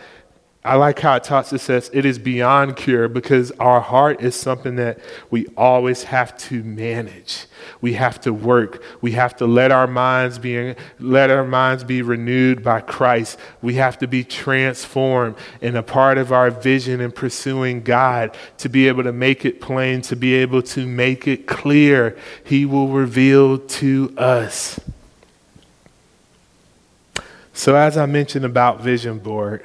I 0.65 0.77
like 0.77 0.99
how 0.99 1.17
it 1.17 1.25
talks, 1.25 1.53
it 1.53 1.61
says 1.61 1.91
it 1.93 2.05
is 2.05 2.19
beyond 2.19 2.77
cure 2.77 3.09
because 3.09 3.53
our 3.53 3.81
heart 3.81 4.21
is 4.23 4.35
something 4.35 4.77
that 4.77 4.99
we 5.31 5.47
always 5.57 6.05
have 6.05 6.37
to 6.39 6.65
manage. 6.65 7.47
We 7.81 7.93
have 7.95 8.21
to 8.23 8.33
work. 8.33 8.83
We 9.01 9.13
have 9.13 9.37
to 9.37 9.47
let 9.47 9.71
our 9.71 9.87
minds 9.87 10.39
be 10.39 10.75
let 10.99 11.31
our 11.31 11.45
minds 11.45 11.85
be 11.85 12.03
renewed 12.03 12.63
by 12.63 12.81
Christ. 12.81 13.39
We 13.63 13.75
have 13.75 13.99
to 13.99 14.07
be 14.07 14.25
transformed. 14.25 15.37
And 15.61 15.77
a 15.77 15.83
part 15.83 16.19
of 16.19 16.33
our 16.33 16.51
vision 16.51 17.01
in 17.01 17.13
pursuing 17.13 17.83
God 17.83 18.37
to 18.59 18.69
be 18.69 18.89
able 18.89 19.05
to 19.05 19.13
make 19.13 19.45
it 19.45 19.61
plain, 19.61 20.01
to 20.03 20.17
be 20.17 20.35
able 20.35 20.63
to 20.63 20.87
make 20.87 21.29
it 21.29 21.47
clear, 21.47 22.17
He 22.45 22.65
will 22.65 22.89
reveal 22.89 23.59
to 23.59 24.15
us. 24.17 24.81
So 27.53 27.75
as 27.75 27.97
I 27.97 28.07
mentioned 28.07 28.45
about 28.45 28.83
vision 28.83 29.19
board, 29.19 29.65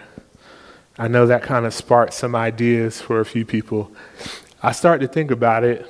I 0.98 1.08
know 1.08 1.26
that 1.28 1.44
kind 1.44 1.66
of 1.66 1.74
sparked 1.74 2.14
some 2.14 2.36
ideas 2.36 3.02
for 3.02 3.20
a 3.20 3.26
few 3.26 3.46
people. 3.46 3.92
I 4.62 4.72
started 4.72 5.08
to 5.08 5.14
think 5.14 5.32
about 5.32 5.64
it. 5.64 5.90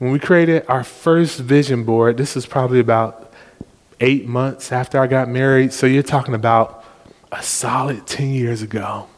When 0.00 0.12
we 0.12 0.18
created 0.18 0.64
our 0.66 0.82
first 0.82 1.40
vision 1.40 1.84
board, 1.84 2.16
this 2.16 2.34
is 2.34 2.46
probably 2.46 2.80
about 2.80 3.34
eight 4.00 4.26
months 4.26 4.72
after 4.72 4.98
I 4.98 5.06
got 5.06 5.28
married. 5.28 5.74
So 5.74 5.86
you're 5.86 6.02
talking 6.02 6.32
about 6.32 6.86
a 7.30 7.42
solid 7.42 8.06
10 8.06 8.30
years 8.30 8.62
ago. 8.62 9.08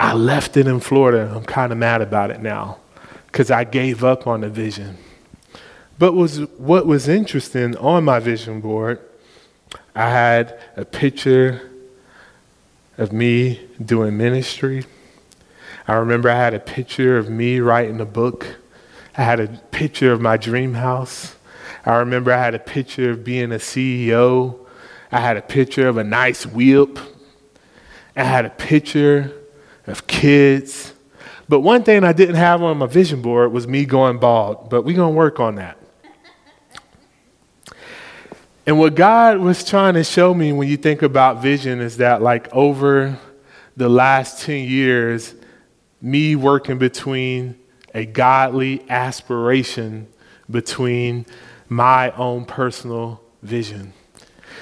I 0.00 0.14
left 0.14 0.56
it 0.56 0.66
in 0.66 0.80
Florida. 0.80 1.30
I'm 1.36 1.44
kind 1.44 1.72
of 1.72 1.78
mad 1.78 2.00
about 2.00 2.30
it 2.30 2.40
now 2.40 2.78
because 3.26 3.50
I 3.50 3.64
gave 3.64 4.02
up 4.02 4.26
on 4.26 4.40
the 4.40 4.48
vision. 4.48 4.96
But 5.98 6.14
was 6.14 6.38
what 6.56 6.86
was 6.86 7.06
interesting 7.06 7.76
on 7.76 8.02
my 8.02 8.18
vision 8.18 8.62
board, 8.62 8.98
I 9.94 10.08
had 10.08 10.58
a 10.78 10.86
picture 10.86 11.70
of 12.96 13.12
me 13.12 13.60
doing 13.84 14.16
ministry. 14.16 14.86
I 15.86 15.96
remember 15.96 16.30
I 16.30 16.36
had 16.36 16.54
a 16.54 16.60
picture 16.60 17.18
of 17.18 17.28
me 17.28 17.60
writing 17.60 18.00
a 18.00 18.06
book. 18.06 18.56
I 19.16 19.22
had 19.22 19.40
a 19.40 19.48
picture 19.70 20.12
of 20.12 20.20
my 20.20 20.36
dream 20.36 20.74
house. 20.74 21.36
I 21.86 21.96
remember 21.96 22.32
I 22.32 22.38
had 22.38 22.54
a 22.54 22.58
picture 22.58 23.10
of 23.10 23.24
being 23.24 23.50
a 23.52 23.56
CEO. 23.56 24.58
I 25.10 25.20
had 25.20 25.36
a 25.36 25.42
picture 25.42 25.88
of 25.88 25.96
a 25.96 26.04
nice 26.04 26.44
whip. 26.44 26.98
I 28.14 28.24
had 28.24 28.44
a 28.44 28.50
picture 28.50 29.32
of 29.86 30.06
kids. 30.06 30.92
But 31.48 31.60
one 31.60 31.82
thing 31.82 32.04
I 32.04 32.12
didn't 32.12 32.34
have 32.34 32.62
on 32.62 32.78
my 32.78 32.86
vision 32.86 33.22
board 33.22 33.52
was 33.52 33.66
me 33.66 33.86
going 33.86 34.18
bald. 34.18 34.68
But 34.68 34.82
we're 34.82 34.96
going 34.96 35.14
to 35.14 35.16
work 35.16 35.40
on 35.40 35.54
that. 35.54 35.78
And 38.66 38.78
what 38.78 38.96
God 38.96 39.38
was 39.38 39.64
trying 39.64 39.94
to 39.94 40.02
show 40.02 40.34
me 40.34 40.52
when 40.52 40.68
you 40.68 40.76
think 40.76 41.02
about 41.02 41.40
vision 41.40 41.80
is 41.80 41.98
that, 41.98 42.20
like, 42.20 42.52
over 42.52 43.16
the 43.76 43.88
last 43.88 44.42
10 44.42 44.68
years, 44.68 45.34
me 46.02 46.34
working 46.34 46.76
between 46.76 47.56
a 47.96 48.04
godly 48.04 48.84
aspiration 48.90 50.06
between 50.50 51.24
my 51.66 52.10
own 52.12 52.44
personal 52.44 53.22
vision. 53.42 53.94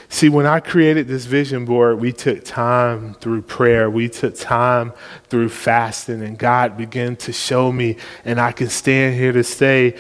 See, 0.09 0.29
when 0.29 0.47
I 0.47 0.61
created 0.61 1.09
this 1.09 1.25
vision 1.25 1.65
board, 1.65 1.99
we 1.99 2.13
took 2.13 2.45
time 2.45 3.15
through 3.15 3.43
prayer. 3.43 3.91
We 3.91 4.09
took 4.09 4.37
time 4.37 4.93
through 5.29 5.49
fasting, 5.49 6.23
and 6.23 6.39
God 6.39 6.77
began 6.77 7.17
to 7.17 7.33
show 7.33 7.73
me. 7.73 7.97
And 8.25 8.41
I 8.41 8.53
can 8.53 8.69
stand 8.69 9.17
here 9.17 9.33
to 9.33 9.43
say 9.43 9.97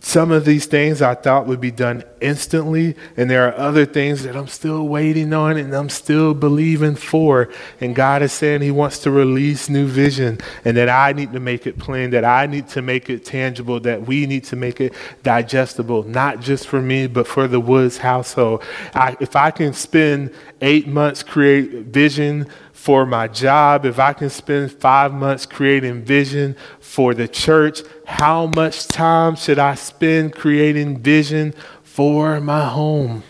some 0.00 0.30
of 0.30 0.44
these 0.44 0.66
things 0.66 1.02
I 1.02 1.14
thought 1.14 1.46
would 1.46 1.60
be 1.60 1.72
done 1.72 2.04
instantly, 2.20 2.94
and 3.16 3.28
there 3.28 3.48
are 3.48 3.56
other 3.58 3.84
things 3.84 4.22
that 4.22 4.36
I'm 4.36 4.46
still 4.46 4.86
waiting 4.86 5.32
on 5.32 5.56
and 5.56 5.74
I'm 5.74 5.88
still 5.88 6.34
believing 6.34 6.94
for. 6.94 7.48
And 7.80 7.96
God 7.96 8.22
is 8.22 8.32
saying 8.32 8.62
He 8.62 8.70
wants 8.70 9.00
to 9.00 9.10
release 9.10 9.68
new 9.68 9.86
vision, 9.86 10.38
and 10.64 10.76
that 10.76 10.88
I 10.88 11.12
need 11.12 11.32
to 11.32 11.40
make 11.40 11.66
it 11.66 11.78
plain, 11.78 12.10
that 12.10 12.24
I 12.24 12.46
need 12.46 12.68
to 12.68 12.82
make 12.82 13.10
it 13.10 13.24
tangible, 13.24 13.80
that 13.80 14.06
we 14.06 14.26
need 14.26 14.44
to 14.44 14.56
make 14.56 14.80
it 14.80 14.94
digestible, 15.24 16.04
not 16.04 16.40
just 16.40 16.68
for 16.68 16.80
me, 16.80 17.08
but 17.08 17.26
for 17.26 17.48
the 17.48 17.60
Woods 17.60 17.98
household. 17.98 18.62
I, 18.94 19.16
if 19.20 19.34
I 19.34 19.50
can 19.50 19.72
spend 19.72 20.32
eight 20.60 20.86
months 20.86 21.22
create 21.22 21.86
vision 21.86 22.46
for 22.78 23.04
my 23.04 23.26
job, 23.26 23.84
if 23.84 23.98
I 23.98 24.12
can 24.12 24.30
spend 24.30 24.70
five 24.70 25.12
months 25.12 25.44
creating 25.46 26.04
vision 26.04 26.54
for 26.78 27.12
the 27.12 27.26
church, 27.26 27.82
how 28.06 28.46
much 28.46 28.86
time 28.86 29.34
should 29.34 29.58
I 29.58 29.74
spend 29.74 30.32
creating 30.32 30.98
vision 30.98 31.54
for 31.82 32.40
my 32.40 32.66
home? 32.66 33.24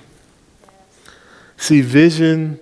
See, 1.56 1.80
vision 1.80 2.60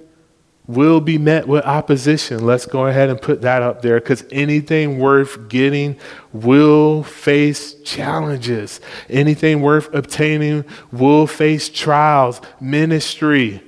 will 0.68 1.00
be 1.00 1.18
met 1.18 1.48
with 1.48 1.64
opposition. 1.64 2.46
Let's 2.46 2.66
go 2.66 2.86
ahead 2.86 3.10
and 3.10 3.20
put 3.20 3.42
that 3.42 3.62
up 3.62 3.82
there 3.82 3.98
because 3.98 4.24
anything 4.30 5.00
worth 5.00 5.48
getting 5.48 5.98
will 6.32 7.02
face 7.02 7.74
challenges. 7.82 8.80
Anything 9.10 9.60
worth 9.60 9.92
obtaining 9.92 10.64
will 10.92 11.26
face 11.26 11.68
trials, 11.68 12.40
ministry 12.60 13.60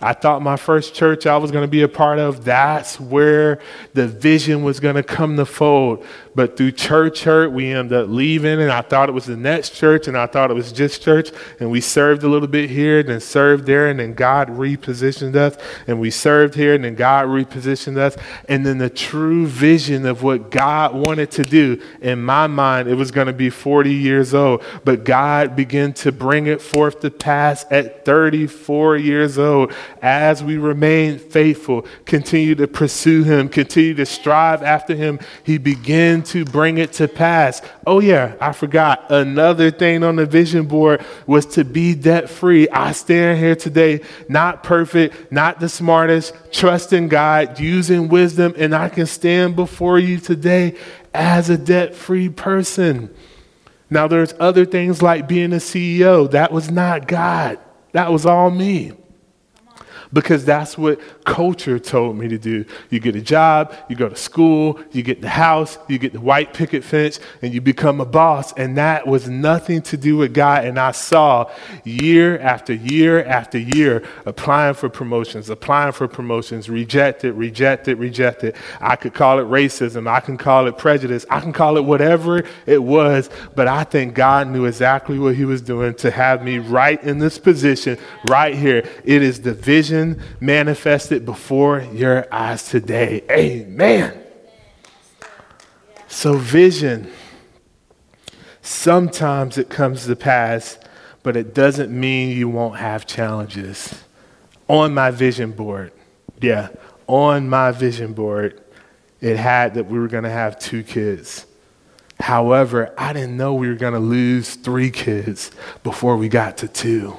I 0.00 0.14
thought 0.14 0.42
my 0.42 0.56
first 0.56 0.94
church 0.94 1.26
I 1.26 1.36
was 1.36 1.50
going 1.50 1.64
to 1.64 1.70
be 1.70 1.82
a 1.82 1.88
part 1.88 2.18
of, 2.18 2.44
that's 2.44 2.98
where 2.98 3.60
the 3.92 4.06
vision 4.06 4.62
was 4.62 4.80
going 4.80 4.94
to 4.94 5.02
come 5.02 5.36
to 5.36 5.44
fold. 5.44 6.04
But 6.34 6.56
through 6.56 6.72
church 6.72 7.24
hurt, 7.24 7.52
we 7.52 7.72
ended 7.72 7.98
up 7.98 8.08
leaving, 8.08 8.60
and 8.60 8.70
I 8.70 8.82
thought 8.82 9.08
it 9.08 9.12
was 9.12 9.26
the 9.26 9.36
next 9.36 9.70
church, 9.70 10.08
and 10.08 10.16
I 10.16 10.26
thought 10.26 10.50
it 10.50 10.54
was 10.54 10.72
just 10.72 11.02
church, 11.02 11.30
and 11.58 11.70
we 11.70 11.80
served 11.80 12.22
a 12.22 12.28
little 12.28 12.48
bit 12.48 12.70
here, 12.70 13.00
and 13.00 13.08
then 13.08 13.20
served 13.20 13.66
there, 13.66 13.88
and 13.88 13.98
then 13.98 14.14
God 14.14 14.48
repositioned 14.48 15.34
us, 15.34 15.56
and 15.86 16.00
we 16.00 16.10
served 16.10 16.54
here, 16.54 16.74
and 16.74 16.84
then 16.84 16.94
God 16.94 17.26
repositioned 17.26 17.96
us, 17.96 18.16
and 18.48 18.64
then 18.64 18.78
the 18.78 18.90
true 18.90 19.46
vision 19.46 20.06
of 20.06 20.22
what 20.22 20.50
God 20.50 20.94
wanted 20.94 21.30
to 21.32 21.44
do, 21.44 21.80
in 22.00 22.22
my 22.22 22.46
mind, 22.46 22.88
it 22.88 22.94
was 22.94 23.10
going 23.10 23.26
to 23.26 23.32
be 23.32 23.50
40 23.50 23.92
years 23.92 24.34
old, 24.34 24.62
but 24.84 25.04
God 25.04 25.56
began 25.56 25.92
to 25.94 26.12
bring 26.12 26.46
it 26.46 26.62
forth 26.62 27.00
to 27.00 27.10
pass 27.10 27.64
at 27.70 28.04
34 28.04 28.96
years 28.96 29.38
old. 29.38 29.72
As 30.02 30.42
we 30.42 30.58
remain 30.58 31.18
faithful, 31.18 31.86
continue 32.04 32.54
to 32.54 32.68
pursue 32.68 33.24
Him, 33.24 33.48
continue 33.48 33.94
to 33.94 34.06
strive 34.06 34.62
after 34.62 34.94
Him. 34.94 35.18
He 35.44 35.58
began 36.20 36.44
to 36.44 36.50
bring 36.50 36.78
it 36.78 36.92
to 36.94 37.08
pass. 37.08 37.62
Oh, 37.86 38.00
yeah, 38.00 38.34
I 38.40 38.52
forgot. 38.52 39.10
Another 39.10 39.70
thing 39.70 40.02
on 40.02 40.16
the 40.16 40.26
vision 40.26 40.66
board 40.66 41.04
was 41.26 41.46
to 41.46 41.64
be 41.64 41.94
debt 41.94 42.28
free. 42.28 42.68
I 42.68 42.92
stand 42.92 43.38
here 43.38 43.56
today, 43.56 44.00
not 44.28 44.62
perfect, 44.62 45.32
not 45.32 45.60
the 45.60 45.68
smartest, 45.68 46.34
trusting 46.52 47.08
God, 47.08 47.58
using 47.58 48.08
wisdom, 48.08 48.54
and 48.56 48.74
I 48.74 48.88
can 48.88 49.06
stand 49.06 49.56
before 49.56 49.98
you 49.98 50.18
today 50.18 50.76
as 51.14 51.50
a 51.50 51.56
debt 51.56 51.94
free 51.94 52.28
person. 52.28 53.14
Now, 53.88 54.06
there's 54.06 54.34
other 54.38 54.64
things 54.64 55.02
like 55.02 55.26
being 55.26 55.52
a 55.52 55.56
CEO. 55.56 56.30
That 56.30 56.52
was 56.52 56.70
not 56.70 57.08
God, 57.08 57.58
that 57.92 58.12
was 58.12 58.24
all 58.24 58.50
me 58.50 58.92
because 60.12 60.44
that's 60.44 60.76
what 60.76 61.00
culture 61.24 61.78
told 61.78 62.16
me 62.16 62.28
to 62.28 62.38
do. 62.38 62.64
You 62.90 62.98
get 62.98 63.14
a 63.14 63.20
job, 63.20 63.74
you 63.88 63.96
go 63.96 64.08
to 64.08 64.16
school, 64.16 64.80
you 64.90 65.02
get 65.02 65.20
the 65.20 65.28
house, 65.28 65.78
you 65.88 65.98
get 65.98 66.12
the 66.12 66.20
white 66.20 66.52
picket 66.52 66.82
fence, 66.82 67.20
and 67.42 67.54
you 67.54 67.60
become 67.60 68.00
a 68.00 68.04
boss. 68.04 68.52
And 68.54 68.76
that 68.76 69.06
was 69.06 69.28
nothing 69.28 69.82
to 69.82 69.96
do 69.96 70.16
with 70.16 70.34
God. 70.34 70.64
And 70.64 70.78
I 70.78 70.90
saw 70.90 71.50
year 71.84 72.38
after 72.40 72.72
year 72.72 73.24
after 73.24 73.58
year 73.58 74.02
applying 74.26 74.74
for 74.74 74.88
promotions, 74.88 75.48
applying 75.48 75.92
for 75.92 76.08
promotions, 76.08 76.68
rejected, 76.68 77.34
rejected, 77.34 77.98
rejected. 77.98 78.56
I 78.80 78.96
could 78.96 79.14
call 79.14 79.38
it 79.38 79.44
racism, 79.44 80.08
I 80.08 80.20
can 80.20 80.36
call 80.36 80.66
it 80.66 80.76
prejudice, 80.76 81.24
I 81.30 81.40
can 81.40 81.52
call 81.52 81.76
it 81.76 81.84
whatever 81.84 82.44
it 82.66 82.82
was, 82.82 83.30
but 83.54 83.68
I 83.68 83.84
think 83.84 84.14
God 84.14 84.48
knew 84.48 84.64
exactly 84.64 85.18
what 85.18 85.36
He 85.36 85.44
was 85.44 85.62
doing 85.62 85.94
to 85.94 86.10
have 86.10 86.42
me 86.42 86.58
right 86.58 87.02
in 87.04 87.18
this 87.18 87.38
position, 87.38 87.98
right 88.28 88.54
here. 88.54 88.88
It 89.04 89.22
is 89.22 89.40
the 89.42 89.54
vision 89.54 89.99
manifested 90.40 91.24
before 91.24 91.80
your 91.92 92.26
eyes 92.32 92.68
today. 92.68 93.22
Amen. 93.30 94.22
So, 96.08 96.36
vision, 96.36 97.10
sometimes 98.62 99.58
it 99.58 99.70
comes 99.70 100.06
to 100.06 100.16
pass, 100.16 100.78
but 101.22 101.36
it 101.36 101.54
doesn't 101.54 101.90
mean 101.90 102.36
you 102.36 102.48
won't 102.48 102.76
have 102.76 103.06
challenges. 103.06 104.02
On 104.68 104.94
my 104.94 105.10
vision 105.10 105.52
board, 105.52 105.92
yeah, 106.40 106.68
on 107.06 107.48
my 107.48 107.70
vision 107.72 108.12
board, 108.12 108.60
it 109.20 109.36
had 109.36 109.74
that 109.74 109.86
we 109.86 109.98
were 109.98 110.08
going 110.08 110.24
to 110.24 110.30
have 110.30 110.58
two 110.58 110.82
kids. 110.82 111.46
However, 112.20 112.94
I 112.96 113.12
didn't 113.12 113.36
know 113.36 113.54
we 113.54 113.68
were 113.68 113.74
going 113.74 113.94
to 113.94 114.00
lose 114.00 114.54
three 114.54 114.90
kids 114.90 115.50
before 115.82 116.16
we 116.16 116.28
got 116.28 116.58
to 116.58 116.68
two 116.68 117.16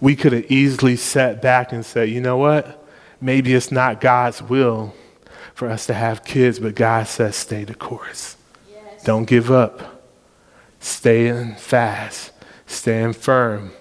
we 0.00 0.16
could 0.16 0.32
have 0.32 0.50
easily 0.50 0.96
sat 0.96 1.42
back 1.42 1.72
and 1.72 1.84
said, 1.84 2.08
you 2.08 2.20
know 2.20 2.36
what? 2.36 2.86
Maybe 3.20 3.54
it's 3.54 3.70
not 3.70 4.00
God's 4.00 4.42
will 4.42 4.94
for 5.54 5.68
us 5.68 5.86
to 5.86 5.94
have 5.94 6.24
kids, 6.24 6.58
but 6.58 6.74
God 6.74 7.06
says, 7.06 7.36
stay 7.36 7.64
the 7.64 7.74
course. 7.74 8.36
Yes. 8.70 9.04
Don't 9.04 9.26
give 9.26 9.50
up. 9.50 10.02
Stay 10.80 11.28
in 11.28 11.54
fast. 11.56 12.32
Stand 12.66 13.16
firm. 13.16 13.72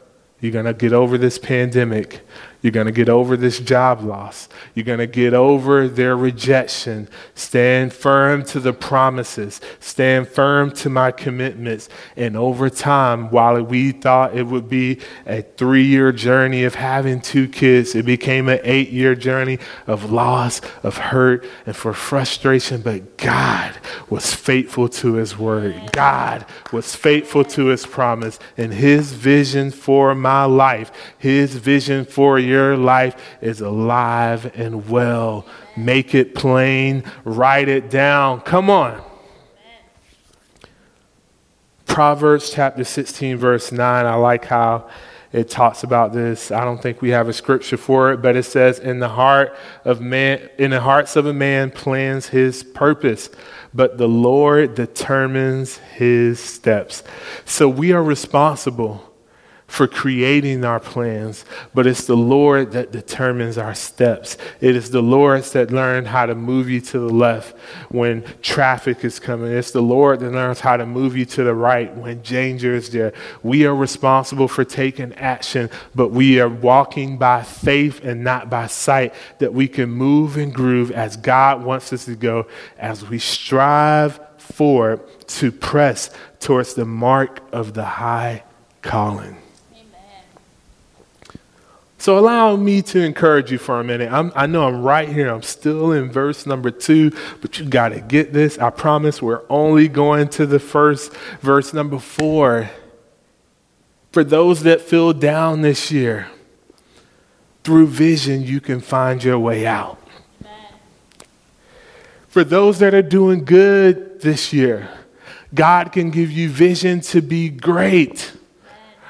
You're 0.41 0.51
going 0.51 0.65
to 0.65 0.73
get 0.73 0.91
over 0.91 1.17
this 1.17 1.37
pandemic. 1.37 2.21
You're 2.61 2.71
going 2.71 2.87
to 2.87 2.91
get 2.91 3.07
over 3.07 3.37
this 3.37 3.59
job 3.59 4.01
loss. 4.01 4.49
You're 4.75 4.83
going 4.83 4.99
to 4.99 5.07
get 5.07 5.33
over 5.33 5.87
their 5.87 6.17
rejection. 6.17 7.07
Stand 7.33 7.93
firm 7.93 8.43
to 8.45 8.59
the 8.59 8.73
promises. 8.73 9.61
Stand 9.79 10.27
firm 10.27 10.71
to 10.71 10.89
my 10.89 11.11
commitments. 11.11 11.87
And 12.17 12.35
over 12.35 12.69
time, 12.69 13.29
while 13.29 13.61
we 13.63 13.93
thought 13.93 14.35
it 14.35 14.45
would 14.45 14.67
be 14.67 14.99
a 15.25 15.41
three 15.41 15.85
year 15.85 16.11
journey 16.11 16.65
of 16.65 16.75
having 16.75 17.21
two 17.21 17.47
kids, 17.47 17.95
it 17.95 18.05
became 18.05 18.49
an 18.49 18.59
eight 18.63 18.89
year 18.89 19.15
journey 19.15 19.59
of 19.87 20.11
loss, 20.11 20.59
of 20.83 20.97
hurt, 20.97 21.45
and 21.65 21.75
for 21.75 21.93
frustration. 21.93 22.81
But 22.81 23.15
God 23.17 23.77
was 24.09 24.33
faithful 24.33 24.89
to 24.89 25.13
his 25.13 25.37
word. 25.37 25.93
God 25.93 26.45
was 26.73 26.93
faithful 26.93 27.45
to 27.45 27.67
his 27.67 27.85
promise 27.85 28.37
and 28.57 28.73
his 28.73 29.13
vision 29.13 29.71
for 29.71 30.13
my 30.13 30.43
life, 30.43 30.91
his 31.17 31.55
vision 31.55 32.03
for 32.03 32.37
your 32.49 32.75
life 32.75 33.15
is 33.41 33.61
alive 33.61 34.51
and 34.55 34.89
well. 34.89 35.45
Make 35.77 36.13
it 36.13 36.35
plain, 36.35 37.03
write 37.23 37.69
it 37.69 37.89
down. 37.89 38.41
Come 38.41 38.69
on. 38.69 39.01
Proverbs 41.85 42.51
chapter 42.51 42.83
16, 42.83 43.37
verse 43.37 43.71
9. 43.71 44.05
I 44.05 44.15
like 44.15 44.45
how 44.45 44.89
it 45.31 45.49
talks 45.49 45.83
about 45.83 46.13
this. 46.13 46.51
I 46.51 46.63
don't 46.63 46.81
think 46.81 47.01
we 47.01 47.09
have 47.09 47.27
a 47.27 47.33
scripture 47.33 47.77
for 47.77 48.11
it, 48.11 48.21
but 48.21 48.35
it 48.35 48.43
says, 48.43 48.79
In 48.79 48.99
the 48.99 49.09
heart 49.09 49.55
of 49.85 50.01
man, 50.01 50.49
in 50.57 50.71
the 50.71 50.81
hearts 50.81 51.15
of 51.15 51.25
a 51.25 51.33
man 51.33 51.71
plans 51.71 52.27
his 52.27 52.63
purpose, 52.63 53.29
but 53.73 53.97
the 53.97 54.07
Lord 54.07 54.75
determines 54.75 55.77
his 55.77 56.39
steps. 56.39 57.03
So 57.45 57.69
we 57.69 57.91
are 57.91 58.03
responsible 58.03 59.08
for 59.69 59.87
creating 59.87 60.65
our 60.65 60.79
plans, 60.79 61.45
but 61.75 61.85
it's 61.85 62.05
the 62.05 62.17
Lord 62.17 62.71
that 62.71 62.91
determines 62.91 63.57
our 63.57 63.75
steps. 63.75 64.35
It 64.59 64.75
is 64.75 64.89
the 64.89 65.01
Lord 65.01 65.43
that 65.43 65.71
learned 65.71 66.07
how 66.07 66.25
to 66.25 66.33
move 66.33 66.69
you 66.69 66.81
to 66.81 66.99
the 66.99 67.13
left 67.13 67.55
when 67.89 68.25
traffic 68.41 69.05
is 69.05 69.19
coming. 69.19 69.51
It's 69.51 69.71
the 69.71 69.81
Lord 69.81 70.21
that 70.21 70.31
learns 70.31 70.59
how 70.59 70.75
to 70.75 70.87
move 70.87 71.15
you 71.15 71.23
to 71.25 71.43
the 71.43 71.53
right 71.53 71.95
when 71.95 72.21
danger 72.23 72.73
is 72.73 72.89
there. 72.89 73.13
We 73.43 73.65
are 73.67 73.75
responsible 73.75 74.47
for 74.47 74.65
taking 74.65 75.13
action, 75.13 75.69
but 75.93 76.09
we 76.09 76.39
are 76.39 76.49
walking 76.49 77.17
by 77.17 77.43
faith 77.43 78.03
and 78.03 78.23
not 78.23 78.49
by 78.49 78.67
sight 78.67 79.13
that 79.37 79.53
we 79.53 79.67
can 79.67 79.91
move 79.91 80.35
and 80.35 80.53
groove 80.53 80.89
as 80.91 81.15
God 81.15 81.63
wants 81.63 81.93
us 81.93 82.05
to 82.05 82.15
go 82.15 82.47
as 82.79 83.07
we 83.07 83.19
strive 83.19 84.19
forward 84.39 84.99
to 85.27 85.51
press 85.51 86.09
towards 86.39 86.73
the 86.73 86.85
mark 86.85 87.39
of 87.53 87.75
the 87.75 87.85
high 87.85 88.43
calling. 88.81 89.37
So 91.99 92.17
allow 92.17 92.55
me 92.55 92.81
to 92.83 93.01
encourage 93.01 93.51
you 93.51 93.57
for 93.57 93.81
a 93.81 93.83
minute. 93.83 94.09
I'm, 94.09 94.31
i 94.33 94.47
know 94.47 94.65
I'm 94.65 94.81
right 94.81 95.09
here. 95.09 95.27
I'm 95.27 95.41
still 95.41 95.91
in 95.91 96.09
verse 96.09 96.45
number 96.45 96.71
two, 96.71 97.11
but 97.41 97.59
you 97.59 97.65
got 97.65 97.89
to 97.89 97.99
get 97.99 98.31
this. 98.31 98.57
I 98.57 98.69
promise 98.69 99.21
we're 99.21 99.43
only 99.49 99.89
going 99.89 100.29
to 100.29 100.45
the 100.45 100.59
first 100.59 101.13
verse 101.41 101.73
number 101.73 101.99
four. 101.99 102.69
For 104.13 104.23
those 104.23 104.63
that 104.63 104.79
feel 104.79 105.11
down 105.11 105.61
this 105.61 105.91
year, 105.91 106.27
through 107.65 107.87
vision, 107.87 108.43
you 108.43 108.61
can 108.61 108.79
find 108.79 109.21
your 109.21 109.37
way 109.37 109.67
out. 109.67 109.99
For 112.29 112.45
those 112.45 112.79
that 112.79 112.93
are 112.93 113.01
doing 113.01 113.43
good 113.43 114.21
this 114.21 114.53
year, 114.53 114.89
God 115.53 115.91
can 115.91 116.11
give 116.11 116.31
you 116.31 116.47
vision 116.49 117.01
to 117.01 117.21
be 117.21 117.49
great. 117.49 118.31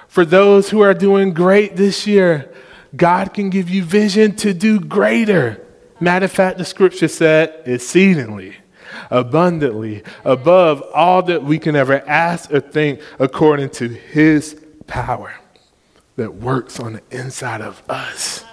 For 0.07 0.25
those 0.25 0.71
who 0.71 0.81
are 0.81 0.95
doing 0.95 1.33
great 1.33 1.75
this 1.75 2.07
year, 2.07 2.48
God 2.95 3.33
can 3.33 3.49
give 3.49 3.69
you 3.69 3.83
vision 3.83 4.35
to 4.37 4.53
do 4.53 4.79
greater. 4.79 5.65
Matter 5.99 6.25
of 6.25 6.31
fact, 6.31 6.57
the 6.57 6.65
scripture 6.65 7.07
said 7.07 7.61
exceedingly, 7.65 8.55
abundantly, 9.11 10.03
above 10.23 10.81
all 10.93 11.21
that 11.23 11.43
we 11.43 11.59
can 11.59 11.75
ever 11.75 12.01
ask 12.07 12.51
or 12.51 12.61
think, 12.61 13.01
according 13.19 13.69
to 13.71 13.87
his 13.87 14.59
power 14.87 15.35
that 16.15 16.35
works 16.35 16.79
on 16.79 16.93
the 16.93 17.01
inside 17.11 17.61
of 17.61 17.83
us. 17.89 18.43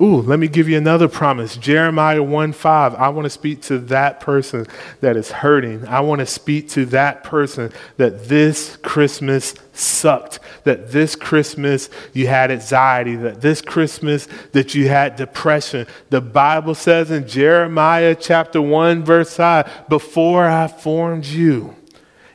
Ooh, 0.00 0.20
let 0.22 0.40
me 0.40 0.48
give 0.48 0.68
you 0.68 0.76
another 0.76 1.06
promise. 1.06 1.56
Jeremiah 1.56 2.22
1 2.22 2.52
5. 2.52 2.94
I 2.96 3.08
want 3.10 3.26
to 3.26 3.30
speak 3.30 3.62
to 3.62 3.78
that 3.78 4.18
person 4.18 4.66
that 5.00 5.16
is 5.16 5.30
hurting. 5.30 5.86
I 5.86 6.00
want 6.00 6.18
to 6.18 6.26
speak 6.26 6.68
to 6.70 6.84
that 6.86 7.22
person 7.22 7.72
that 7.96 8.28
this 8.28 8.76
Christmas 8.78 9.54
sucked, 9.72 10.40
that 10.64 10.90
this 10.90 11.14
Christmas 11.14 11.90
you 12.12 12.26
had 12.26 12.50
anxiety, 12.50 13.14
that 13.14 13.40
this 13.40 13.62
Christmas 13.62 14.26
that 14.50 14.74
you 14.74 14.88
had 14.88 15.14
depression. 15.14 15.86
The 16.10 16.20
Bible 16.20 16.74
says 16.74 17.12
in 17.12 17.28
Jeremiah 17.28 18.16
chapter 18.16 18.60
1, 18.60 19.04
verse 19.04 19.36
5, 19.36 19.88
before 19.88 20.44
I 20.44 20.66
formed 20.66 21.24
you 21.24 21.76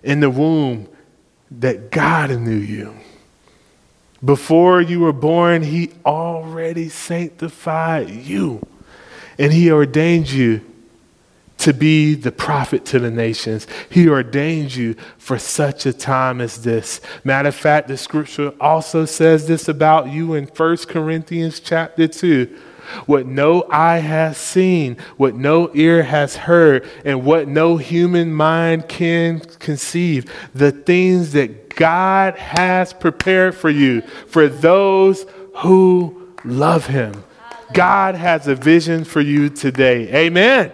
in 0.01 0.21
the 0.21 0.29
womb, 0.29 0.87
that 1.51 1.91
God 1.91 2.31
knew 2.39 2.55
you. 2.55 2.95
Before 4.23 4.81
you 4.81 4.99
were 4.99 5.13
born, 5.13 5.63
He 5.63 5.91
already 6.05 6.89
sanctified 6.89 8.09
you 8.09 8.65
and 9.37 9.53
He 9.53 9.71
ordained 9.71 10.29
you 10.29 10.61
to 11.59 11.73
be 11.73 12.15
the 12.15 12.31
prophet 12.31 12.85
to 12.85 12.99
the 12.99 13.11
nations. 13.11 13.67
He 13.89 14.07
ordained 14.07 14.75
you 14.75 14.95
for 15.17 15.37
such 15.37 15.85
a 15.85 15.93
time 15.93 16.39
as 16.39 16.63
this. 16.63 17.01
Matter 17.23 17.49
of 17.49 17.55
fact, 17.55 17.89
the 17.89 17.97
scripture 17.97 18.53
also 18.61 19.05
says 19.05 19.47
this 19.47 19.67
about 19.67 20.07
you 20.07 20.33
in 20.35 20.45
1 20.45 20.77
Corinthians 20.87 21.59
chapter 21.59 22.07
2. 22.07 22.57
What 23.05 23.25
no 23.25 23.65
eye 23.69 23.99
has 23.99 24.37
seen, 24.37 24.97
what 25.17 25.35
no 25.35 25.69
ear 25.73 26.03
has 26.03 26.35
heard, 26.35 26.89
and 27.05 27.25
what 27.25 27.47
no 27.47 27.77
human 27.77 28.33
mind 28.33 28.87
can 28.87 29.39
conceive, 29.39 30.31
the 30.53 30.71
things 30.71 31.33
that 31.33 31.75
God 31.75 32.35
has 32.35 32.93
prepared 32.93 33.55
for 33.55 33.69
you, 33.69 34.01
for 34.27 34.47
those 34.47 35.25
who 35.57 36.33
love 36.43 36.87
Him. 36.87 37.23
God 37.73 38.15
has 38.15 38.47
a 38.47 38.55
vision 38.55 39.03
for 39.03 39.21
you 39.21 39.49
today. 39.49 40.25
Amen. 40.25 40.71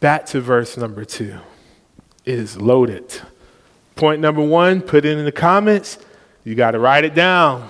Back 0.00 0.26
to 0.26 0.40
verse 0.40 0.76
number 0.76 1.04
two. 1.04 1.38
It 2.24 2.38
is 2.38 2.60
loaded. 2.60 3.20
Point 3.94 4.20
number 4.20 4.42
one, 4.42 4.82
put 4.82 5.04
it 5.04 5.16
in 5.16 5.24
the 5.24 5.32
comments. 5.32 5.98
You 6.44 6.54
got 6.54 6.72
to 6.72 6.78
write 6.78 7.04
it 7.04 7.14
down. 7.14 7.68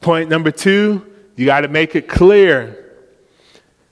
Point 0.00 0.28
number 0.28 0.50
two, 0.50 1.06
you 1.36 1.46
got 1.46 1.62
to 1.62 1.68
make 1.68 1.94
it 1.94 2.08
clear. 2.08 2.82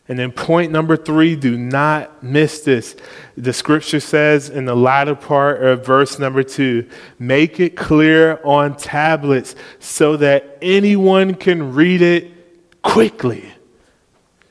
And 0.06 0.18
then 0.18 0.32
point 0.32 0.70
number 0.70 0.98
three, 0.98 1.34
do 1.34 1.56
not 1.56 2.22
miss 2.22 2.60
this. 2.60 2.94
The 3.38 3.54
scripture 3.54 4.00
says 4.00 4.50
in 4.50 4.66
the 4.66 4.76
latter 4.76 5.14
part 5.14 5.62
of 5.62 5.86
verse 5.86 6.18
number 6.18 6.42
two, 6.42 6.88
make 7.18 7.58
it 7.58 7.74
clear 7.74 8.38
on 8.44 8.76
tablets 8.76 9.54
so 9.78 10.18
that 10.18 10.58
anyone 10.60 11.34
can 11.34 11.72
read 11.72 12.02
it 12.02 12.82
quickly. 12.82 13.50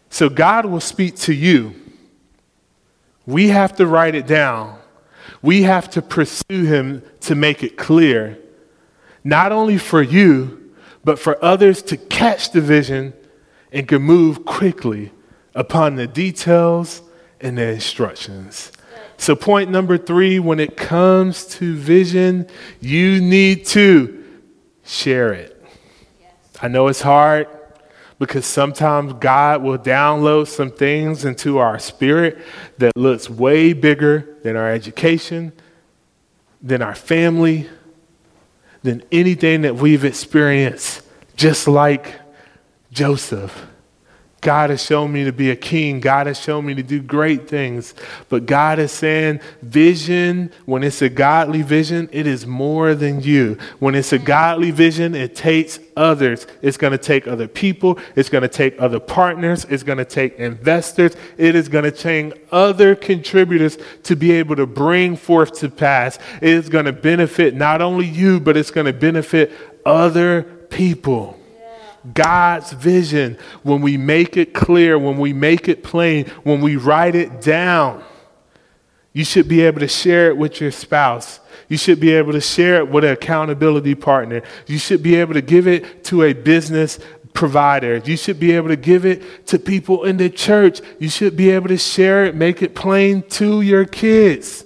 So 0.09 0.27
God 0.27 0.65
will 0.65 0.79
speak 0.79 1.17
to 1.17 1.33
you. 1.33 1.75
We 3.27 3.49
have 3.49 3.75
to 3.75 3.85
write 3.85 4.15
it 4.15 4.25
down. 4.25 4.79
We 5.43 5.63
have 5.63 5.89
to 5.91 6.01
pursue 6.01 6.65
him 6.65 7.03
to 7.21 7.35
make 7.35 7.63
it 7.63 7.77
clear, 7.77 8.39
not 9.23 9.51
only 9.51 9.77
for 9.77 10.01
you, 10.01 10.62
but 11.03 11.19
for 11.19 11.43
others 11.43 11.81
to 11.83 11.97
catch 11.97 12.51
the 12.51 12.61
vision 12.61 13.13
and 13.71 13.87
can 13.87 14.01
move 14.01 14.45
quickly 14.45 15.11
upon 15.55 15.95
the 15.95 16.07
details 16.07 17.01
and 17.41 17.57
the 17.57 17.67
instructions. 17.67 18.71
So, 19.17 19.35
point 19.35 19.69
number 19.69 19.97
three 19.97 20.39
when 20.39 20.59
it 20.59 20.75
comes 20.75 21.45
to 21.55 21.75
vision, 21.75 22.47
you 22.79 23.21
need 23.21 23.65
to 23.67 24.23
share 24.83 25.33
it. 25.33 25.63
I 26.61 26.67
know 26.67 26.87
it's 26.87 27.01
hard 27.01 27.47
because 28.19 28.45
sometimes 28.45 29.13
God 29.13 29.61
will 29.63 29.77
download 29.77 30.47
some 30.47 30.71
things 30.71 31.25
into 31.25 31.57
our 31.57 31.79
spirit 31.79 32.37
that 32.77 32.95
looks 32.95 33.29
way 33.29 33.73
bigger 33.73 34.37
than 34.43 34.55
our 34.55 34.71
education, 34.71 35.51
than 36.61 36.81
our 36.81 36.95
family, 36.95 37.69
than 38.83 39.03
anything 39.11 39.61
that 39.61 39.75
we've 39.75 40.05
experienced, 40.05 41.01
just 41.35 41.67
like 41.67 42.19
Joseph. 42.91 43.65
God 44.43 44.69
has 44.69 44.83
shown 44.83 45.11
me 45.11 45.23
to 45.23 45.31
be 45.31 45.49
a 45.49 45.55
king. 45.55 45.99
God 45.99 46.27
has 46.27 46.39
shown 46.39 46.65
me 46.65 46.75
to 46.75 46.83
do 46.83 47.01
great 47.01 47.47
things. 47.47 47.95
But 48.29 48.45
God 48.45 48.77
is 48.77 48.91
saying, 48.91 49.39
vision, 49.61 50.51
when 50.65 50.83
it's 50.83 51.01
a 51.01 51.09
godly 51.09 51.61
vision, 51.61 52.09
it 52.11 52.27
is 52.27 52.45
more 52.45 52.93
than 52.93 53.21
you. 53.21 53.57
When 53.79 53.95
it's 53.95 54.13
a 54.13 54.19
godly 54.19 54.71
vision, 54.71 55.15
it 55.15 55.35
takes 55.35 55.79
others. 55.95 56.45
It's 56.61 56.77
going 56.77 56.91
to 56.91 56.97
take 56.97 57.27
other 57.27 57.47
people. 57.47 57.99
It's 58.15 58.29
going 58.29 58.41
to 58.41 58.47
take 58.47 58.79
other 58.79 58.99
partners. 58.99 59.65
It's 59.69 59.83
going 59.83 59.97
to 59.97 60.05
take 60.05 60.35
investors. 60.37 61.15
It 61.37 61.55
is 61.55 61.69
going 61.69 61.85
to 61.85 61.91
take 61.91 62.45
other 62.51 62.95
contributors 62.95 63.77
to 64.03 64.15
be 64.15 64.33
able 64.33 64.57
to 64.57 64.67
bring 64.67 65.15
forth 65.15 65.53
to 65.59 65.69
pass. 65.69 66.19
It 66.41 66.49
is 66.49 66.69
going 66.69 66.85
to 66.85 66.93
benefit 66.93 67.55
not 67.55 67.81
only 67.81 68.05
you, 68.05 68.39
but 68.39 68.57
it's 68.57 68.71
going 68.71 68.87
to 68.87 68.93
benefit 68.93 69.51
other 69.85 70.43
people. 70.69 71.39
God's 72.13 72.73
vision, 72.73 73.37
when 73.63 73.81
we 73.81 73.97
make 73.97 74.35
it 74.35 74.53
clear, 74.53 74.97
when 74.99 75.17
we 75.17 75.31
make 75.31 75.69
it 75.69 75.83
plain, 75.83 76.25
when 76.43 76.61
we 76.61 76.75
write 76.75 77.15
it 77.15 77.41
down, 77.41 78.03
you 79.13 79.23
should 79.23 79.47
be 79.47 79.61
able 79.61 79.79
to 79.79 79.87
share 79.87 80.29
it 80.29 80.37
with 80.37 80.59
your 80.59 80.71
spouse. 80.71 81.39
You 81.69 81.77
should 81.77 81.99
be 81.99 82.11
able 82.11 82.33
to 82.33 82.41
share 82.41 82.77
it 82.77 82.89
with 82.89 83.03
an 83.03 83.11
accountability 83.11 83.95
partner. 83.95 84.41
You 84.67 84.79
should 84.79 85.03
be 85.03 85.15
able 85.15 85.35
to 85.35 85.41
give 85.41 85.67
it 85.67 86.03
to 86.05 86.23
a 86.23 86.33
business 86.33 86.99
provider. 87.33 87.97
You 87.97 88.17
should 88.17 88.39
be 88.39 88.51
able 88.51 88.69
to 88.69 88.75
give 88.75 89.05
it 89.05 89.47
to 89.47 89.59
people 89.59 90.03
in 90.03 90.17
the 90.17 90.29
church. 90.29 90.81
You 90.99 91.09
should 91.09 91.37
be 91.37 91.51
able 91.51 91.69
to 91.69 91.77
share 91.77 92.25
it, 92.25 92.35
make 92.35 92.61
it 92.61 92.75
plain 92.75 93.23
to 93.29 93.61
your 93.61 93.85
kids. 93.85 94.65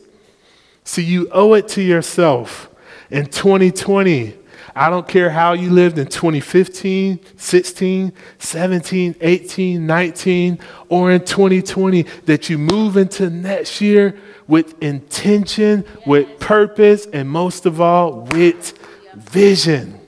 So 0.84 1.02
you 1.02 1.30
owe 1.32 1.54
it 1.54 1.68
to 1.70 1.82
yourself 1.82 2.70
in 3.10 3.26
2020 3.26 4.34
I 4.78 4.92
don't 4.92 5.08
care 5.08 5.32
how 5.32 5.54
you 5.54 5.72
lived 5.72 5.98
in 5.98 6.06
2015, 6.06 7.20
16, 7.36 8.14
17, 8.38 9.16
18, 9.20 9.88
19, 9.88 10.60
or 10.90 11.12
in 11.12 11.26
2020, 11.26 12.04
that 12.26 12.48
you 12.48 12.60
move 12.60 12.96
into 12.96 13.32
next 13.32 13.82
year 13.82 14.20
with 14.48 14.82
intention, 14.82 15.84
with 16.06 16.40
purpose, 16.40 17.08
and 17.08 17.28
most 17.28 17.66
of 17.66 17.82
all, 17.82 18.22
with 18.22 18.78
vision. 19.16 20.00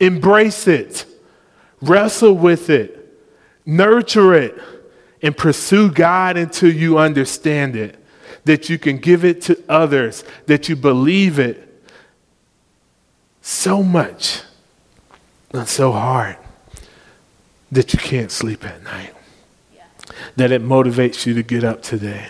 Embrace 0.00 0.66
it, 0.66 1.04
wrestle 1.82 2.34
with 2.34 2.70
it, 2.70 3.14
nurture 3.66 4.32
it, 4.32 4.58
and 5.20 5.36
pursue 5.36 5.90
God 5.90 6.38
until 6.38 6.72
you 6.72 6.98
understand 6.98 7.76
it. 7.76 7.98
That 8.44 8.70
you 8.70 8.78
can 8.78 8.96
give 8.96 9.24
it 9.24 9.42
to 9.42 9.62
others, 9.68 10.24
that 10.46 10.68
you 10.68 10.76
believe 10.76 11.38
it, 11.38 11.71
so 13.42 13.82
much 13.82 14.42
and 15.52 15.68
so 15.68 15.92
hard 15.92 16.36
that 17.70 17.92
you 17.92 17.98
can't 17.98 18.30
sleep 18.30 18.64
at 18.64 18.82
night. 18.84 19.12
Yeah. 19.74 19.82
That 20.36 20.52
it 20.52 20.62
motivates 20.62 21.26
you 21.26 21.34
to 21.34 21.42
get 21.42 21.64
up 21.64 21.82
today. 21.82 22.28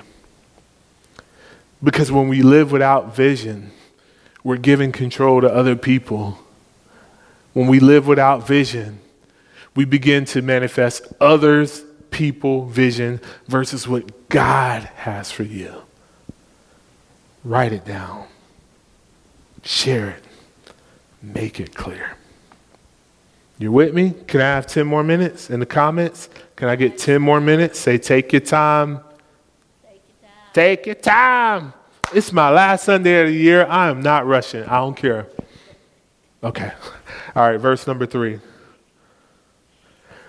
Because 1.82 2.10
when 2.10 2.28
we 2.28 2.42
live 2.42 2.72
without 2.72 3.14
vision, 3.14 3.72
we're 4.42 4.56
giving 4.56 4.90
control 4.90 5.40
to 5.40 5.52
other 5.52 5.76
people. 5.76 6.38
When 7.52 7.66
we 7.66 7.80
live 7.80 8.06
without 8.06 8.46
vision, 8.46 9.00
we 9.74 9.84
begin 9.84 10.24
to 10.26 10.42
manifest 10.42 11.06
others' 11.20 11.84
people 12.10 12.66
vision 12.66 13.20
versus 13.48 13.86
what 13.86 14.28
God 14.28 14.82
has 14.96 15.30
for 15.30 15.42
you. 15.42 15.82
Write 17.44 17.72
it 17.72 17.84
down. 17.84 18.26
Share 19.64 20.10
it 20.10 20.21
make 21.22 21.60
it 21.60 21.74
clear. 21.74 22.16
You 23.58 23.70
with 23.70 23.94
me? 23.94 24.14
Can 24.26 24.40
I 24.40 24.44
have 24.44 24.66
10 24.66 24.86
more 24.86 25.04
minutes 25.04 25.48
in 25.48 25.60
the 25.60 25.66
comments? 25.66 26.28
Can 26.56 26.68
I 26.68 26.76
get 26.76 26.98
10 26.98 27.22
more 27.22 27.40
minutes? 27.40 27.78
Say, 27.78 27.96
take 27.96 28.32
your 28.32 28.40
time. 28.40 29.00
Take 29.84 30.02
your 30.02 30.28
time. 30.28 30.52
Take 30.52 30.86
your 30.86 30.94
time. 30.96 31.72
It's 32.12 32.32
my 32.32 32.50
last 32.50 32.84
Sunday 32.84 33.20
of 33.22 33.28
the 33.28 33.34
year. 33.34 33.64
I 33.66 33.88
am 33.88 34.02
not 34.02 34.26
rushing. 34.26 34.64
I 34.64 34.78
don't 34.78 34.96
care. 34.96 35.28
Okay. 36.42 36.72
All 37.36 37.48
right, 37.48 37.56
verse 37.56 37.86
number 37.86 38.04
three. 38.04 38.40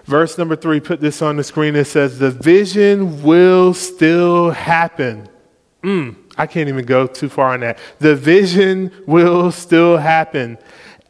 Verse 0.06 0.38
number 0.38 0.56
three, 0.56 0.80
put 0.80 1.00
this 1.00 1.22
on 1.22 1.38
the 1.38 1.44
screen. 1.44 1.76
It 1.76 1.86
says, 1.86 2.20
The 2.20 2.30
vision 2.30 3.24
will 3.24 3.74
still 3.74 4.52
happen. 4.52 5.30
Mm, 5.82 6.16
I 6.38 6.46
can't 6.46 6.70
even 6.70 6.86
go 6.86 7.08
too 7.08 7.30
far 7.30 7.54
on 7.54 7.62
that. 7.62 7.80
The 8.00 8.16
vision 8.16 8.92
will 9.08 9.52
still 9.52 9.98
happen 9.98 10.58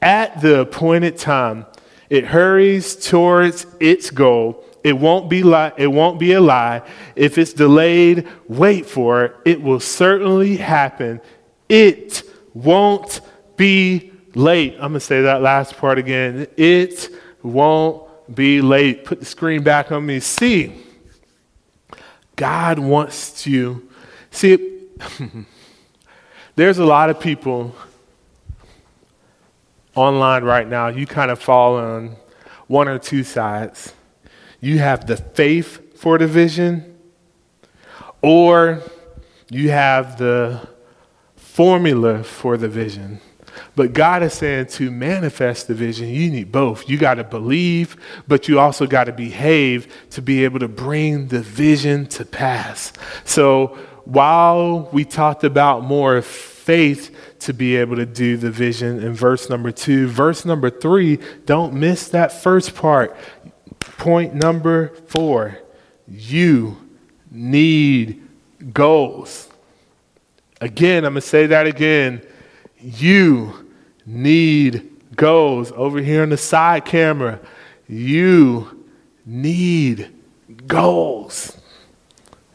at 0.03 0.41
the 0.41 0.59
appointed 0.59 1.17
time. 1.17 1.65
It 2.09 2.25
hurries 2.25 2.95
towards 2.95 3.65
its 3.79 4.11
goal. 4.11 4.63
It 4.83 4.93
won't 4.93 5.29
be 5.29 5.43
li- 5.43 5.71
it 5.77 5.87
won't 5.87 6.19
be 6.19 6.33
a 6.33 6.41
lie. 6.41 6.81
If 7.15 7.37
it's 7.37 7.53
delayed, 7.53 8.27
wait 8.49 8.85
for 8.85 9.23
it. 9.23 9.35
It 9.45 9.61
will 9.61 9.79
certainly 9.79 10.57
happen. 10.57 11.21
It 11.69 12.21
won't 12.53 13.21
be 13.55 14.11
late. 14.35 14.73
I'm 14.73 14.79
going 14.79 14.93
to 14.95 14.99
say 14.99 15.21
that 15.21 15.41
last 15.41 15.77
part 15.77 15.97
again. 15.97 16.47
It 16.57 17.09
won't 17.41 18.35
be 18.35 18.61
late. 18.61 19.05
Put 19.05 19.21
the 19.21 19.25
screen 19.25 19.63
back 19.63 19.91
on 19.91 20.05
me. 20.05 20.19
See, 20.19 20.73
God 22.35 22.77
wants 22.77 23.47
you. 23.47 23.89
See, 24.31 24.81
there's 26.55 26.77
a 26.77 26.85
lot 26.85 27.09
of 27.09 27.21
people 27.21 27.73
online 29.95 30.43
right 30.43 30.67
now, 30.67 30.87
you 30.87 31.05
kind 31.05 31.31
of 31.31 31.39
fall 31.39 31.75
on 31.75 32.15
one 32.67 32.87
or 32.87 32.99
two 32.99 33.23
sides. 33.23 33.93
You 34.59 34.79
have 34.79 35.07
the 35.07 35.17
faith 35.17 35.97
for 35.97 36.17
the 36.17 36.27
vision, 36.27 36.97
or 38.21 38.81
you 39.49 39.69
have 39.69 40.17
the 40.17 40.67
formula 41.35 42.23
for 42.23 42.57
the 42.57 42.67
vision. 42.67 43.19
But 43.75 43.93
God 43.93 44.23
is 44.23 44.33
saying 44.33 44.67
to 44.67 44.89
manifest 44.89 45.67
the 45.67 45.73
vision, 45.73 46.09
you 46.09 46.29
need 46.31 46.51
both. 46.51 46.89
You 46.89 46.97
got 46.97 47.15
to 47.15 47.23
believe, 47.23 47.97
but 48.27 48.47
you 48.47 48.59
also 48.59 48.87
got 48.87 49.03
to 49.05 49.11
behave 49.11 49.87
to 50.11 50.21
be 50.21 50.43
able 50.43 50.59
to 50.59 50.67
bring 50.67 51.27
the 51.27 51.41
vision 51.41 52.07
to 52.07 52.25
pass. 52.25 52.93
So 53.25 53.77
while 54.05 54.89
we 54.91 55.05
talked 55.05 55.43
about 55.43 55.83
more 55.83 56.17
faith 56.63 57.35
to 57.39 57.53
be 57.53 57.75
able 57.75 57.97
to 57.97 58.05
do 58.05 58.37
the 58.37 58.49
vision 58.49 59.03
in 59.03 59.13
verse 59.13 59.49
number 59.49 59.71
two, 59.71 60.07
verse 60.07 60.45
number 60.45 60.69
three, 60.69 61.19
don't 61.45 61.73
miss 61.73 62.07
that 62.09 62.31
first 62.31 62.73
part. 62.73 63.15
Point 63.79 64.33
number 64.33 64.95
four 65.07 65.59
you 66.07 66.77
need 67.31 68.21
goals. 68.71 69.49
Again, 70.61 71.05
I'm 71.05 71.13
going 71.13 71.21
to 71.21 71.27
say 71.27 71.47
that 71.47 71.67
again. 71.67 72.21
You 72.79 73.67
need 74.05 74.89
goals. 75.15 75.71
Over 75.71 75.99
here 75.99 76.23
on 76.23 76.29
the 76.29 76.37
side 76.37 76.85
camera, 76.85 77.39
you 77.87 78.85
need 79.25 80.13
goals. 80.67 81.57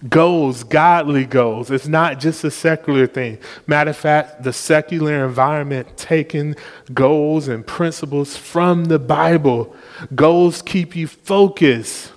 Goals, 0.08 0.62
godly 0.62 1.24
goals. 1.24 1.72
It's 1.72 1.88
not 1.88 2.20
just 2.20 2.44
a 2.44 2.52
secular 2.52 3.08
thing. 3.08 3.38
Matter 3.66 3.90
of 3.90 3.96
fact, 3.96 4.44
the 4.44 4.52
secular 4.52 5.24
environment 5.24 5.96
taking 5.96 6.54
goals 6.94 7.48
and 7.48 7.66
principles 7.66 8.36
from 8.36 8.84
the 8.84 9.00
Bible. 9.00 9.74
Goals 10.14 10.62
keep 10.62 10.94
you 10.94 11.08
focused, 11.08 12.12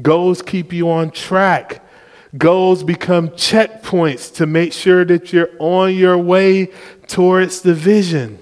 goals 0.00 0.40
keep 0.40 0.72
you 0.72 0.88
on 0.90 1.10
track. 1.10 1.82
Goals 2.36 2.82
become 2.82 3.30
checkpoints 3.30 4.34
to 4.34 4.46
make 4.46 4.72
sure 4.72 5.04
that 5.06 5.32
you're 5.32 5.48
on 5.58 5.94
your 5.94 6.18
way 6.18 6.68
towards 7.06 7.62
the 7.62 7.72
vision. 7.72 8.38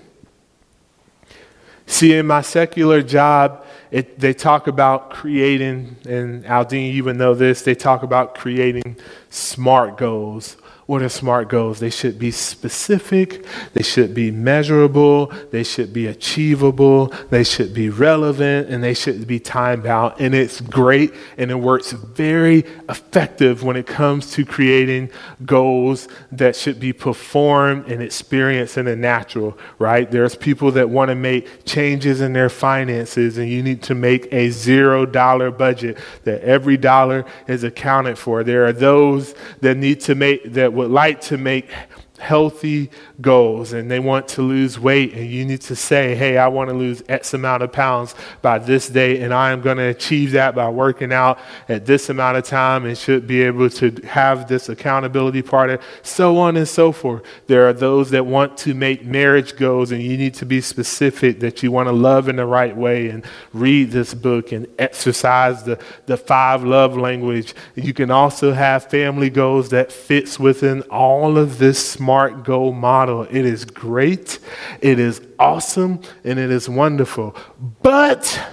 See, 1.94 2.12
in 2.12 2.26
my 2.26 2.40
secular 2.40 3.02
job, 3.02 3.64
it, 3.92 4.18
they 4.18 4.34
talk 4.34 4.66
about 4.66 5.10
creating, 5.10 5.94
and 6.08 6.44
Aldine, 6.44 6.92
you 6.92 7.04
would 7.04 7.14
know 7.14 7.34
this, 7.36 7.62
they 7.62 7.76
talk 7.76 8.02
about 8.02 8.34
creating 8.34 8.96
smart 9.30 9.96
goals 9.96 10.56
what 10.86 11.02
are 11.02 11.08
smart 11.08 11.48
goals? 11.48 11.80
They 11.80 11.90
should 11.90 12.18
be 12.18 12.30
specific, 12.30 13.46
they 13.72 13.82
should 13.82 14.14
be 14.14 14.30
measurable, 14.30 15.32
they 15.50 15.64
should 15.64 15.92
be 15.92 16.06
achievable, 16.06 17.12
they 17.30 17.44
should 17.44 17.72
be 17.72 17.88
relevant, 17.88 18.68
and 18.68 18.84
they 18.84 18.94
should 18.94 19.26
be 19.26 19.40
time 19.40 19.80
bound. 19.80 20.14
And 20.18 20.34
it's 20.34 20.60
great 20.60 21.14
and 21.38 21.50
it 21.50 21.56
works 21.56 21.92
very 21.92 22.64
effective 22.88 23.62
when 23.62 23.76
it 23.76 23.86
comes 23.86 24.32
to 24.32 24.44
creating 24.44 25.10
goals 25.44 26.08
that 26.32 26.54
should 26.54 26.78
be 26.78 26.92
performed 26.92 27.86
and 27.86 28.02
experienced 28.02 28.76
in 28.76 28.84
the 28.84 28.96
natural, 28.96 29.56
right? 29.78 30.10
There's 30.10 30.36
people 30.36 30.70
that 30.72 30.90
want 30.90 31.08
to 31.08 31.14
make 31.14 31.64
changes 31.64 32.20
in 32.20 32.34
their 32.34 32.50
finances, 32.50 33.38
and 33.38 33.48
you 33.48 33.62
need 33.62 33.82
to 33.84 33.94
make 33.94 34.30
a 34.32 34.50
zero 34.50 35.06
dollar 35.06 35.50
budget 35.50 35.98
that 36.24 36.42
every 36.42 36.76
dollar 36.76 37.24
is 37.46 37.64
accounted 37.64 38.18
for. 38.18 38.44
There 38.44 38.66
are 38.66 38.72
those 38.72 39.34
that 39.60 39.76
need 39.76 40.00
to 40.02 40.14
make 40.14 40.52
that 40.52 40.73
would 40.74 40.90
like 40.90 41.20
to 41.22 41.38
make 41.38 41.70
healthy 42.18 42.90
goals 43.20 43.72
and 43.72 43.90
they 43.90 43.98
want 43.98 44.28
to 44.28 44.40
lose 44.40 44.78
weight 44.78 45.12
and 45.14 45.28
you 45.28 45.44
need 45.44 45.60
to 45.60 45.74
say 45.74 46.14
hey 46.14 46.38
i 46.38 46.46
want 46.46 46.70
to 46.70 46.74
lose 46.74 47.02
x 47.08 47.34
amount 47.34 47.60
of 47.60 47.72
pounds 47.72 48.14
by 48.40 48.56
this 48.56 48.88
day 48.88 49.20
and 49.20 49.34
i 49.34 49.50
am 49.50 49.60
going 49.60 49.76
to 49.76 49.88
achieve 49.88 50.30
that 50.30 50.54
by 50.54 50.68
working 50.68 51.12
out 51.12 51.38
at 51.68 51.84
this 51.86 52.08
amount 52.08 52.36
of 52.36 52.44
time 52.44 52.86
and 52.86 52.96
should 52.96 53.26
be 53.26 53.42
able 53.42 53.68
to 53.68 53.90
have 54.06 54.46
this 54.46 54.68
accountability 54.68 55.42
part 55.42 55.64
so 56.02 56.38
on 56.38 56.56
and 56.56 56.68
so 56.68 56.92
forth. 56.92 57.22
There 57.46 57.68
are 57.68 57.72
those 57.72 58.10
that 58.10 58.26
want 58.26 58.56
to 58.58 58.74
make 58.74 59.04
marriage 59.04 59.56
goals 59.56 59.92
and 59.92 60.02
you 60.02 60.16
need 60.16 60.34
to 60.34 60.46
be 60.46 60.60
specific 60.60 61.40
that 61.40 61.62
you 61.62 61.70
want 61.70 61.88
to 61.88 61.92
love 61.92 62.28
in 62.28 62.36
the 62.36 62.46
right 62.46 62.76
way 62.76 63.08
and 63.08 63.24
read 63.52 63.90
this 63.90 64.14
book 64.14 64.52
and 64.52 64.66
exercise 64.78 65.64
the, 65.64 65.78
the 66.06 66.16
five 66.16 66.64
love 66.64 66.96
language. 66.96 67.54
You 67.74 67.94
can 67.94 68.10
also 68.10 68.52
have 68.52 68.90
family 68.90 69.30
goals 69.30 69.70
that 69.70 69.92
fits 69.92 70.38
within 70.38 70.82
all 70.82 71.38
of 71.38 71.58
this 71.58 71.98
smart 72.04 72.44
goal 72.44 72.70
model. 72.70 73.22
It 73.22 73.46
is 73.46 73.64
great, 73.64 74.38
it 74.82 74.98
is 74.98 75.22
awesome, 75.38 76.02
and 76.22 76.38
it 76.38 76.50
is 76.50 76.68
wonderful. 76.68 77.34
But, 77.80 78.46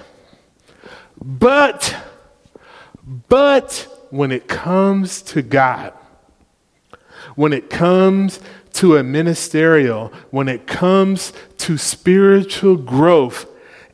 but, 1.22 1.94
but 3.28 4.06
when 4.08 4.32
it 4.32 4.48
comes 4.48 5.20
to 5.20 5.42
God, 5.42 5.92
when 7.34 7.52
it 7.52 7.68
comes 7.68 8.40
to 8.72 8.96
a 8.96 9.02
ministerial, 9.02 10.10
when 10.30 10.48
it 10.48 10.66
comes 10.66 11.34
to 11.58 11.76
spiritual 11.76 12.76
growth, 12.76 13.44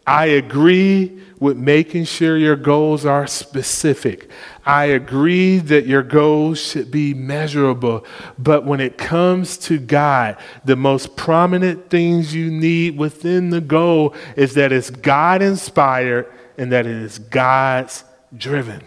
I 0.06 0.26
agree 0.26 1.20
with 1.40 1.56
making 1.56 2.04
sure 2.04 2.36
your 2.36 2.56
goals 2.56 3.06
are 3.06 3.26
specific. 3.26 4.28
I 4.66 4.86
agree 4.86 5.58
that 5.58 5.86
your 5.86 6.02
goals 6.02 6.60
should 6.60 6.90
be 6.90 7.14
measurable. 7.14 8.04
But 8.38 8.64
when 8.64 8.80
it 8.80 8.98
comes 8.98 9.56
to 9.58 9.78
God, 9.78 10.36
the 10.64 10.76
most 10.76 11.16
prominent 11.16 11.90
things 11.90 12.34
you 12.34 12.50
need 12.50 12.98
within 12.98 13.50
the 13.50 13.60
goal 13.60 14.14
is 14.36 14.54
that 14.54 14.72
it's 14.72 14.90
God 14.90 15.40
inspired 15.42 16.32
and 16.56 16.72
that 16.72 16.86
it 16.86 16.96
is 16.96 17.18
God's 17.18 18.04
driven. 18.36 18.82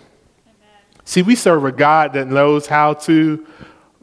See, 1.06 1.22
we 1.22 1.36
serve 1.36 1.66
a 1.66 1.72
God 1.72 2.14
that 2.14 2.28
knows 2.28 2.68
how 2.68 2.94
to 2.94 3.46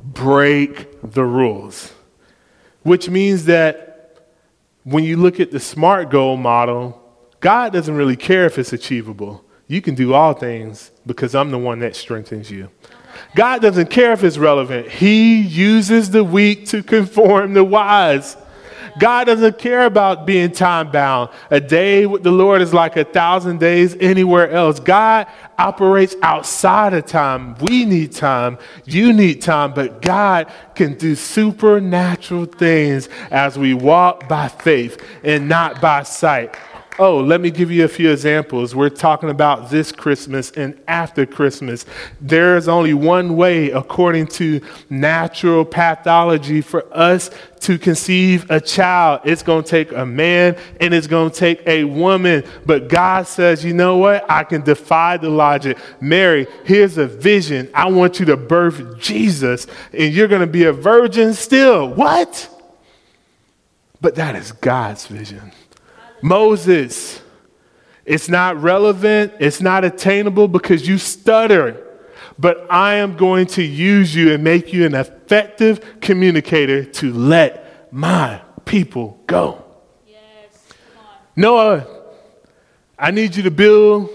break 0.03 0.89
the 1.03 1.25
rules, 1.25 1.93
which 2.83 3.09
means 3.09 3.45
that 3.45 4.17
when 4.85 5.05
you 5.05 5.17
look 5.17 5.39
at 5.39 5.51
the 5.51 5.61
SMART 5.61 6.11
goal 6.11 6.37
model, 6.37 7.08
God 7.41 7.73
doesn't 7.73 7.95
really 7.95 8.17
care 8.17 8.47
if 8.47 8.59
it's 8.59 8.73
achievable. 8.73 9.45
You 9.67 9.83
can 9.83 9.95
do 9.95 10.15
all 10.15 10.33
things 10.33 10.91
because 11.07 11.35
I'm 11.35 11.51
the 11.51 11.59
one 11.59 11.79
that 11.81 11.95
strengthens 11.95 12.51
you. 12.51 12.71
God 13.35 13.61
doesn't 13.61 13.91
care 13.91 14.13
if 14.13 14.25
it's 14.25 14.39
relevant. 14.39 14.89
He 14.89 15.41
uses 15.41 16.11
the 16.11 16.25
weak 16.25 16.67
to 16.69 16.83
conform 16.83 17.55
the 17.55 17.65
wise. 17.65 18.37
God 18.99 19.25
doesn't 19.25 19.59
care 19.59 19.85
about 19.85 20.27
being 20.27 20.51
time 20.51 20.91
bound. 20.91 21.31
A 21.51 21.61
day 21.61 22.07
with 22.07 22.23
the 22.23 22.33
Lord 22.33 22.63
is 22.63 22.75
like 22.75 22.97
a 22.97 23.05
thousand 23.05 23.61
days 23.61 23.97
anywhere 24.01 24.51
else. 24.51 24.81
God 24.81 25.27
operates 25.57 26.17
outside 26.23 26.95
of 26.95 27.07
time. 27.07 27.55
We 27.61 27.85
need 27.85 28.13
time. 28.13 28.59
You 28.85 29.13
need 29.13 29.43
time, 29.43 29.73
but 29.75 30.03
God 30.03 30.51
can 30.75 30.97
do 30.97 31.15
supernatural 31.15 32.47
things 32.47 33.09
as 33.31 33.59
we 33.59 33.75
walk 33.75 34.29
by 34.29 34.49
faith 34.49 35.05
and 35.23 35.49
not 35.49 35.81
by 35.81 36.03
sight. 36.03 36.57
Oh, 37.01 37.21
let 37.21 37.41
me 37.41 37.53
give 37.53 37.71
you 37.71 37.85
a 37.85 37.89
few 37.89 38.11
examples. 38.11 38.75
We're 38.75 38.89
talking 38.89 39.31
about 39.31 39.71
this 39.71 39.93
Christmas 39.93 40.51
and 40.51 40.77
after 40.89 41.27
Christmas. 41.27 41.87
There 42.21 42.57
is 42.57 42.67
only 42.67 42.93
one 42.93 43.37
way, 43.37 43.71
according 43.71 44.27
to 44.29 44.61
natural 44.91 45.65
pathology, 45.65 46.61
for 46.61 46.85
us 46.93 47.31
to 47.61 47.79
conceive 47.79 48.51
a 48.51 48.61
child. 48.61 49.21
It's 49.25 49.45
going 49.45 49.63
to 49.63 49.71
take 49.71 49.93
a 49.93 50.05
man 50.05 50.57
and 50.81 50.93
it's 50.93 51.07
going 51.07 51.31
to 51.31 51.37
take 51.37 51.65
a 51.69 51.85
woman. 51.85 52.43
But 52.67 52.89
God 52.89 53.29
says, 53.29 53.65
you 53.65 53.75
know 53.75 53.99
what? 53.99 54.29
I 54.29 54.43
can 54.43 54.63
defy 54.63 55.19
the 55.19 55.31
logic. 55.31 55.79
Mary, 56.01 56.49
here's 56.65 56.99
a 56.99 57.07
vision. 57.07 57.71
I 57.75 57.89
want 57.91 58.19
you 58.19 58.27
to 58.27 58.37
birth 58.37 58.99
Jesus, 58.99 59.69
and 59.93 60.13
you're 60.13 60.29
going 60.29 60.41
to 60.41 60.49
be 60.49 60.65
a 60.65 60.73
virgin 60.73 61.33
still. 61.33 61.89
What? 61.89 62.51
But 64.01 64.17
that 64.17 64.35
is 64.35 64.51
God's 64.51 65.07
vision. 65.07 65.53
Moses, 66.23 67.21
it's 68.05 68.29
not 68.29 68.61
relevant, 68.63 69.35
it's 69.39 69.61
not 69.61 69.85
attainable 69.85 70.49
because 70.49 70.87
you 70.89 70.99
stutter. 70.99 71.85
But 72.39 72.67
I 72.71 72.95
am 72.95 73.17
going 73.17 73.47
to 73.49 73.63
use 73.63 74.15
you 74.15 74.33
and 74.33 74.45
make 74.45 74.73
you 74.73 74.87
an 74.87 74.95
effective 74.95 76.01
communicator 76.01 76.85
to 76.85 77.13
let 77.13 77.93
my 77.93 78.41
people 78.65 79.21
go. 79.27 79.65
Yes, 80.07 80.65
Noah, 81.35 81.87
I 82.99 83.11
need 83.11 83.35
you 83.37 83.43
to 83.45 83.51
build 83.51 84.11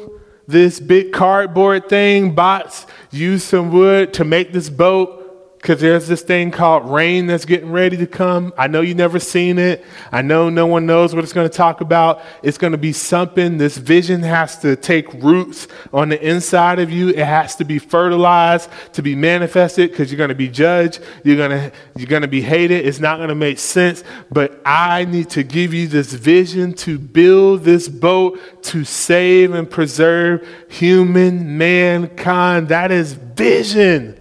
this 0.48 0.80
big 0.80 1.12
cardboard 1.12 1.90
thing, 1.90 2.36
box, 2.36 2.86
use 3.12 3.44
some 3.44 3.72
wood 3.72 4.14
to 4.14 4.24
make 4.24 4.52
this 4.52 4.70
boat 4.70 5.23
because 5.64 5.80
there's 5.80 6.10
this 6.10 6.22
thing 6.22 6.52
called 6.52 6.92
rain 6.92 7.26
that's 7.26 7.46
getting 7.46 7.72
ready 7.72 7.96
to 7.96 8.06
come. 8.06 8.52
I 8.58 8.68
know 8.68 8.82
you've 8.82 8.98
never 8.98 9.18
seen 9.18 9.58
it. 9.58 9.82
I 10.12 10.22
know 10.22 10.50
no 10.50 10.68
one 10.68 10.86
knows 10.86 11.16
what 11.16 11.24
it's 11.24 11.32
going 11.32 11.50
to 11.50 11.58
talk 11.58 11.80
about. 11.80 12.22
It's 12.42 12.58
going 12.58 12.74
to 12.74 12.78
be 12.78 12.92
something. 12.92 13.58
This 13.60 13.78
vision 13.78 14.24
has 14.24 14.60
to 14.60 14.76
take 14.76 15.14
roots 15.14 15.70
on 15.94 16.10
the 16.10 16.22
inside 16.22 16.80
of 16.80 16.92
you. 16.92 17.12
It 17.12 17.26
has 17.26 17.56
to 17.56 17.64
be 17.64 17.80
fertilized 17.80 18.70
to 18.92 19.02
be 19.02 19.16
manifested 19.16 19.92
because 19.92 20.12
you're 20.12 20.18
going 20.18 20.28
to 20.28 20.36
be 20.36 20.50
judged. 20.50 21.00
You're 21.24 21.38
going 21.38 21.52
to, 21.52 21.72
you're 21.96 22.08
going 22.08 22.24
to 22.24 22.28
be 22.28 22.42
hated. 22.42 22.86
It's 22.86 23.00
not 23.00 23.16
going 23.16 23.30
to 23.30 23.36
make 23.36 23.58
sense. 23.58 24.04
But 24.30 24.62
I 24.66 25.06
need 25.06 25.30
to 25.30 25.44
give 25.44 25.74
you 25.74 25.88
this 25.88 26.12
vision 26.12 26.74
to 26.74 27.00
build 27.00 27.64
this 27.64 27.88
boat 27.88 28.38
to 28.64 28.84
save 28.84 29.54
and 29.54 29.72
preserve 29.72 30.46
human 30.68 31.58
mankind. 31.58 32.68
That 32.68 32.92
is 32.92 33.14
vision. 33.14 34.20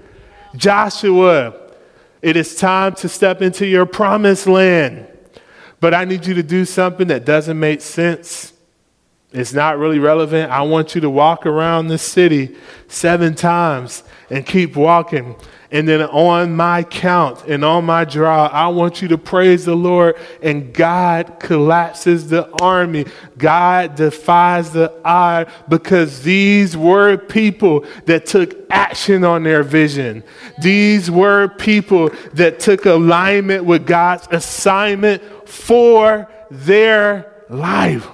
Joshua, 0.54 1.54
it 2.20 2.36
is 2.36 2.54
time 2.54 2.94
to 2.96 3.08
step 3.08 3.42
into 3.42 3.66
your 3.66 3.86
promised 3.86 4.46
land. 4.46 5.08
but 5.80 5.92
I 5.94 6.04
need 6.04 6.24
you 6.26 6.34
to 6.34 6.44
do 6.44 6.64
something 6.64 7.08
that 7.08 7.24
doesn't 7.24 7.58
make 7.58 7.80
sense. 7.80 8.52
It's 9.32 9.52
not 9.52 9.78
really 9.78 9.98
relevant. 9.98 10.52
I 10.52 10.62
want 10.62 10.94
you 10.94 11.00
to 11.00 11.10
walk 11.10 11.44
around 11.44 11.88
this 11.88 12.02
city 12.02 12.54
seven 12.86 13.34
times 13.34 14.04
and 14.30 14.46
keep 14.46 14.76
walking. 14.76 15.34
And 15.72 15.88
then 15.88 16.02
on 16.02 16.54
my 16.54 16.82
count 16.82 17.44
and 17.46 17.64
on 17.64 17.86
my 17.86 18.04
draw, 18.04 18.46
I 18.46 18.68
want 18.68 19.00
you 19.00 19.08
to 19.08 19.16
praise 19.16 19.64
the 19.64 19.74
Lord. 19.74 20.16
And 20.42 20.74
God 20.74 21.40
collapses 21.40 22.28
the 22.28 22.46
army. 22.60 23.06
God 23.38 23.94
defies 23.94 24.70
the 24.70 24.92
eye 25.02 25.46
because 25.70 26.22
these 26.22 26.76
were 26.76 27.16
people 27.16 27.86
that 28.04 28.26
took 28.26 28.54
action 28.70 29.24
on 29.24 29.44
their 29.44 29.62
vision. 29.62 30.22
These 30.60 31.10
were 31.10 31.48
people 31.48 32.10
that 32.34 32.60
took 32.60 32.84
alignment 32.84 33.64
with 33.64 33.86
God's 33.86 34.28
assignment 34.30 35.48
for 35.48 36.30
their 36.50 37.32
life. 37.48 38.06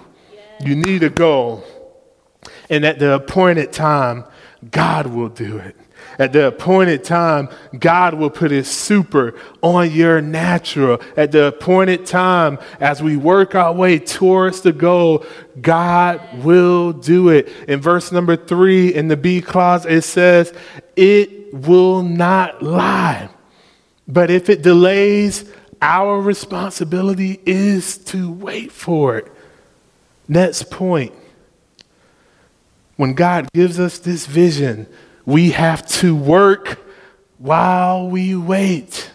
You 0.60 0.76
need 0.76 1.02
a 1.02 1.10
goal. 1.10 1.64
And 2.70 2.84
at 2.84 3.00
the 3.00 3.14
appointed 3.14 3.72
time, 3.72 4.26
God 4.70 5.08
will 5.08 5.28
do 5.28 5.58
it. 5.58 5.74
At 6.18 6.32
the 6.32 6.48
appointed 6.48 7.04
time, 7.04 7.48
God 7.78 8.14
will 8.14 8.30
put 8.30 8.50
his 8.50 8.68
super 8.68 9.38
on 9.62 9.92
your 9.92 10.20
natural. 10.20 11.00
At 11.16 11.30
the 11.30 11.46
appointed 11.46 12.06
time, 12.06 12.58
as 12.80 13.00
we 13.00 13.16
work 13.16 13.54
our 13.54 13.72
way 13.72 14.00
towards 14.00 14.62
the 14.62 14.72
goal, 14.72 15.24
God 15.60 16.20
will 16.42 16.92
do 16.92 17.28
it. 17.28 17.48
In 17.68 17.80
verse 17.80 18.10
number 18.10 18.34
three, 18.34 18.92
in 18.92 19.06
the 19.06 19.16
B 19.16 19.40
clause, 19.40 19.86
it 19.86 20.02
says, 20.02 20.52
It 20.96 21.54
will 21.54 22.02
not 22.02 22.62
lie. 22.62 23.28
But 24.08 24.30
if 24.30 24.48
it 24.48 24.62
delays, 24.62 25.48
our 25.80 26.20
responsibility 26.20 27.40
is 27.46 27.96
to 27.98 28.32
wait 28.32 28.72
for 28.72 29.18
it. 29.18 29.32
Next 30.26 30.70
point. 30.70 31.12
When 32.96 33.14
God 33.14 33.48
gives 33.54 33.78
us 33.78 34.00
this 34.00 34.26
vision, 34.26 34.88
we 35.28 35.50
have 35.50 35.86
to 35.86 36.16
work 36.16 36.80
while 37.36 38.08
we 38.08 38.34
wait. 38.34 39.10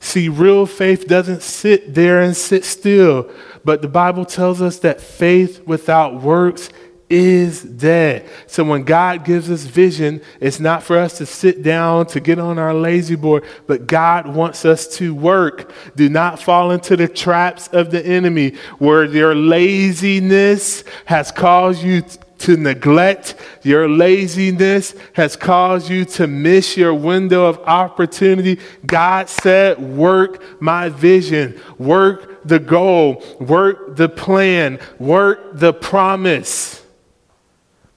See, 0.00 0.28
real 0.28 0.66
faith 0.66 1.06
doesn't 1.06 1.42
sit 1.42 1.94
there 1.94 2.20
and 2.20 2.36
sit 2.36 2.64
still, 2.64 3.30
but 3.64 3.80
the 3.80 3.86
Bible 3.86 4.24
tells 4.24 4.60
us 4.60 4.80
that 4.80 5.00
faith 5.00 5.64
without 5.64 6.20
works 6.20 6.70
is 7.08 7.62
dead. 7.62 8.28
So 8.48 8.64
when 8.64 8.82
God 8.82 9.24
gives 9.24 9.48
us 9.52 9.62
vision, 9.62 10.20
it's 10.40 10.58
not 10.58 10.82
for 10.82 10.98
us 10.98 11.18
to 11.18 11.26
sit 11.26 11.62
down 11.62 12.06
to 12.06 12.18
get 12.18 12.40
on 12.40 12.58
our 12.58 12.74
La-Z-Boy, 12.74 13.42
but 13.68 13.86
God 13.86 14.26
wants 14.26 14.64
us 14.64 14.88
to 14.96 15.14
work. 15.14 15.72
Do 15.94 16.08
not 16.08 16.42
fall 16.42 16.72
into 16.72 16.96
the 16.96 17.06
traps 17.06 17.68
of 17.68 17.92
the 17.92 18.04
enemy 18.04 18.56
where 18.80 19.04
your 19.04 19.36
laziness 19.36 20.82
has 21.04 21.30
caused 21.30 21.84
you 21.84 22.02
to 22.40 22.56
neglect. 22.56 23.34
Your 23.62 23.88
laziness 23.88 24.94
has 25.14 25.36
caused 25.36 25.88
you 25.88 26.04
to 26.06 26.26
miss 26.26 26.76
your 26.76 26.94
window 26.94 27.46
of 27.46 27.58
opportunity. 27.60 28.58
God 28.84 29.28
said, 29.28 29.78
work 29.78 30.60
my 30.60 30.88
vision, 30.88 31.60
work 31.78 32.40
the 32.44 32.58
goal, 32.58 33.22
work 33.38 33.96
the 33.96 34.08
plan, 34.08 34.78
work 34.98 35.50
the 35.54 35.72
promise. 35.72 36.82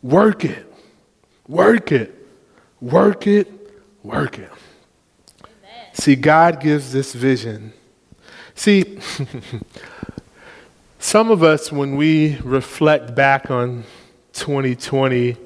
Work 0.02 0.44
it. 0.44 0.66
Work 1.48 1.92
it. 1.94 2.28
Work 2.82 3.26
it. 3.28 3.48
Work 4.04 4.40
it. 4.40 4.52
See, 5.94 6.16
God 6.16 6.60
gives 6.60 6.92
this 6.92 7.14
vision. 7.14 7.72
See, 8.56 9.00
some 11.00 11.32
of 11.32 11.44
us, 11.44 11.72
when 11.72 11.96
we 11.96 12.38
reflect 12.44 13.16
back 13.16 13.50
on 13.50 13.86
2020, 14.34 15.38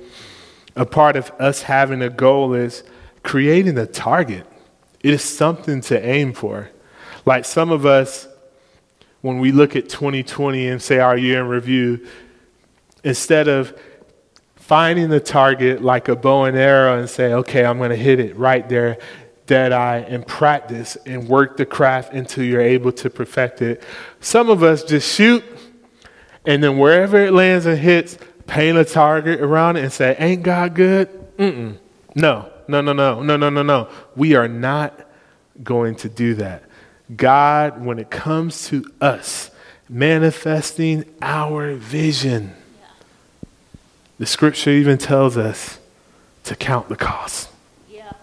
a 0.76 0.86
part 0.86 1.16
of 1.16 1.32
us 1.40 1.64
having 1.64 2.02
a 2.02 2.10
goal 2.10 2.54
is 2.54 2.84
creating 3.24 3.78
a 3.78 3.86
target. 3.86 4.46
It 5.02 5.14
is 5.14 5.24
something 5.24 5.82
to 5.82 6.04
aim 6.04 6.34
for. 6.34 6.70
Like 7.26 7.46
some 7.46 7.72
of 7.72 7.86
us, 7.86 8.28
when 9.22 9.40
we 9.40 9.52
look 9.52 9.76
at 9.76 9.90
2020 9.90 10.68
and 10.68 10.82
say 10.82 11.00
our 11.00 11.18
year 11.18 11.42
in 11.42 11.48
review, 11.48 12.08
instead 13.04 13.48
of 13.48 13.78
finding 14.56 15.10
the 15.10 15.20
target 15.20 15.82
like 15.82 16.08
a 16.08 16.16
bow 16.16 16.46
and 16.46 16.58
arrow 16.58 17.00
and 17.00 17.10
say, 17.10 17.34
okay, 17.34 17.66
I'm 17.66 17.78
going 17.78 17.90
to 17.90 17.96
hit 17.96 18.20
it 18.20 18.36
right 18.38 18.68
there, 18.68 18.98
that 19.48 19.72
I 19.72 20.00
and 20.00 20.28
practice 20.28 20.98
and 21.06 21.28
work 21.28 21.58
the 21.58 21.66
craft 21.66 22.14
until 22.14 22.44
you're 22.44 22.62
able 22.62 22.92
to 22.94 23.10
perfect 23.10 23.62
it. 23.62 23.82
Some 24.20 24.50
of 24.50 24.64
us 24.64 24.84
just 24.84 25.14
shoot, 25.14 25.44
and 26.46 26.62
then 26.62 26.78
wherever 26.78 27.18
it 27.18 27.32
lands 27.32 27.66
and 27.66 27.78
hits, 27.78 28.18
paint 28.48 28.78
a 28.78 28.86
target 28.86 29.42
around 29.42 29.78
it 29.78 29.84
and 29.84 29.94
say, 29.94 30.16
ain't 30.18 30.44
God 30.44 30.74
good? 30.74 31.10
Mm-mm. 31.38 31.78
No, 32.16 32.50
no, 32.68 32.82
no, 32.82 32.94
no, 32.94 33.22
no, 33.22 33.38
no, 33.38 33.50
no, 33.50 33.62
no. 33.62 33.90
We 34.16 34.36
are 34.36 34.48
not 34.48 35.00
going 35.64 35.96
to 35.98 36.10
do 36.10 36.34
that. 36.36 36.64
God, 37.16 37.86
when 37.86 38.00
it 38.00 38.10
comes 38.10 38.68
to 38.70 38.92
us 39.00 39.52
manifesting 39.90 41.06
our 41.22 41.74
vision, 41.74 42.54
the 44.18 44.26
scripture 44.26 44.72
even 44.72 44.98
tells 44.98 45.38
us 45.38 45.80
to 46.46 46.56
count 46.56 46.90
the 46.90 46.96
cost. 46.96 47.50
Yeah. 47.90 48.14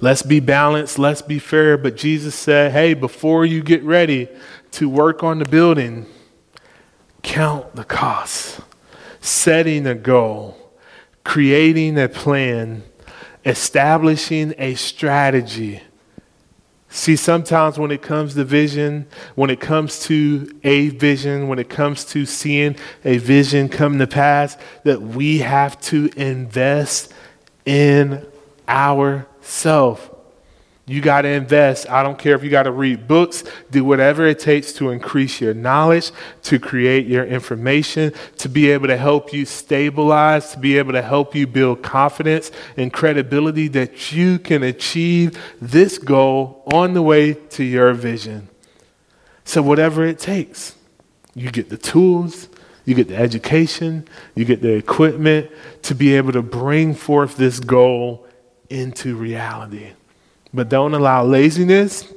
Let's 0.00 0.22
be 0.22 0.40
balanced, 0.40 0.98
let's 0.98 1.22
be 1.22 1.38
fair. 1.38 1.78
But 1.78 1.96
Jesus 1.96 2.34
said, 2.34 2.72
hey, 2.72 2.94
before 2.94 3.46
you 3.46 3.62
get 3.62 3.82
ready 3.82 4.28
to 4.72 4.88
work 4.88 5.22
on 5.22 5.38
the 5.38 5.44
building, 5.46 6.06
count 7.22 7.74
the 7.74 7.84
cost. 7.84 8.60
Setting 9.20 9.86
a 9.86 9.94
goal, 9.94 10.56
creating 11.24 11.98
a 11.98 12.08
plan, 12.08 12.82
establishing 13.44 14.54
a 14.58 14.74
strategy. 14.74 15.82
See, 16.90 17.16
sometimes 17.16 17.78
when 17.78 17.90
it 17.90 18.00
comes 18.00 18.34
to 18.34 18.44
vision, 18.44 19.06
when 19.34 19.50
it 19.50 19.60
comes 19.60 20.00
to 20.04 20.50
a 20.64 20.88
vision, 20.88 21.48
when 21.48 21.58
it 21.58 21.68
comes 21.68 22.04
to 22.06 22.24
seeing 22.24 22.76
a 23.04 23.18
vision 23.18 23.68
come 23.68 23.98
to 23.98 24.06
pass, 24.06 24.56
that 24.84 25.02
we 25.02 25.38
have 25.38 25.78
to 25.82 26.10
invest 26.16 27.12
in 27.66 28.26
ourselves. 28.66 30.00
You 30.88 31.02
got 31.02 31.22
to 31.22 31.28
invest. 31.28 31.88
I 31.90 32.02
don't 32.02 32.18
care 32.18 32.34
if 32.34 32.42
you 32.42 32.48
got 32.48 32.62
to 32.62 32.70
read 32.70 33.06
books, 33.06 33.44
do 33.70 33.84
whatever 33.84 34.26
it 34.26 34.38
takes 34.38 34.72
to 34.74 34.88
increase 34.88 35.38
your 35.38 35.52
knowledge, 35.52 36.12
to 36.44 36.58
create 36.58 37.06
your 37.06 37.26
information, 37.26 38.14
to 38.38 38.48
be 38.48 38.70
able 38.70 38.86
to 38.86 38.96
help 38.96 39.30
you 39.30 39.44
stabilize, 39.44 40.52
to 40.52 40.58
be 40.58 40.78
able 40.78 40.92
to 40.92 41.02
help 41.02 41.34
you 41.34 41.46
build 41.46 41.82
confidence 41.82 42.50
and 42.78 42.90
credibility 42.90 43.68
that 43.68 44.12
you 44.12 44.38
can 44.38 44.62
achieve 44.62 45.38
this 45.60 45.98
goal 45.98 46.62
on 46.72 46.94
the 46.94 47.02
way 47.02 47.34
to 47.34 47.62
your 47.62 47.92
vision. 47.92 48.48
So, 49.44 49.60
whatever 49.60 50.06
it 50.06 50.18
takes, 50.18 50.74
you 51.34 51.50
get 51.50 51.68
the 51.68 51.76
tools, 51.76 52.48
you 52.86 52.94
get 52.94 53.08
the 53.08 53.16
education, 53.16 54.08
you 54.34 54.46
get 54.46 54.62
the 54.62 54.72
equipment 54.72 55.50
to 55.82 55.94
be 55.94 56.14
able 56.14 56.32
to 56.32 56.40
bring 56.40 56.94
forth 56.94 57.36
this 57.36 57.60
goal 57.60 58.26
into 58.70 59.14
reality. 59.14 59.92
But 60.52 60.68
don't 60.68 60.94
allow 60.94 61.24
laziness 61.24 62.12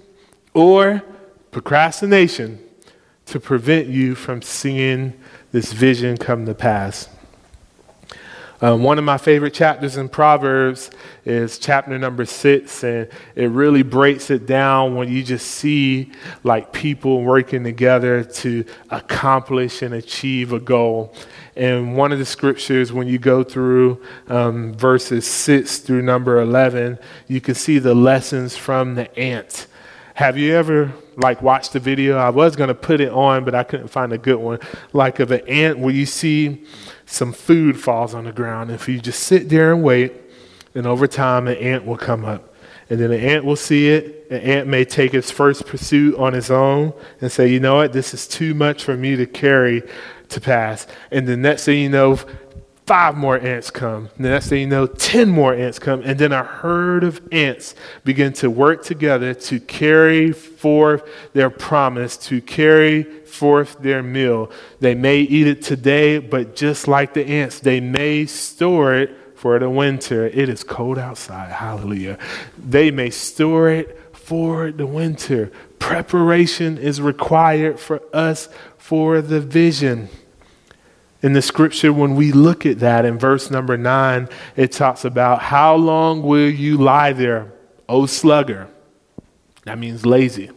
or 0.54 1.04
procrastination 1.52 2.60
to 3.26 3.40
prevent 3.40 3.88
you 3.88 4.16
from 4.16 4.42
seeing 4.42 5.14
this 5.52 5.74
vision 5.74 6.18
come 6.18 6.46
to 6.46 6.54
pass. 6.54 7.10
Um, 8.64 8.84
one 8.84 9.00
of 9.00 9.04
my 9.04 9.18
favorite 9.18 9.56
chapters 9.56 9.98
in 9.98 10.08
Proverbs 10.08 10.92
is 11.26 11.58
chapter 11.58 11.98
number 11.98 12.26
six, 12.26 12.84
and 12.84 13.10
it 13.34 13.48
really 13.48 13.82
breaks 13.82 14.30
it 14.30 14.46
down 14.46 14.96
when 14.96 15.12
you 15.12 15.24
just 15.24 15.48
see 15.48 16.12
like 16.44 16.72
people 16.72 17.24
working 17.24 17.64
together 17.64 18.24
to 18.24 18.64
accomplish 18.92 19.82
and 19.82 19.96
achieve 19.96 20.54
a 20.54 20.60
goal. 20.60 21.16
And 21.56 21.98
one 21.98 22.12
of 22.12 22.20
the 22.20 22.26
scriptures, 22.26 22.94
when 22.94 23.08
you 23.08 23.20
go 23.20 23.44
through 23.44 24.02
um, 24.28 24.74
verses 24.74 25.28
six 25.28 25.80
through 25.80 26.02
number 26.02 26.42
11, 26.42 26.98
you 27.28 27.42
can 27.42 27.56
see 27.56 27.80
the 27.80 27.94
lessons 27.94 28.56
from 28.56 28.96
the 28.96 29.18
ant. 29.20 29.68
Have 30.14 30.38
you 30.38 30.54
ever 30.56 30.94
like 31.18 31.42
watched 31.42 31.74
the 31.74 31.80
video? 31.80 32.18
I 32.18 32.30
was 32.30 32.56
going 32.56 32.68
to 32.68 32.76
put 32.76 33.02
it 33.02 33.12
on, 33.12 33.44
but 33.44 33.56
I 33.56 33.64
couldn't 33.64 33.88
find 33.88 34.14
a 34.14 34.18
good 34.18 34.38
one. 34.38 34.60
Like 34.94 35.20
of 35.20 35.32
an 35.32 35.48
ant 35.48 35.80
where 35.80 35.94
you 35.94 36.06
see 36.06 36.64
some 37.06 37.34
food 37.34 37.80
falls 37.80 38.14
on 38.14 38.26
the 38.26 38.32
ground. 38.32 38.72
If 38.72 38.88
you 38.88 39.00
just 39.00 39.22
sit 39.24 39.50
there 39.50 39.74
and 39.74 39.84
wait, 39.84 40.14
and 40.76 40.88
over 40.88 41.08
time 41.08 41.48
an 41.48 41.58
ant 41.58 41.86
will 41.86 41.98
come 41.98 42.24
up. 42.24 42.54
And 42.90 43.00
then 43.00 43.10
the 43.10 43.20
ant 43.20 43.46
will 43.46 43.56
see 43.56 43.90
it. 43.90 44.28
An 44.30 44.42
ant 44.42 44.68
may 44.68 44.84
take 44.84 45.14
its 45.14 45.32
first 45.32 45.66
pursuit 45.66 46.16
on 46.16 46.36
its 46.36 46.50
own 46.50 46.94
and 47.22 47.32
say, 47.32 47.48
you 47.48 47.60
know 47.60 47.76
what, 47.76 47.94
this 47.94 48.14
is 48.14 48.28
too 48.28 48.54
much 48.54 48.84
for 48.84 48.98
me 48.98 49.16
to 49.16 49.26
carry 49.26 49.82
to 50.32 50.42
pass. 50.42 50.88
And 51.12 51.28
the 51.28 51.38
next 51.38 51.66
thing 51.66 51.80
you 51.80 51.90
know, 51.90 52.20
five 52.86 53.16
more 53.16 53.40
ants 53.40 53.72
come. 53.72 54.10
The 54.18 54.30
next 54.30 54.50
thing 54.50 54.62
you 54.62 54.68
know, 54.68 54.86
10 54.86 55.30
more 55.30 55.54
ants 55.54 55.80
come. 55.80 56.02
And 56.04 56.20
then 56.20 56.32
a 56.32 56.44
herd 56.44 57.04
of 57.04 57.22
ants 57.32 57.76
begin 58.04 58.34
to 58.34 58.50
work 58.50 58.84
together 58.84 59.34
to 59.34 59.60
carry 59.60 60.32
forth 60.32 61.08
their 61.34 61.50
promise, 61.50 62.18
to 62.18 62.42
carry 62.42 63.04
forth 63.04 63.78
their 63.80 64.04
meal. 64.04 64.52
They 64.80 64.96
may 64.96 65.20
eat 65.20 65.48
it 65.48 65.62
today, 65.62 66.18
but 66.18 66.56
just 66.56 66.88
like 66.88 67.14
the 67.14 67.26
ants, 67.26 67.60
they 67.60 67.80
may 67.80 68.26
store 68.26 68.94
it 68.96 69.18
for 69.36 69.58
the 69.58 69.70
winter. 69.70 70.28
It 70.28 70.50
is 70.50 70.64
cold 70.64 71.00
outside. 71.00 71.52
Hallelujah. 71.52 72.18
They 72.58 72.92
may 72.92 73.10
store 73.10 73.70
it 73.70 74.11
for 74.24 74.72
the 74.72 74.86
winter. 74.86 75.52
Preparation 75.80 76.78
is 76.78 77.02
required 77.02 77.80
for 77.80 78.02
us 78.14 78.50
for 78.78 79.22
the 79.22 79.40
vision. 79.40 80.10
In 81.22 81.34
the 81.34 81.42
scripture, 81.42 81.94
when 81.94 82.16
we 82.16 82.32
look 82.32 82.66
at 82.66 82.80
that 82.80 83.06
in 83.06 83.20
verse 83.20 83.52
number 83.52 83.78
nine, 83.78 84.28
it 84.56 84.72
talks 84.72 85.06
about 85.06 85.42
how 85.42 85.76
long 85.76 86.24
will 86.24 86.50
you 86.50 86.78
lie 86.78 87.14
there, 87.14 87.52
O 87.88 88.06
slugger? 88.06 88.68
That 89.66 89.78
means 89.78 90.06
lazy. 90.06 90.50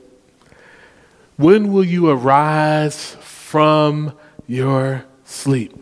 When 1.37 1.73
will 1.73 1.85
you 1.85 2.09
arise 2.09 3.17
from 3.21 4.17
your 4.47 5.05
sleep? 5.25 5.75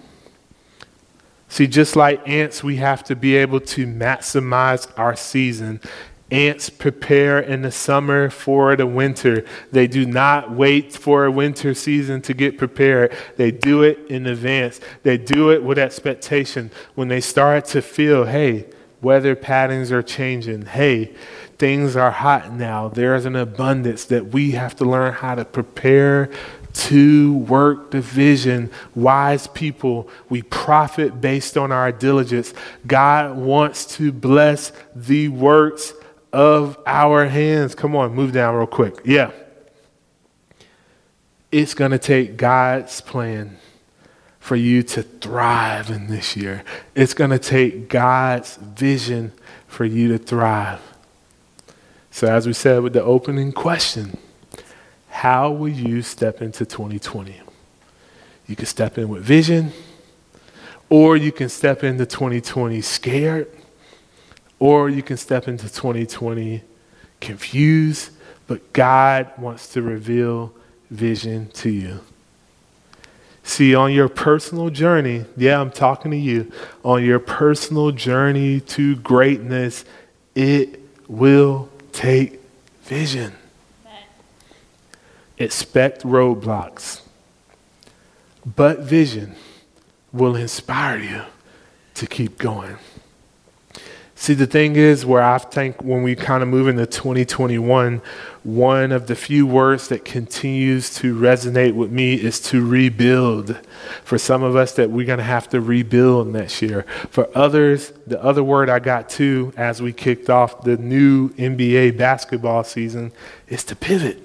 See, 1.48 1.66
just 1.66 1.96
like 1.96 2.26
ants, 2.26 2.64
we 2.64 2.76
have 2.76 3.04
to 3.04 3.14
be 3.14 3.36
able 3.36 3.60
to 3.60 3.86
maximize 3.86 4.90
our 4.98 5.14
season. 5.14 5.80
Ants 6.32 6.70
prepare 6.70 7.38
in 7.38 7.60
the 7.60 7.70
summer 7.70 8.30
for 8.30 8.74
the 8.74 8.86
winter. 8.86 9.44
They 9.70 9.86
do 9.86 10.06
not 10.06 10.50
wait 10.50 10.94
for 10.94 11.26
a 11.26 11.30
winter 11.30 11.74
season 11.74 12.22
to 12.22 12.32
get 12.32 12.56
prepared. 12.56 13.14
They 13.36 13.50
do 13.50 13.82
it 13.82 13.98
in 14.08 14.26
advance. 14.26 14.80
They 15.02 15.18
do 15.18 15.50
it 15.52 15.62
with 15.62 15.78
expectation. 15.78 16.70
When 16.94 17.08
they 17.08 17.20
start 17.20 17.66
to 17.66 17.82
feel, 17.82 18.24
hey, 18.24 18.64
weather 19.02 19.36
patterns 19.36 19.92
are 19.92 20.02
changing. 20.02 20.62
Hey, 20.62 21.14
things 21.58 21.96
are 21.96 22.10
hot 22.10 22.50
now. 22.50 22.88
There's 22.88 23.26
an 23.26 23.36
abundance 23.36 24.06
that 24.06 24.28
we 24.28 24.52
have 24.52 24.74
to 24.76 24.86
learn 24.86 25.12
how 25.12 25.34
to 25.34 25.44
prepare 25.44 26.30
to 26.72 27.34
work 27.34 27.90
the 27.90 28.00
vision. 28.00 28.70
Wise 28.94 29.48
people, 29.48 30.08
we 30.30 30.40
profit 30.40 31.20
based 31.20 31.58
on 31.58 31.70
our 31.70 31.92
diligence. 31.92 32.54
God 32.86 33.36
wants 33.36 33.84
to 33.96 34.10
bless 34.12 34.72
the 34.94 35.28
works 35.28 35.92
of 36.32 36.78
our 36.86 37.26
hands. 37.26 37.74
Come 37.74 37.94
on, 37.94 38.14
move 38.14 38.32
down 38.32 38.54
real 38.54 38.66
quick. 38.66 38.96
Yeah. 39.04 39.30
It's 41.50 41.74
going 41.74 41.90
to 41.90 41.98
take 41.98 42.36
God's 42.36 43.00
plan 43.00 43.58
for 44.40 44.56
you 44.56 44.82
to 44.82 45.02
thrive 45.02 45.90
in 45.90 46.08
this 46.08 46.36
year. 46.36 46.64
It's 46.94 47.14
going 47.14 47.30
to 47.30 47.38
take 47.38 47.88
God's 47.88 48.56
vision 48.56 49.32
for 49.66 49.84
you 49.84 50.08
to 50.08 50.18
thrive. 50.18 50.80
So, 52.10 52.26
as 52.26 52.46
we 52.46 52.52
said 52.52 52.82
with 52.82 52.92
the 52.92 53.02
opening 53.02 53.52
question, 53.52 54.18
how 55.08 55.50
will 55.50 55.68
you 55.68 56.02
step 56.02 56.42
into 56.42 56.66
2020? 56.66 57.40
You 58.46 58.56
can 58.56 58.66
step 58.66 58.98
in 58.98 59.08
with 59.08 59.22
vision, 59.22 59.72
or 60.90 61.16
you 61.16 61.32
can 61.32 61.48
step 61.48 61.84
into 61.84 62.04
2020 62.04 62.80
scared 62.80 63.48
or 64.62 64.88
you 64.88 65.02
can 65.02 65.16
step 65.16 65.48
into 65.48 65.64
2020 65.68 66.62
confused, 67.20 68.12
but 68.46 68.72
God 68.72 69.28
wants 69.36 69.66
to 69.72 69.82
reveal 69.82 70.54
vision 70.88 71.48
to 71.54 71.68
you. 71.68 71.98
See, 73.42 73.74
on 73.74 73.92
your 73.92 74.08
personal 74.08 74.70
journey, 74.70 75.24
yeah, 75.36 75.60
I'm 75.60 75.72
talking 75.72 76.12
to 76.12 76.16
you, 76.16 76.52
on 76.84 77.04
your 77.04 77.18
personal 77.18 77.90
journey 77.90 78.60
to 78.60 78.94
greatness, 78.94 79.84
it 80.36 80.78
will 81.08 81.68
take 81.90 82.40
vision. 82.84 83.32
Expect 85.38 86.04
roadblocks, 86.04 87.00
but 88.46 88.78
vision 88.78 89.34
will 90.12 90.36
inspire 90.36 90.98
you 90.98 91.22
to 91.94 92.06
keep 92.06 92.38
going. 92.38 92.76
See, 94.22 94.34
the 94.34 94.46
thing 94.46 94.76
is, 94.76 95.04
where 95.04 95.20
I 95.20 95.36
think 95.38 95.82
when 95.82 96.04
we 96.04 96.14
kind 96.14 96.44
of 96.44 96.48
move 96.48 96.68
into 96.68 96.86
2021, 96.86 98.00
one 98.44 98.92
of 98.92 99.08
the 99.08 99.16
few 99.16 99.48
words 99.48 99.88
that 99.88 100.04
continues 100.04 100.94
to 100.98 101.16
resonate 101.16 101.74
with 101.74 101.90
me 101.90 102.14
is 102.14 102.38
to 102.42 102.64
rebuild. 102.64 103.58
For 104.04 104.18
some 104.18 104.44
of 104.44 104.54
us, 104.54 104.74
that 104.74 104.92
we're 104.92 105.08
going 105.08 105.18
to 105.18 105.24
have 105.24 105.48
to 105.48 105.60
rebuild 105.60 106.28
next 106.28 106.62
year. 106.62 106.84
For 107.10 107.36
others, 107.36 107.92
the 108.06 108.22
other 108.22 108.44
word 108.44 108.70
I 108.70 108.78
got 108.78 109.08
too 109.08 109.52
as 109.56 109.82
we 109.82 109.92
kicked 109.92 110.30
off 110.30 110.62
the 110.62 110.76
new 110.76 111.30
NBA 111.30 111.98
basketball 111.98 112.62
season 112.62 113.10
is 113.48 113.64
to 113.64 113.74
pivot. 113.74 114.22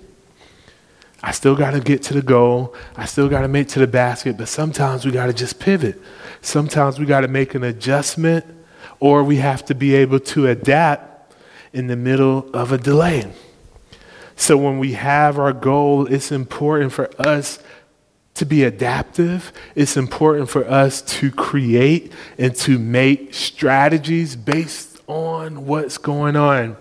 I 1.24 1.32
still 1.32 1.56
got 1.56 1.72
to 1.72 1.80
get 1.80 2.04
to 2.04 2.14
the 2.14 2.22
goal. 2.22 2.76
I 2.96 3.06
still 3.06 3.30
got 3.30 3.42
to 3.42 3.48
make 3.48 3.70
to 3.70 3.80
the 3.80 3.88
basket, 3.88 4.38
but 4.38 4.48
sometimes 4.48 5.08
we 5.08 5.12
got 5.12 5.26
to 5.26 5.34
just 5.34 5.60
pivot. 5.60 6.00
Sometimes 6.44 7.00
we 7.00 7.08
got 7.08 7.22
to 7.22 7.28
make 7.28 7.56
an 7.56 7.64
adjustment 7.64 8.46
or 9.00 9.24
we 9.24 9.38
have 9.38 9.64
to 9.66 9.76
be 9.76 9.96
able 9.96 10.20
to 10.20 10.48
adapt 10.48 11.36
in 11.74 11.88
the 11.88 11.96
middle 11.96 12.50
of 12.54 12.72
a 12.72 12.78
delay. 12.78 13.32
So 14.36 14.58
when 14.58 14.80
we 14.80 14.94
have 14.94 15.40
our 15.40 15.54
goal, 15.54 16.06
it's 16.06 16.32
important 16.32 16.94
for 16.94 17.10
us 17.20 17.60
to 18.36 18.46
be 18.46 18.64
adaptive. 18.64 19.52
It's 19.74 19.98
important 19.98 20.50
for 20.50 20.64
us 20.70 21.02
to 21.02 21.32
create 21.32 22.14
and 22.38 22.56
to 22.58 22.78
make 22.78 23.34
strategies 23.34 24.36
based 24.36 25.02
on 25.08 25.66
what's 25.66 25.98
going 25.98 26.36
on. 26.36 26.78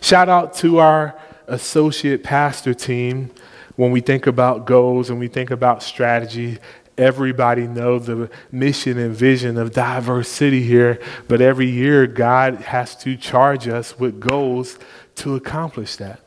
Shout 0.00 0.28
out 0.28 0.54
to 0.56 0.78
our 0.78 1.18
associate 1.46 2.24
pastor 2.24 2.74
team 2.74 3.30
when 3.76 3.92
we 3.92 4.00
think 4.00 4.26
about 4.26 4.66
goals 4.66 5.10
and 5.10 5.20
we 5.20 5.28
think 5.28 5.50
about 5.50 5.82
strategy 5.82 6.58
everybody 6.98 7.66
know 7.66 7.98
the 7.98 8.30
mission 8.50 8.98
and 8.98 9.14
vision 9.14 9.58
of 9.58 9.72
Diverse 9.72 10.28
City 10.28 10.62
here 10.62 11.00
but 11.28 11.40
every 11.40 11.68
year 11.68 12.06
god 12.06 12.56
has 12.56 12.96
to 12.96 13.16
charge 13.16 13.68
us 13.68 13.98
with 13.98 14.20
goals 14.20 14.78
to 15.16 15.34
accomplish 15.34 15.96
that. 15.96 16.20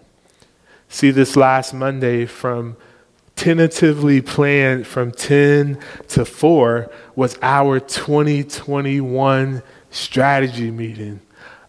See 0.88 1.12
this 1.12 1.36
last 1.36 1.74
monday 1.74 2.26
from 2.26 2.78
tentatively 3.40 4.22
planned 4.22 4.86
from 4.86 5.14
10 5.14 5.80
to 6.10 6.26
4 6.26 6.91
was 7.16 7.40
our 7.41 7.80
2021 7.80 9.64
strategy 9.91 10.70
meeting. 10.72 11.22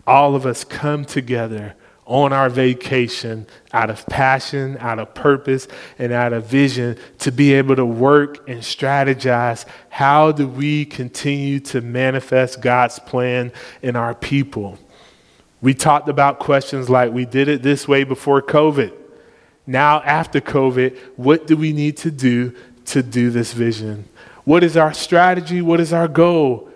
All 0.04 0.34
of 0.34 0.46
us 0.46 0.64
come 0.64 1.04
together 1.04 1.76
on 2.10 2.32
our 2.32 2.50
vacation 2.50 3.46
out 3.72 3.88
of 3.88 4.04
passion, 4.06 4.76
out 4.80 4.98
of 4.98 5.14
purpose, 5.14 5.68
and 5.96 6.12
out 6.12 6.32
of 6.32 6.44
vision 6.44 6.98
to 7.20 7.30
be 7.30 7.54
able 7.54 7.76
to 7.76 7.86
work 7.86 8.48
and 8.48 8.60
strategize 8.62 9.64
how 9.90 10.32
do 10.32 10.48
we 10.48 10.84
continue 10.84 11.60
to 11.60 11.80
manifest 11.80 12.60
God's 12.60 12.98
plan 12.98 13.52
in 13.80 13.94
our 13.94 14.12
people. 14.12 14.76
We 15.62 15.72
talked 15.72 16.08
about 16.08 16.40
questions 16.40 16.90
like 16.90 17.12
we 17.12 17.26
did 17.26 17.46
it 17.46 17.62
this 17.62 17.86
way 17.86 18.02
before 18.02 18.42
COVID. 18.42 18.92
Now, 19.64 20.00
after 20.02 20.40
COVID, 20.40 20.98
what 21.14 21.46
do 21.46 21.56
we 21.56 21.72
need 21.72 21.96
to 21.98 22.10
do 22.10 22.56
to 22.86 23.04
do 23.04 23.30
this 23.30 23.52
vision? 23.52 24.08
What 24.42 24.64
is 24.64 24.76
our 24.76 24.92
strategy? 24.92 25.62
What 25.62 25.78
is 25.78 25.92
our 25.92 26.08
goal 26.08 26.68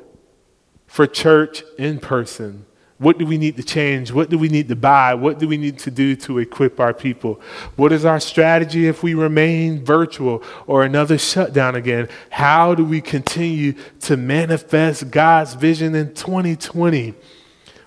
for 0.87 1.09
church 1.09 1.65
in 1.77 1.99
person? 1.99 2.67
What 3.05 3.19
do 3.19 3.27
we 3.27 3.37
need 3.37 3.59
to 3.59 3.63
change? 3.63 4.13
What 4.13 4.31
do 4.31 4.39
we 4.39 4.49
need 4.49 4.69
to 4.69 4.77
buy? 4.77 5.13
What 5.13 5.39
do 5.39 5.47
we 5.47 5.59
need 5.59 5.79
to 5.81 5.91
do 5.91 6.17
to 6.17 6.39
equip 6.39 6.81
our 6.81 6.95
people? 6.95 7.39
What 7.77 7.93
is 7.93 8.07
our 8.07 8.19
strategy 8.19 8.89
if 8.89 9.03
we 9.03 9.13
remain 9.13 9.85
virtual 9.85 10.43
or 10.67 10.85
another 10.85 11.19
shutdown 11.19 11.75
again? 11.75 12.09
How 12.31 12.75
do 12.75 12.83
we 12.83 13.03
continue 13.03 13.75
to 14.01 14.17
manifest 14.17 15.11
God's 15.11 15.53
vision 15.53 15.95
in 15.95 16.15
2020? 16.15 17.13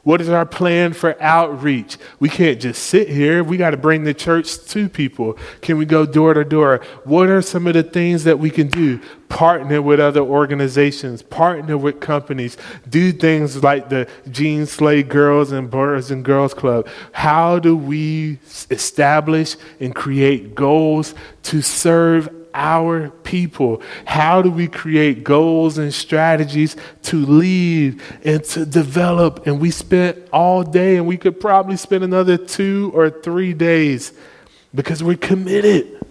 What 0.07 0.21
is 0.21 0.29
our 0.29 0.45
plan 0.45 0.93
for 0.93 1.21
outreach? 1.21 1.97
We 2.21 2.29
can't 2.29 2.61
just 2.61 2.83
sit 2.83 3.09
here. 3.09 3.43
We 3.43 3.57
got 3.57 3.71
to 3.71 3.77
bring 3.77 4.05
the 4.05 4.13
church 4.13 4.57
to 4.67 4.87
people. 4.87 5.37
Can 5.59 5.77
we 5.77 5.83
go 5.83 6.05
door 6.05 6.33
to 6.33 6.45
door? 6.45 6.79
What 7.03 7.27
are 7.27 7.41
some 7.41 7.67
of 7.67 7.73
the 7.73 7.83
things 7.83 8.23
that 8.23 8.39
we 8.39 8.49
can 8.49 8.69
do? 8.69 9.01
Partner 9.27 9.81
with 9.81 9.99
other 9.99 10.21
organizations, 10.21 11.21
partner 11.21 11.77
with 11.77 11.99
companies, 11.99 12.55
do 12.87 13.11
things 13.11 13.61
like 13.61 13.89
the 13.89 14.07
Jean 14.31 14.65
Slay 14.65 15.03
Girls 15.03 15.51
and 15.51 15.69
Boys 15.69 16.09
and 16.09 16.23
Girls 16.23 16.53
Club. 16.53 16.87
How 17.11 17.59
do 17.59 17.75
we 17.75 18.39
establish 18.71 19.57
and 19.81 19.93
create 19.93 20.55
goals 20.55 21.15
to 21.43 21.61
serve 21.61 22.29
our 22.57 23.09
people? 23.09 23.81
How 24.05 24.41
do 24.41 24.49
we 24.49 24.67
create 24.67 25.23
goals 25.23 25.77
and 25.77 25.93
strategies 25.93 26.75
to 27.03 27.23
lead 27.25 28.01
and 28.25 28.43
to 28.45 28.65
develop? 28.65 29.45
And 29.45 29.61
we 29.61 29.69
spent 29.69 30.17
all 30.33 30.63
day, 30.63 30.97
and 30.97 31.05
we 31.07 31.17
could 31.17 31.39
probably 31.39 31.77
spend 31.77 32.03
another 32.03 32.35
two 32.35 32.91
or 32.95 33.09
three 33.11 33.53
days 33.53 34.11
because 34.73 35.03
we're 35.03 35.17
committed. 35.17 36.03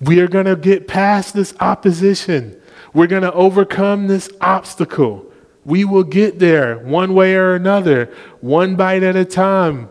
We 0.00 0.18
are 0.20 0.28
going 0.28 0.46
to 0.46 0.56
get 0.56 0.88
past 0.88 1.34
this 1.34 1.54
opposition. 1.60 2.60
We're 2.94 3.06
going 3.06 3.22
to 3.22 3.32
overcome 3.32 4.08
this 4.08 4.28
obstacle. 4.40 5.26
We 5.64 5.84
will 5.84 6.02
get 6.02 6.38
there 6.38 6.78
one 6.78 7.14
way 7.14 7.34
or 7.34 7.54
another, 7.54 8.12
one 8.40 8.74
bite 8.74 9.02
at 9.02 9.14
a 9.16 9.24
time. 9.24 9.90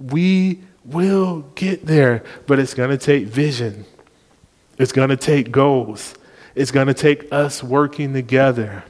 We 0.00 0.62
will 0.84 1.42
get 1.54 1.86
there, 1.86 2.24
but 2.46 2.58
it's 2.58 2.74
going 2.74 2.90
to 2.90 2.98
take 2.98 3.26
vision. 3.26 3.84
It's 4.78 4.92
going 4.92 5.10
to 5.10 5.16
take 5.16 5.50
goals. 5.50 6.14
It's 6.54 6.70
going 6.70 6.86
to 6.86 6.94
take 6.94 7.32
us 7.32 7.62
working 7.62 8.12
together. 8.12 8.84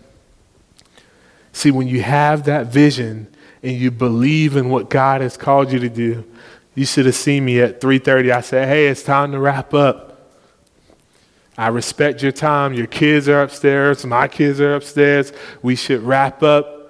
See, 1.52 1.70
when 1.70 1.88
you 1.88 2.02
have 2.02 2.44
that 2.44 2.66
vision 2.66 3.28
and 3.62 3.72
you 3.72 3.90
believe 3.90 4.56
in 4.56 4.68
what 4.68 4.90
God 4.90 5.20
has 5.20 5.36
called 5.36 5.72
you 5.72 5.78
to 5.78 5.88
do, 5.88 6.24
you 6.74 6.84
should 6.84 7.06
have 7.06 7.14
seen 7.14 7.44
me 7.44 7.60
at 7.60 7.80
3:30. 7.80 8.32
I 8.32 8.40
said, 8.40 8.68
"Hey, 8.68 8.88
it's 8.88 9.02
time 9.02 9.32
to 9.32 9.38
wrap 9.38 9.72
up." 9.72 10.10
I 11.56 11.68
respect 11.68 12.22
your 12.22 12.32
time. 12.32 12.74
Your 12.74 12.88
kids 12.88 13.28
are 13.28 13.42
upstairs. 13.42 14.04
My 14.04 14.26
kids 14.26 14.60
are 14.60 14.74
upstairs. 14.74 15.32
We 15.62 15.76
should 15.76 16.02
wrap 16.02 16.42
up 16.42 16.83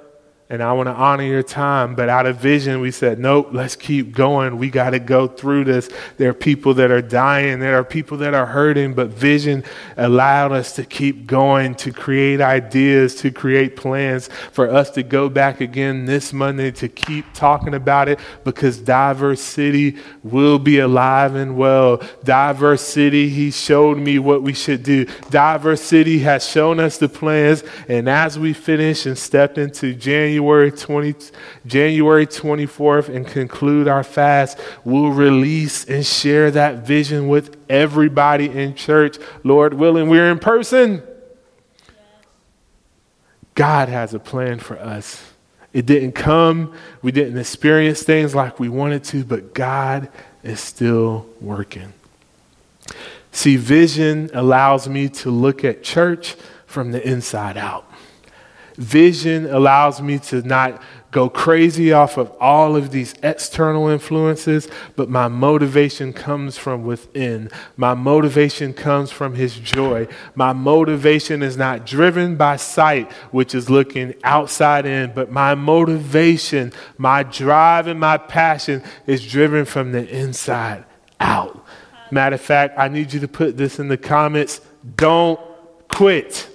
and 0.50 0.62
I 0.62 0.74
want 0.74 0.88
to 0.88 0.92
honor 0.92 1.24
your 1.24 1.42
time. 1.42 1.94
But 1.94 2.10
out 2.10 2.26
of 2.26 2.36
vision, 2.36 2.80
we 2.80 2.90
said, 2.90 3.18
nope, 3.18 3.48
let's 3.52 3.76
keep 3.76 4.12
going. 4.12 4.58
We 4.58 4.68
got 4.68 4.90
to 4.90 4.98
go 4.98 5.26
through 5.26 5.64
this. 5.64 5.88
There 6.18 6.28
are 6.28 6.34
people 6.34 6.74
that 6.74 6.90
are 6.90 7.00
dying, 7.00 7.60
there 7.60 7.78
are 7.78 7.84
people 7.84 8.18
that 8.18 8.34
are 8.34 8.44
hurting, 8.44 8.92
but 8.92 9.08
vision 9.08 9.64
allowed 9.96 10.52
us 10.52 10.74
to 10.76 10.84
keep 10.84 11.26
going, 11.26 11.74
to 11.76 11.92
create 11.92 12.42
ideas, 12.42 13.14
to 13.16 13.30
create 13.30 13.74
plans 13.74 14.28
for 14.52 14.68
us 14.68 14.90
to 14.90 15.02
go 15.02 15.30
back 15.30 15.62
again 15.62 16.04
this 16.04 16.32
Monday 16.32 16.70
to 16.72 16.88
keep 16.88 17.24
talking 17.32 17.72
about 17.72 18.08
it 18.10 18.18
because 18.44 18.78
Diverse 18.78 19.40
City 19.40 19.96
will 20.22 20.58
be 20.58 20.78
alive 20.78 21.34
and 21.34 21.56
well. 21.56 22.02
Diverse 22.22 22.82
City, 22.82 23.30
He 23.30 23.50
showed 23.50 23.96
me 23.96 24.18
what 24.18 24.42
we 24.42 24.52
should 24.52 24.82
do. 24.82 25.06
Diverse 25.30 25.80
City 25.80 26.18
has 26.18 26.46
shown 26.46 26.80
us 26.80 26.98
the 26.98 27.08
plans, 27.08 27.64
and 27.88 28.10
as 28.10 28.38
we 28.38 28.52
finish 28.52 29.06
and 29.06 29.16
step 29.16 29.56
into 29.56 29.94
January, 29.94 30.33
January 30.34 30.72
20, 30.72 31.14
January 31.64 32.26
24th 32.26 33.08
and 33.08 33.24
conclude 33.24 33.86
our 33.86 34.02
fast, 34.02 34.58
we'll 34.84 35.10
release 35.10 35.84
and 35.84 36.04
share 36.04 36.50
that 36.50 36.84
vision 36.84 37.28
with 37.28 37.56
everybody 37.70 38.48
in 38.48 38.74
church. 38.74 39.16
Lord 39.44 39.74
willing, 39.74 40.08
we're 40.08 40.28
in 40.32 40.40
person. 40.40 41.04
God 43.54 43.88
has 43.88 44.12
a 44.12 44.18
plan 44.18 44.58
for 44.58 44.76
us. 44.76 45.22
It 45.72 45.86
didn't 45.86 46.12
come, 46.12 46.74
we 47.00 47.12
didn't 47.12 47.38
experience 47.38 48.02
things 48.02 48.34
like 48.34 48.58
we 48.58 48.68
wanted 48.68 49.04
to, 49.04 49.22
but 49.22 49.54
God 49.54 50.08
is 50.42 50.58
still 50.58 51.26
working. 51.40 51.92
See, 53.30 53.56
vision 53.56 54.30
allows 54.34 54.88
me 54.88 55.08
to 55.10 55.30
look 55.30 55.64
at 55.64 55.84
church 55.84 56.34
from 56.66 56.90
the 56.90 57.08
inside 57.08 57.56
out. 57.56 57.88
Vision 58.76 59.46
allows 59.46 60.02
me 60.02 60.18
to 60.18 60.42
not 60.42 60.82
go 61.12 61.28
crazy 61.28 61.92
off 61.92 62.16
of 62.16 62.28
all 62.40 62.74
of 62.74 62.90
these 62.90 63.14
external 63.22 63.86
influences, 63.86 64.66
but 64.96 65.08
my 65.08 65.28
motivation 65.28 66.12
comes 66.12 66.58
from 66.58 66.84
within. 66.84 67.48
My 67.76 67.94
motivation 67.94 68.72
comes 68.74 69.12
from 69.12 69.36
His 69.36 69.54
joy. 69.54 70.08
My 70.34 70.52
motivation 70.52 71.40
is 71.40 71.56
not 71.56 71.86
driven 71.86 72.34
by 72.34 72.56
sight, 72.56 73.12
which 73.30 73.54
is 73.54 73.70
looking 73.70 74.14
outside 74.24 74.86
in, 74.86 75.12
but 75.14 75.30
my 75.30 75.54
motivation, 75.54 76.72
my 76.98 77.22
drive, 77.22 77.86
and 77.86 78.00
my 78.00 78.18
passion 78.18 78.82
is 79.06 79.24
driven 79.24 79.64
from 79.64 79.92
the 79.92 80.08
inside 80.08 80.84
out. 81.20 81.64
Matter 82.10 82.34
of 82.34 82.40
fact, 82.40 82.76
I 82.76 82.88
need 82.88 83.12
you 83.12 83.20
to 83.20 83.28
put 83.28 83.56
this 83.56 83.78
in 83.78 83.86
the 83.86 83.96
comments. 83.96 84.60
Don't 84.96 85.38
quit. 85.88 86.48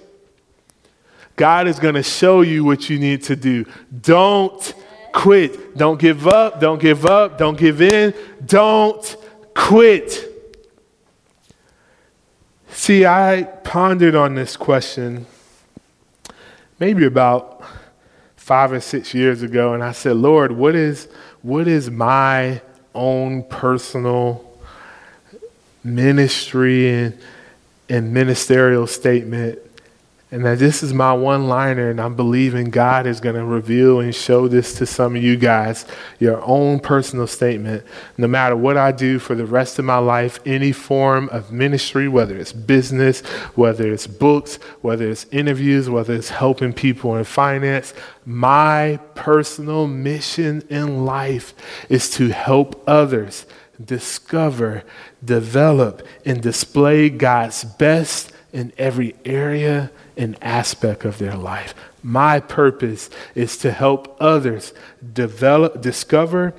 God 1.39 1.69
is 1.69 1.79
going 1.79 1.95
to 1.95 2.03
show 2.03 2.41
you 2.41 2.65
what 2.65 2.89
you 2.89 2.99
need 2.99 3.23
to 3.23 3.35
do. 3.37 3.65
Don't 4.01 4.73
quit. 5.13 5.77
Don't 5.77 5.97
give 5.97 6.27
up. 6.27 6.59
Don't 6.59 6.81
give 6.81 7.05
up. 7.05 7.37
Don't 7.37 7.57
give 7.57 7.81
in. 7.81 8.13
Don't 8.45 9.15
quit. 9.55 10.25
See, 12.71 13.05
I 13.05 13.43
pondered 13.63 14.15
on 14.15 14.35
this 14.35 14.57
question 14.57 15.25
maybe 16.77 17.05
about 17.05 17.63
five 18.35 18.73
or 18.73 18.81
six 18.81 19.13
years 19.13 19.41
ago, 19.41 19.73
and 19.73 19.81
I 19.81 19.93
said, 19.93 20.17
Lord, 20.17 20.51
what 20.51 20.75
is, 20.75 21.07
what 21.41 21.69
is 21.69 21.89
my 21.89 22.61
own 22.93 23.43
personal 23.43 24.45
ministry 25.85 26.89
and, 26.89 27.17
and 27.87 28.13
ministerial 28.13 28.87
statement 28.87 29.59
and 30.31 30.45
that 30.45 30.59
this 30.59 30.83
is 30.83 30.93
my 30.93 31.11
one 31.11 31.47
liner, 31.47 31.89
and 31.89 31.99
I'm 31.99 32.15
believing 32.15 32.69
God 32.69 33.07
is 33.07 33.19
going 33.19 33.35
to 33.35 33.43
reveal 33.43 33.99
and 33.99 34.13
show 34.13 34.47
this 34.47 34.75
to 34.75 34.85
some 34.85 35.15
of 35.15 35.23
you 35.23 35.35
guys, 35.35 35.87
your 36.19 36.39
own 36.43 36.79
personal 36.79 37.25
statement. 37.25 37.83
No 38.15 38.27
matter 38.27 38.55
what 38.55 38.77
I 38.77 38.91
do 38.91 39.17
for 39.17 39.33
the 39.33 39.47
rest 39.47 39.79
of 39.79 39.85
my 39.85 39.97
life, 39.97 40.39
any 40.45 40.71
form 40.71 41.29
of 41.29 41.51
ministry, 41.51 42.07
whether 42.07 42.37
it's 42.37 42.53
business, 42.53 43.21
whether 43.55 43.91
it's 43.91 44.05
books, 44.05 44.57
whether 44.81 45.09
it's 45.09 45.25
interviews, 45.31 45.89
whether 45.89 46.13
it's 46.13 46.29
helping 46.29 46.73
people 46.73 47.15
in 47.15 47.23
finance, 47.23 47.95
my 48.23 48.99
personal 49.15 49.87
mission 49.87 50.61
in 50.69 51.05
life 51.05 51.55
is 51.89 52.07
to 52.11 52.29
help 52.29 52.83
others 52.87 53.47
discover, 53.83 54.83
develop, 55.25 56.05
and 56.23 56.39
display 56.41 57.09
God's 57.09 57.63
best 57.63 58.31
in 58.51 58.73
every 58.77 59.15
area 59.25 59.91
and 60.19 60.37
aspect 60.43 61.05
of 61.05 61.17
their 61.17 61.35
life. 61.35 61.73
My 62.03 62.39
purpose 62.39 63.09
is 63.33 63.57
to 63.59 63.71
help 63.71 64.17
others 64.19 64.73
develop, 65.13 65.81
discover, 65.81 66.53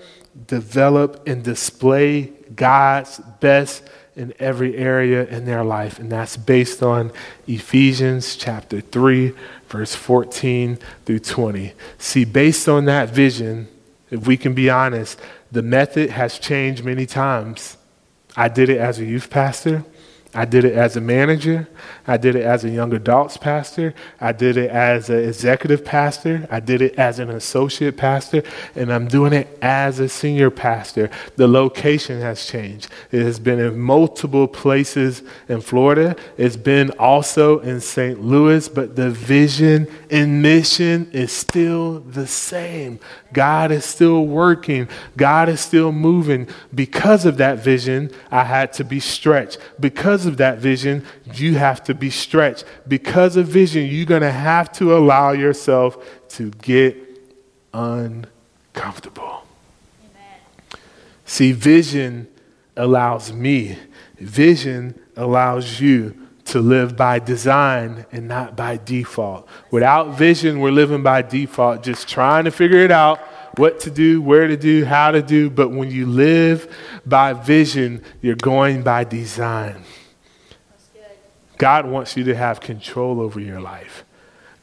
develop, 0.47 1.28
and 1.28 1.45
display 1.45 2.32
God's 2.57 3.20
best 3.39 3.82
in 4.16 4.32
every 4.39 4.77
area 4.77 5.27
in 5.27 5.45
their 5.45 5.62
life. 5.62 5.99
And 5.99 6.11
that's 6.11 6.37
based 6.37 6.82
on 6.82 7.12
Ephesians 7.47 8.35
chapter 8.35 8.81
3, 8.81 9.32
verse 9.69 9.95
14 9.95 10.78
through 11.05 11.20
20. 11.20 11.73
See, 11.99 12.24
based 12.24 12.69
on 12.69 12.87
that 12.87 13.11
vision, 13.11 13.69
if 14.11 14.27
we 14.27 14.37
can 14.37 14.55
be 14.55 14.70
honest, 14.70 15.20
the 15.53 15.62
method 15.62 16.11
has 16.11 16.39
changed 16.39 16.82
many 16.82 17.07
times. 17.07 17.77
I 18.37 18.49
did 18.49 18.70
it 18.70 18.78
as 18.78 18.99
a 18.99 19.05
youth 19.05 19.28
pastor. 19.28 19.85
I 20.32 20.44
did 20.44 20.65
it 20.65 20.74
as 20.74 20.97
a 20.97 21.01
manager. 21.01 21.69
I 22.07 22.16
did 22.16 22.36
it 22.36 22.44
as 22.44 22.65
a 22.65 22.70
young 22.70 22.93
adults 22.94 23.36
pastor. 23.36 23.94
I 24.20 24.31
did 24.31 24.57
it 24.57 24.70
as 24.70 25.11
an 25.11 25.19
executive 25.19 25.85
pastor. 25.85 26.47
I 26.51 26.61
did 26.61 26.82
it 26.82 26.97
as 26.97 27.19
an 27.19 27.31
associate 27.31 27.97
pastor. 27.97 28.44
And 28.77 28.93
I'm 28.93 29.09
doing 29.09 29.32
it 29.32 29.59
as 29.61 29.98
a 29.98 30.09
senior 30.09 30.51
pastor. 30.51 31.11
The 31.35 31.48
location 31.48 32.20
has 32.20 32.47
changed. 32.47 32.89
It 33.11 33.23
has 33.23 33.40
been 33.40 33.59
in 33.59 33.78
multiple 33.81 34.47
places 34.47 35.23
in 35.48 35.61
Florida. 35.62 36.15
It's 36.36 36.57
been 36.57 36.90
also 36.93 37.59
in 37.59 37.81
St. 37.81 38.23
Louis, 38.23 38.69
but 38.69 38.94
the 38.94 39.11
vision 39.11 39.89
and 40.11 40.43
mission 40.43 41.11
is 41.12 41.32
still 41.32 42.01
the 42.01 42.28
same. 42.28 43.01
God 43.32 43.73
is 43.73 43.85
still 43.85 44.27
working. 44.27 44.89
God 45.16 45.48
is 45.48 45.61
still 45.61 45.90
moving. 45.90 46.48
Because 46.73 47.24
of 47.27 47.36
that 47.39 47.59
vision, 47.59 48.12
I 48.31 48.44
had 48.44 48.73
to 48.74 48.85
be 48.85 49.01
stretched. 49.01 49.59
Because 49.78 50.19
of 50.26 50.36
that 50.38 50.59
vision, 50.59 51.05
you 51.34 51.55
have 51.55 51.82
to 51.84 51.94
be 51.94 52.10
stretched. 52.10 52.64
Because 52.86 53.36
of 53.36 53.47
vision, 53.47 53.86
you're 53.86 54.06
going 54.06 54.22
to 54.22 54.32
have 54.32 54.72
to 54.72 54.97
allow 54.97 55.32
yourself 55.32 55.97
to 56.30 56.51
get 56.51 56.97
uncomfortable. 57.72 59.44
Amen. 60.02 60.80
See, 61.24 61.52
vision 61.52 62.28
allows 62.76 63.32
me, 63.32 63.78
vision 64.18 64.98
allows 65.16 65.80
you 65.80 66.16
to 66.47 66.60
live 66.60 66.97
by 66.97 67.18
design 67.18 68.05
and 68.10 68.26
not 68.26 68.56
by 68.56 68.76
default. 68.76 69.48
Without 69.70 70.18
vision, 70.18 70.59
we're 70.59 70.72
living 70.72 71.02
by 71.02 71.22
default, 71.22 71.82
just 71.82 72.09
trying 72.09 72.44
to 72.44 72.51
figure 72.51 72.78
it 72.78 72.90
out 72.90 73.20
what 73.56 73.80
to 73.80 73.90
do, 73.90 74.20
where 74.22 74.47
to 74.47 74.56
do, 74.56 74.84
how 74.84 75.10
to 75.10 75.22
do. 75.22 75.51
But 75.51 75.70
when 75.70 75.90
you 75.90 76.06
live 76.06 76.74
by 77.06 77.34
vision, 77.34 78.02
you're 78.20 78.36
going 78.36 78.82
by 78.82 79.05
design. 79.05 79.82
God 81.61 81.85
wants 81.85 82.16
you 82.16 82.24
to 82.24 82.35
have 82.35 82.59
control 82.61 83.20
over 83.20 83.39
your 83.39 83.61
life. 83.61 84.03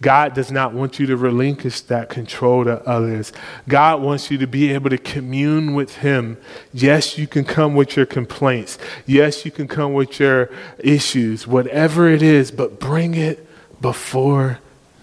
God 0.02 0.34
does 0.34 0.52
not 0.52 0.74
want 0.74 0.98
you 0.98 1.06
to 1.06 1.16
relinquish 1.16 1.82
that 1.82 2.10
control 2.10 2.64
to 2.64 2.84
others. 2.88 3.32
God 3.68 4.02
wants 4.02 4.32
you 4.32 4.40
to 4.40 4.48
be 4.48 4.74
able 4.74 4.90
to 4.90 4.98
commune 4.98 5.76
with 5.76 5.98
Him. 5.98 6.40
Yes, 6.74 7.16
you 7.16 7.28
can 7.28 7.46
come 7.46 7.76
with 7.76 7.96
your 7.96 8.08
complaints. 8.08 8.80
Yes, 9.06 9.46
you 9.46 9.52
can 9.52 9.68
come 9.68 9.94
with 9.94 10.20
your 10.20 10.50
issues, 10.80 11.46
whatever 11.46 12.10
it 12.10 12.24
is, 12.24 12.50
but 12.50 12.80
bring 12.80 13.14
it 13.14 13.48
before 13.80 14.58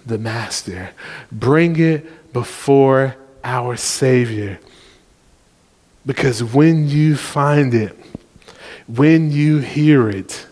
the 0.05 0.19
Master. 0.19 0.91
Bring 1.31 1.79
it 1.79 2.33
before 2.33 3.15
our 3.45 3.77
Savior. 3.77 4.59
Because 6.05 6.43
when 6.43 6.89
you 6.89 7.15
find 7.15 7.73
it, 7.73 7.97
when 8.89 9.31
you 9.31 9.59
hear 9.59 10.09
it, 10.11 10.49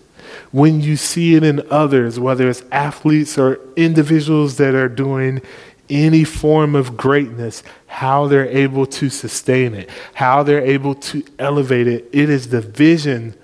when 0.53 0.81
you 0.81 0.97
see 0.97 1.35
it 1.35 1.43
in 1.43 1.67
others, 1.71 2.21
whether 2.21 2.49
it's 2.49 2.63
athletes 2.71 3.37
or 3.39 3.59
individuals 3.77 4.57
that 4.59 4.75
are 4.75 4.89
doing 4.89 5.41
any 5.89 6.25
form 6.25 6.75
of 6.75 6.97
greatness, 6.97 7.63
how 7.87 8.27
they're 8.27 8.49
able 8.49 8.87
to 8.87 9.11
sustain 9.11 9.75
it, 9.75 9.91
how 10.15 10.43
they're 10.43 10.65
able 10.65 10.95
to 10.95 11.23
elevate 11.39 11.87
it. 11.87 12.09
It 12.13 12.31
is 12.31 12.49
the 12.49 12.61
vision 12.61 13.35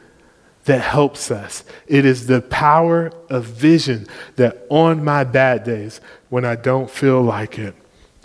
that 0.65 0.81
helps 0.83 1.31
us. 1.31 1.65
It 1.87 2.05
is 2.05 2.27
the 2.27 2.43
power 2.43 3.11
of 3.31 3.45
vision 3.45 4.07
that 4.37 4.67
on 4.69 5.03
my 5.03 5.25
bad 5.25 5.65
days, 5.65 6.01
when 6.29 6.45
I 6.45 6.57
don't 6.57 6.91
feel 6.91 7.23
like 7.23 7.59
it, 7.59 7.75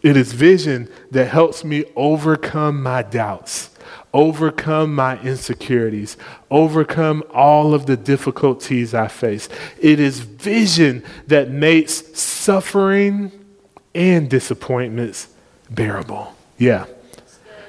it 0.01 0.17
is 0.17 0.33
vision 0.33 0.89
that 1.11 1.29
helps 1.29 1.63
me 1.63 1.85
overcome 1.95 2.83
my 2.83 3.01
doubts, 3.01 3.69
overcome 4.13 4.93
my 4.93 5.19
insecurities, 5.21 6.17
overcome 6.51 7.23
all 7.33 7.73
of 7.73 7.85
the 7.87 7.97
difficulties 7.97 8.93
I 8.93 9.07
face. 9.07 9.49
It 9.81 9.99
is 9.99 10.19
vision 10.19 11.03
that 11.27 11.49
makes 11.49 12.17
suffering 12.17 13.31
and 13.95 14.29
disappointments 14.29 15.29
bearable. 15.69 16.35
Yeah. 16.57 16.85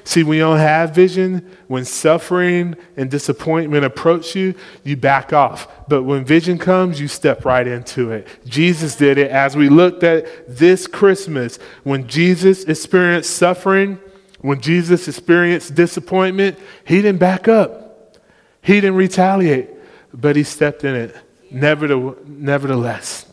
See, 0.03 0.21
when 0.21 0.37
you 0.37 0.43
don't 0.43 0.59
have 0.59 0.93
vision, 0.93 1.57
when 1.67 1.83
suffering 1.83 2.75
and 2.95 3.09
disappointment 3.09 3.85
approach 3.85 4.35
you, 4.35 4.53
you 4.83 4.95
back 4.95 5.33
off. 5.33 5.67
But 5.87 6.03
when 6.03 6.23
vision 6.23 6.59
comes, 6.59 7.01
you 7.01 7.07
step 7.07 7.43
right 7.43 7.65
into 7.65 8.11
it. 8.11 8.27
Jesus 8.45 8.95
did 8.95 9.17
it 9.17 9.31
as 9.31 9.55
we 9.55 9.67
looked 9.67 10.03
at 10.03 10.47
this 10.47 10.85
Christmas. 10.85 11.57
When 11.83 12.07
Jesus 12.07 12.65
experienced 12.65 13.35
suffering, 13.35 13.99
when 14.45 14.61
Jesus 14.61 15.07
experienced 15.07 15.75
disappointment, 15.75 16.59
he 16.85 17.01
didn't 17.01 17.19
back 17.19 17.47
up, 17.47 18.17
he 18.61 18.75
didn't 18.75 18.95
retaliate, 18.95 19.69
but 20.13 20.35
he 20.35 20.43
stepped 20.43 20.83
in 20.83 20.95
it. 20.95 21.15
Nevertheless, 21.51 23.25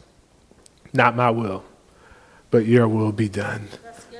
not 0.92 1.16
my 1.16 1.30
will, 1.30 1.64
but 2.50 2.66
your 2.66 2.88
will 2.88 3.12
be 3.12 3.28
done. 3.28 3.68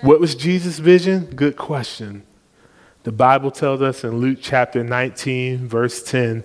What 0.03 0.21
was 0.21 0.35
Jesus' 0.35 0.79
vision? 0.79 1.27
Good 1.27 1.57
question. 1.57 2.25
The 3.05 3.13
Bible 3.13 3.51
tells 3.51 3.83
us 3.83 4.05
in 4.05 4.19
Luke 4.19 4.39
chapter 4.41 4.85
19, 4.85 5.67
verse 5.67 6.03
10, 6.03 6.45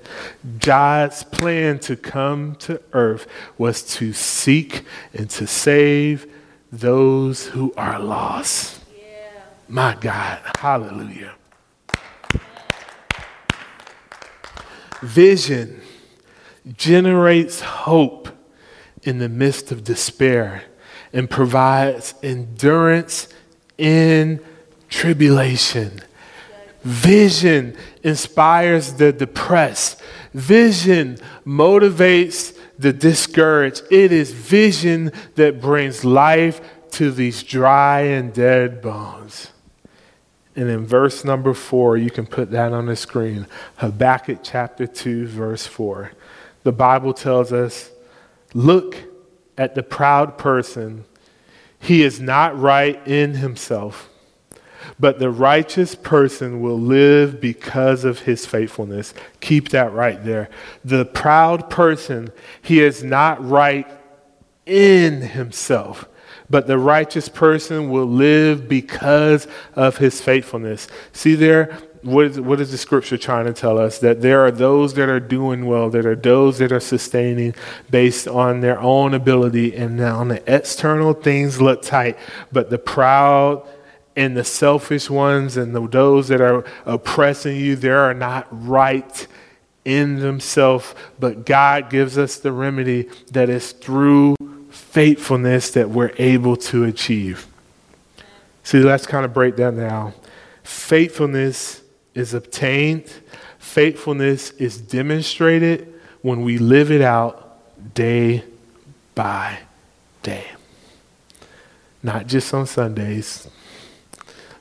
God's 0.59 1.23
plan 1.23 1.77
to 1.79 1.95
come 1.95 2.55
to 2.55 2.81
earth 2.93 3.27
was 3.57 3.83
to 3.95 4.11
seek 4.13 4.83
and 5.13 5.29
to 5.31 5.45
save 5.45 6.31
those 6.71 7.47
who 7.47 7.73
are 7.77 7.99
lost. 7.99 8.76
My 9.69 9.97
God, 9.99 10.39
hallelujah. 10.57 11.33
Vision 15.01 15.81
generates 16.75 17.59
hope 17.61 18.29
in 19.03 19.19
the 19.19 19.29
midst 19.29 19.71
of 19.71 19.83
despair 19.83 20.63
and 21.11 21.29
provides 21.29 22.15
endurance 22.23 23.27
in 23.77 24.43
tribulation. 24.89 26.01
Vision 26.83 27.75
inspires 28.03 28.93
the 28.93 29.11
depressed. 29.11 30.01
Vision 30.33 31.17
motivates 31.45 32.57
the 32.79 32.93
discouraged. 32.93 33.83
It 33.91 34.13
is 34.13 34.31
vision 34.31 35.11
that 35.35 35.59
brings 35.59 36.05
life 36.05 36.61
to 36.91 37.11
these 37.11 37.43
dry 37.43 38.01
and 38.01 38.33
dead 38.33 38.81
bones. 38.81 39.51
And 40.57 40.69
in 40.69 40.85
verse 40.85 41.23
number 41.23 41.53
four, 41.53 41.95
you 41.95 42.11
can 42.11 42.25
put 42.25 42.51
that 42.51 42.73
on 42.73 42.87
the 42.87 42.95
screen 42.97 43.47
Habakkuk 43.77 44.39
chapter 44.43 44.85
2, 44.85 45.27
verse 45.27 45.65
4. 45.65 46.11
The 46.63 46.73
Bible 46.73 47.13
tells 47.13 47.53
us 47.53 47.91
look 48.53 48.97
at 49.57 49.75
the 49.75 49.83
proud 49.83 50.37
person. 50.37 51.05
He 51.79 52.01
is 52.01 52.19
not 52.19 52.59
right 52.59 52.99
in 53.07 53.35
himself 53.35 54.09
but 54.99 55.19
the 55.19 55.29
righteous 55.29 55.95
person 55.95 56.61
will 56.61 56.79
live 56.79 57.39
because 57.39 58.03
of 58.03 58.19
his 58.19 58.45
faithfulness. 58.45 59.13
Keep 59.39 59.69
that 59.69 59.93
right 59.93 60.23
there. 60.23 60.49
The 60.83 61.05
proud 61.05 61.69
person, 61.69 62.31
he 62.61 62.79
is 62.79 63.03
not 63.03 63.43
right 63.45 63.87
in 64.65 65.21
himself, 65.21 66.07
but 66.49 66.67
the 66.67 66.77
righteous 66.77 67.29
person 67.29 67.89
will 67.89 68.05
live 68.05 68.67
because 68.67 69.47
of 69.75 69.97
his 69.97 70.21
faithfulness. 70.21 70.87
See 71.11 71.35
there, 71.35 71.77
what 72.03 72.25
is, 72.25 72.39
what 72.39 72.61
is 72.61 72.71
the 72.71 72.77
scripture 72.77 73.17
trying 73.17 73.45
to 73.45 73.53
tell 73.53 73.77
us? 73.77 73.99
That 73.99 74.21
there 74.21 74.45
are 74.45 74.51
those 74.51 74.93
that 74.93 75.09
are 75.09 75.19
doing 75.19 75.65
well, 75.65 75.89
that 75.89 76.05
are 76.05 76.15
those 76.15 76.57
that 76.59 76.71
are 76.71 76.79
sustaining 76.79 77.53
based 77.89 78.27
on 78.27 78.61
their 78.61 78.79
own 78.79 79.13
ability, 79.13 79.75
and 79.75 79.99
on 79.99 80.29
the 80.29 80.41
external 80.53 81.13
things 81.13 81.59
look 81.59 81.81
tight, 81.81 82.17
but 82.51 82.69
the 82.69 82.77
proud 82.77 83.67
and 84.15 84.35
the 84.35 84.43
selfish 84.43 85.09
ones 85.09 85.57
and 85.57 85.75
the, 85.75 85.87
those 85.87 86.27
that 86.29 86.41
are 86.41 86.65
oppressing 86.85 87.57
you, 87.57 87.75
they 87.75 87.89
are 87.89 88.13
not 88.13 88.47
right 88.51 89.27
in 89.85 90.19
themselves. 90.19 90.95
But 91.19 91.45
God 91.45 91.89
gives 91.89 92.17
us 92.17 92.37
the 92.37 92.51
remedy 92.51 93.09
that 93.31 93.49
is 93.49 93.73
through 93.73 94.35
faithfulness 94.97 95.69
that 95.69 95.87
we're 95.87 96.11
able 96.17 96.55
to 96.57 96.83
achieve. 96.83 97.45
See, 98.63 98.79
let's 98.79 99.05
kind 99.05 99.25
of 99.25 99.31
break 99.31 99.55
that 99.57 99.77
down. 99.77 100.11
Faithfulness 100.63 101.83
is 102.15 102.33
obtained, 102.33 103.05
faithfulness 103.59 104.49
is 104.53 104.81
demonstrated 104.81 105.93
when 106.23 106.41
we 106.41 106.57
live 106.57 106.89
it 106.89 107.03
out 107.03 107.59
day 107.93 108.43
by 109.13 109.59
day. 110.23 110.47
Not 112.01 112.25
just 112.25 112.51
on 112.55 112.65
Sundays, 112.65 113.47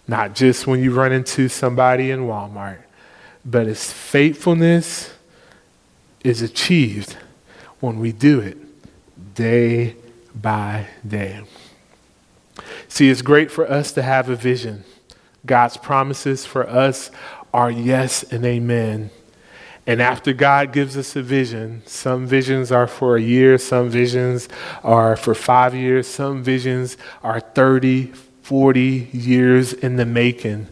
not 0.07 0.35
just 0.35 0.67
when 0.67 0.83
you 0.83 0.93
run 0.93 1.13
into 1.13 1.49
somebody 1.49 2.11
in 2.11 2.27
Walmart, 2.27 2.81
but 3.43 3.67
its 3.67 3.91
faithfulness 3.91 5.15
is 6.23 6.43
achieved 6.43 7.17
when 7.81 7.99
we 7.99 8.13
do 8.13 8.41
it 8.41 8.59
day 9.35 9.97
by 10.41 10.87
day. 11.07 11.43
See, 12.89 13.11
it's 13.11 13.23
great 13.23 13.51
for 13.51 13.71
us 13.71 13.93
to 13.93 14.03
have 14.03 14.29
a 14.29 14.37
vision. 14.37 14.85
God's 15.45 15.77
promises 15.77 16.45
for 16.45 16.69
us 16.69 17.11
are 17.53 17.71
yes 17.71 18.23
and 18.23 18.45
amen. 18.45 19.11
And 19.87 20.03
after 20.03 20.33
God 20.33 20.73
gives 20.73 20.97
us 20.97 21.15
a 21.15 21.23
vision, 21.23 21.83
some 21.87 22.27
visions 22.27 22.73
are 22.73 22.89
for 22.89 23.17
a 23.17 23.23
year, 23.23 23.57
some 23.57 23.89
visions 23.89 24.49
are 24.83 25.15
for 25.17 25.35
five 25.35 25.75
years, 25.75 26.09
some 26.09 26.43
visions 26.43 26.97
are 27.23 27.39
30, 27.39 28.13
40 28.43 29.11
years 29.13 29.73
in 29.73 29.97
the 29.97 30.05
making. 30.05 30.67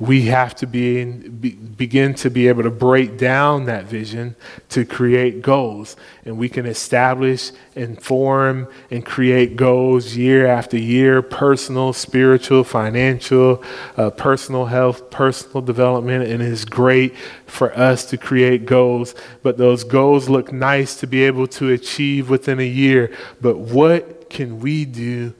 We 0.00 0.22
have 0.22 0.54
to 0.56 0.66
be, 0.66 1.04
be, 1.04 1.50
begin 1.50 2.14
to 2.14 2.30
be 2.30 2.48
able 2.48 2.62
to 2.62 2.70
break 2.70 3.18
down 3.18 3.66
that 3.66 3.84
vision 3.84 4.34
to 4.70 4.86
create 4.86 5.42
goals. 5.42 5.94
And 6.24 6.38
we 6.38 6.48
can 6.48 6.64
establish 6.64 7.52
and 7.76 8.02
form 8.02 8.68
and 8.90 9.04
create 9.04 9.56
goals 9.56 10.16
year 10.16 10.46
after 10.46 10.78
year 10.78 11.20
personal, 11.20 11.92
spiritual, 11.92 12.64
financial, 12.64 13.62
uh, 13.98 14.08
personal 14.08 14.64
health, 14.64 15.10
personal 15.10 15.60
development. 15.60 16.24
And 16.24 16.40
it 16.40 16.48
is 16.48 16.64
great 16.64 17.14
for 17.44 17.76
us 17.78 18.06
to 18.06 18.16
create 18.16 18.64
goals. 18.64 19.14
But 19.42 19.58
those 19.58 19.84
goals 19.84 20.30
look 20.30 20.50
nice 20.50 20.98
to 21.00 21.06
be 21.06 21.24
able 21.24 21.46
to 21.48 21.68
achieve 21.72 22.30
within 22.30 22.58
a 22.58 22.66
year. 22.66 23.14
But 23.42 23.58
what 23.58 24.30
can 24.30 24.60
we 24.60 24.86
do 24.86 25.34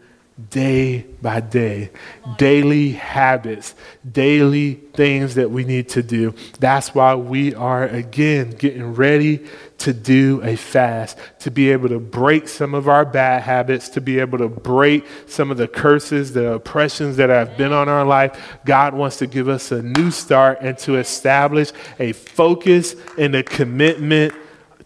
day 0.48 1.04
by 1.20 1.40
day, 1.40 1.90
daily 2.38 2.92
habits, 2.92 3.74
daily 4.10 4.74
things 4.74 5.34
that 5.34 5.50
we 5.50 5.64
need 5.64 5.88
to 5.90 6.02
do. 6.02 6.34
That's 6.58 6.94
why 6.94 7.14
we 7.14 7.54
are 7.54 7.84
again 7.84 8.50
getting 8.50 8.94
ready 8.94 9.46
to 9.78 9.92
do 9.92 10.40
a 10.42 10.56
fast, 10.56 11.18
to 11.40 11.50
be 11.50 11.70
able 11.70 11.88
to 11.88 11.98
break 11.98 12.48
some 12.48 12.74
of 12.74 12.88
our 12.88 13.04
bad 13.04 13.42
habits, 13.42 13.88
to 13.90 14.00
be 14.00 14.20
able 14.20 14.38
to 14.38 14.48
break 14.48 15.06
some 15.26 15.50
of 15.50 15.56
the 15.56 15.68
curses, 15.68 16.32
the 16.32 16.54
oppressions 16.54 17.16
that 17.16 17.30
have 17.30 17.56
been 17.56 17.72
on 17.72 17.88
our 17.88 18.04
life. 18.04 18.58
God 18.64 18.94
wants 18.94 19.16
to 19.18 19.26
give 19.26 19.48
us 19.48 19.72
a 19.72 19.82
new 19.82 20.10
start 20.10 20.58
and 20.60 20.76
to 20.78 20.96
establish 20.96 21.72
a 21.98 22.12
focus 22.12 22.94
and 23.18 23.34
a 23.34 23.42
commitment 23.42 24.34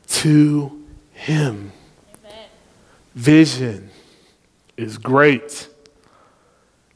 to 0.08 0.84
Him. 1.12 1.72
Amen. 2.24 2.48
Vision 3.14 3.90
is 4.76 4.98
great. 4.98 5.68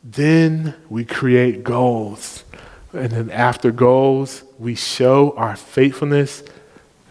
Then 0.02 0.74
we 0.88 1.04
create 1.04 1.64
goals. 1.64 2.44
And 2.92 3.10
then 3.10 3.30
after 3.30 3.70
goals, 3.70 4.42
we 4.58 4.74
show 4.74 5.34
our 5.36 5.56
faithfulness 5.56 6.42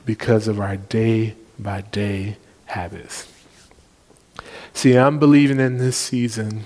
because 0.05 0.47
of 0.47 0.59
our 0.59 0.77
day 0.77 1.35
by 1.59 1.81
day 1.81 2.37
habits. 2.65 3.31
See, 4.73 4.95
I'm 4.95 5.19
believing 5.19 5.59
in 5.59 5.77
this 5.77 5.97
season 5.97 6.63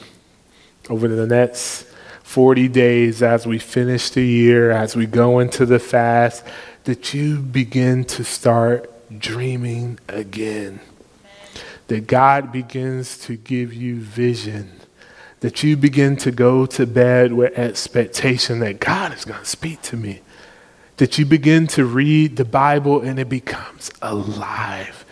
over 0.89 1.07
the 1.07 1.27
next 1.27 1.87
40 2.23 2.67
days 2.69 3.21
as 3.21 3.45
we 3.45 3.59
finish 3.59 4.09
the 4.09 4.25
year, 4.25 4.71
as 4.71 4.95
we 4.95 5.05
go 5.05 5.39
into 5.39 5.65
the 5.65 5.79
fast, 5.79 6.45
that 6.85 7.13
you 7.13 7.39
begin 7.39 8.03
to 8.05 8.23
start 8.23 8.89
dreaming 9.19 9.99
again. 10.07 10.79
That 11.91 12.07
God 12.07 12.53
begins 12.53 13.17
to 13.25 13.35
give 13.35 13.73
you 13.73 13.99
vision. 13.99 14.71
That 15.41 15.61
you 15.61 15.75
begin 15.75 16.15
to 16.17 16.31
go 16.31 16.65
to 16.67 16.87
bed 16.87 17.33
with 17.33 17.57
expectation 17.57 18.59
that 18.59 18.79
God 18.79 19.13
is 19.13 19.25
going 19.25 19.41
to 19.41 19.45
speak 19.45 19.81
to 19.81 19.97
me. 19.97 20.21
That 20.97 21.17
you 21.17 21.25
begin 21.25 21.67
to 21.67 21.83
read 21.83 22.37
the 22.37 22.45
Bible 22.45 23.01
and 23.01 23.19
it 23.19 23.27
becomes 23.27 23.91
alive 24.01 25.03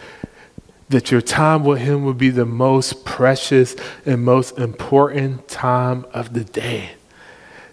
that 0.87 1.11
your 1.11 1.21
time 1.21 1.63
with 1.63 1.79
Him 1.79 2.03
will 2.03 2.13
be 2.13 2.29
the 2.29 2.45
most 2.45 3.05
precious 3.05 3.75
and 4.05 4.23
most 4.23 4.57
important 4.57 5.47
time 5.47 6.05
of 6.13 6.33
the 6.33 6.43
day. 6.43 6.91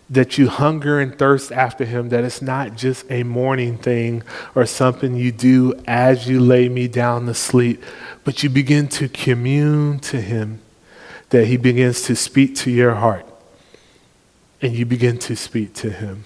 That 0.09 0.39
you 0.39 0.49
hunger 0.49 1.01
and 1.01 1.19
thirst 1.19 1.51
after 1.51 1.85
Him, 1.85 2.11
that 2.11 2.23
it's 2.23 2.41
not 2.41 2.77
just 2.77 3.11
a 3.11 3.25
morning 3.25 3.77
thing 3.77 4.23
or 4.55 4.65
something 4.67 5.17
you 5.17 5.33
do 5.33 5.75
as 5.87 6.29
you 6.29 6.39
lay 6.41 6.69
me 6.69 6.87
down 6.87 7.27
to 7.27 7.35
sleep, 7.35 7.83
but 8.23 8.43
you 8.43 8.51
begin 8.51 8.89
to 8.89 9.09
commune 9.09 9.99
to 10.01 10.21
Him, 10.21 10.61
that 11.31 11.47
He 11.47 11.57
begins 11.57 12.03
to 12.03 12.15
speak 12.15 12.55
to 12.57 12.71
your 12.71 12.95
heart, 12.95 13.27
and 14.63 14.75
you 14.75 14.87
begin 14.87 15.19
to 15.19 15.35
speak 15.35 15.75
to 15.75 15.91
Him 15.91 16.25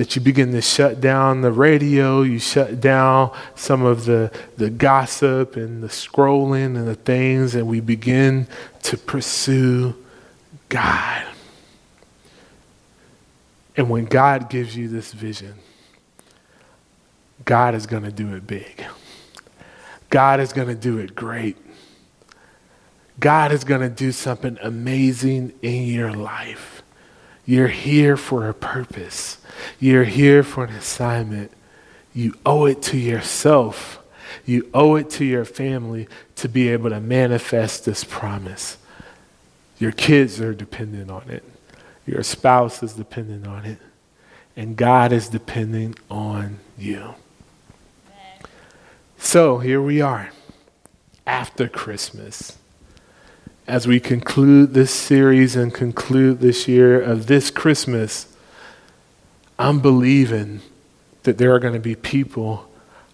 that 0.00 0.16
you 0.16 0.22
begin 0.22 0.52
to 0.52 0.62
shut 0.62 0.98
down 0.98 1.42
the 1.42 1.52
radio, 1.52 2.22
you 2.22 2.38
shut 2.38 2.80
down 2.80 3.30
some 3.54 3.82
of 3.82 4.06
the, 4.06 4.32
the 4.56 4.70
gossip 4.70 5.56
and 5.56 5.82
the 5.82 5.88
scrolling 5.88 6.74
and 6.74 6.88
the 6.88 6.94
things, 6.94 7.54
and 7.54 7.66
we 7.66 7.80
begin 7.80 8.46
to 8.82 8.96
pursue 8.96 9.94
God. 10.70 11.26
And 13.76 13.88
when 13.88 14.04
God 14.04 14.50
gives 14.50 14.76
you 14.76 14.88
this 14.88 15.12
vision, 15.12 15.54
God 17.44 17.74
is 17.74 17.86
going 17.86 18.02
to 18.02 18.12
do 18.12 18.34
it 18.34 18.46
big. 18.46 18.84
God 20.10 20.40
is 20.40 20.52
going 20.52 20.68
to 20.68 20.74
do 20.74 20.98
it 20.98 21.14
great. 21.14 21.56
God 23.18 23.52
is 23.52 23.64
going 23.64 23.82
to 23.82 23.88
do 23.88 24.12
something 24.12 24.58
amazing 24.62 25.52
in 25.62 25.84
your 25.84 26.12
life. 26.12 26.82
You're 27.44 27.68
here 27.68 28.16
for 28.16 28.48
a 28.48 28.54
purpose. 28.54 29.38
You're 29.78 30.04
here 30.04 30.42
for 30.42 30.64
an 30.64 30.74
assignment. 30.74 31.52
You 32.14 32.34
owe 32.44 32.66
it 32.66 32.82
to 32.82 32.98
yourself. 32.98 33.98
You 34.46 34.68
owe 34.72 34.96
it 34.96 35.10
to 35.10 35.24
your 35.24 35.44
family 35.44 36.08
to 36.36 36.48
be 36.48 36.68
able 36.68 36.90
to 36.90 37.00
manifest 37.00 37.84
this 37.84 38.04
promise. 38.04 38.78
Your 39.78 39.92
kids 39.92 40.40
are 40.40 40.54
dependent 40.54 41.10
on 41.10 41.28
it. 41.28 41.44
Your 42.10 42.24
spouse 42.24 42.82
is 42.82 42.94
dependent 42.94 43.46
on 43.46 43.64
it. 43.64 43.78
And 44.56 44.76
God 44.76 45.12
is 45.12 45.28
depending 45.28 45.94
on 46.10 46.58
you. 46.76 47.14
So 49.16 49.58
here 49.58 49.80
we 49.80 50.00
are 50.00 50.32
after 51.24 51.68
Christmas. 51.68 52.58
As 53.68 53.86
we 53.86 54.00
conclude 54.00 54.74
this 54.74 54.90
series 54.90 55.54
and 55.54 55.72
conclude 55.72 56.40
this 56.40 56.66
year 56.66 57.00
of 57.00 57.28
this 57.28 57.48
Christmas, 57.48 58.26
I'm 59.56 59.78
believing 59.78 60.62
that 61.22 61.38
there 61.38 61.54
are 61.54 61.60
going 61.60 61.74
to 61.74 61.80
be 61.80 61.94
people 61.94 62.68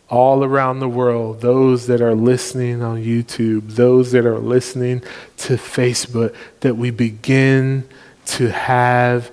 all 0.09 0.43
around 0.43 0.79
the 0.79 0.89
world, 0.89 1.43
those 1.43 1.87
that 1.89 2.01
are 2.01 2.15
listening 2.15 2.81
on 2.81 3.05
YouTube, 3.05 3.73
those 3.73 4.13
that 4.13 4.25
are 4.25 4.39
listening 4.39 5.03
to 5.37 5.57
Facebook, 5.57 6.35
that 6.61 6.79
we 6.79 6.91
begin 6.91 7.87
to 8.27 8.51
have 8.51 9.31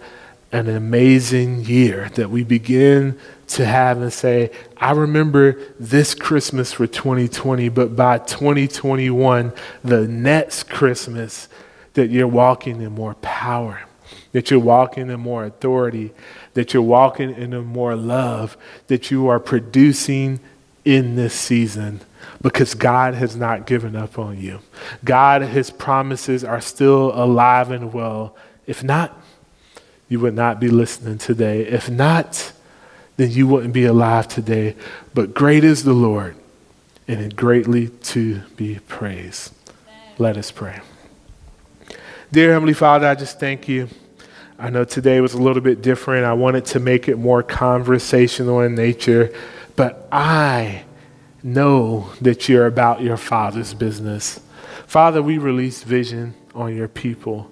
an 0.52 0.70
amazing 0.70 1.66
year, 1.66 2.10
that 2.16 2.30
we 2.30 2.44
begin 2.44 3.20
to 3.48 3.66
have 3.66 4.02
and 4.02 4.14
say, 4.14 4.52
I 4.78 4.92
remember 4.92 5.60
this 5.80 6.14
Christmas 6.14 6.72
for 6.74 6.88
2020, 6.88 7.70
but 7.70 7.96
by 7.96 8.20
2021, 8.20 9.52
the 9.84 10.08
next 10.08 10.70
Christmas, 10.70 11.48
that 11.94 12.10
you're 12.10 12.28
walking 12.28 12.82
in 12.82 12.94
more 12.94 13.16
power, 13.16 13.82
that 14.32 14.52
you're 14.52 14.60
walking 14.60 15.10
in 15.10 15.20
more 15.20 15.46
authority, 15.46 16.12
that 16.54 16.74
you're 16.74 16.84
walking 16.84 17.32
in 17.32 17.56
more 17.66 17.96
love, 17.96 18.58
that 18.88 19.12
you 19.12 19.28
are 19.28 19.40
producing 19.40 20.40
in 20.86 21.16
this 21.16 21.34
season 21.34 22.02
because 22.42 22.76
God 22.76 23.14
has 23.14 23.36
not 23.36 23.66
given 23.66 23.96
up 23.96 24.20
on 24.20 24.40
you. 24.40 24.60
God, 25.04 25.42
His 25.44 25.70
promises 25.70 26.44
are 26.44 26.62
still 26.62 27.12
alive 27.14 27.72
and 27.72 27.94
well. 27.94 28.36
If 28.66 28.84
not, 28.84 29.20
you 30.08 30.20
would 30.20 30.36
not 30.36 30.60
be 30.60 30.70
listening 30.70 31.18
today. 31.18 31.66
If 31.66 31.90
not, 31.90 32.52
then 33.18 33.32
you 33.32 33.48
wouldn't 33.48 33.74
be 33.74 33.86
alive 33.86 34.28
today. 34.28 34.76
But 35.14 35.34
great 35.34 35.64
is 35.64 35.84
the 35.84 35.94
Lord, 35.94 36.36
and 37.08 37.20
it 37.20 37.36
greatly 37.36 37.90
to 37.90 38.42
be 38.56 38.80
praised. 38.88 39.54
Let 40.18 40.38
us 40.38 40.52
pray. 40.52 40.82
Dear 42.32 42.54
Heavenly 42.54 42.74
Father, 42.74 43.08
I 43.08 43.16
just 43.16 43.40
thank 43.40 43.68
you. 43.68 43.90
I 44.58 44.70
know 44.70 44.86
today 44.86 45.20
was 45.20 45.34
a 45.34 45.42
little 45.42 45.62
bit 45.62 45.82
different. 45.82 46.26
I 46.26 46.34
wanted 46.34 46.66
to 46.66 46.80
make 46.80 47.08
it 47.08 47.18
more 47.18 47.44
conversational 47.44 48.62
in 48.62 48.76
nature, 48.76 49.34
but 49.76 50.08
I 50.12 50.84
know 51.44 52.10
that 52.22 52.48
you're 52.48 52.68
about 52.68 53.02
your 53.02 53.18
Father's 53.18 53.74
business. 53.74 54.40
Father, 54.88 55.22
we 55.22 55.38
release 55.38 55.84
vision 55.84 56.34
on 56.56 56.76
your 56.76 56.88
people 56.88 57.52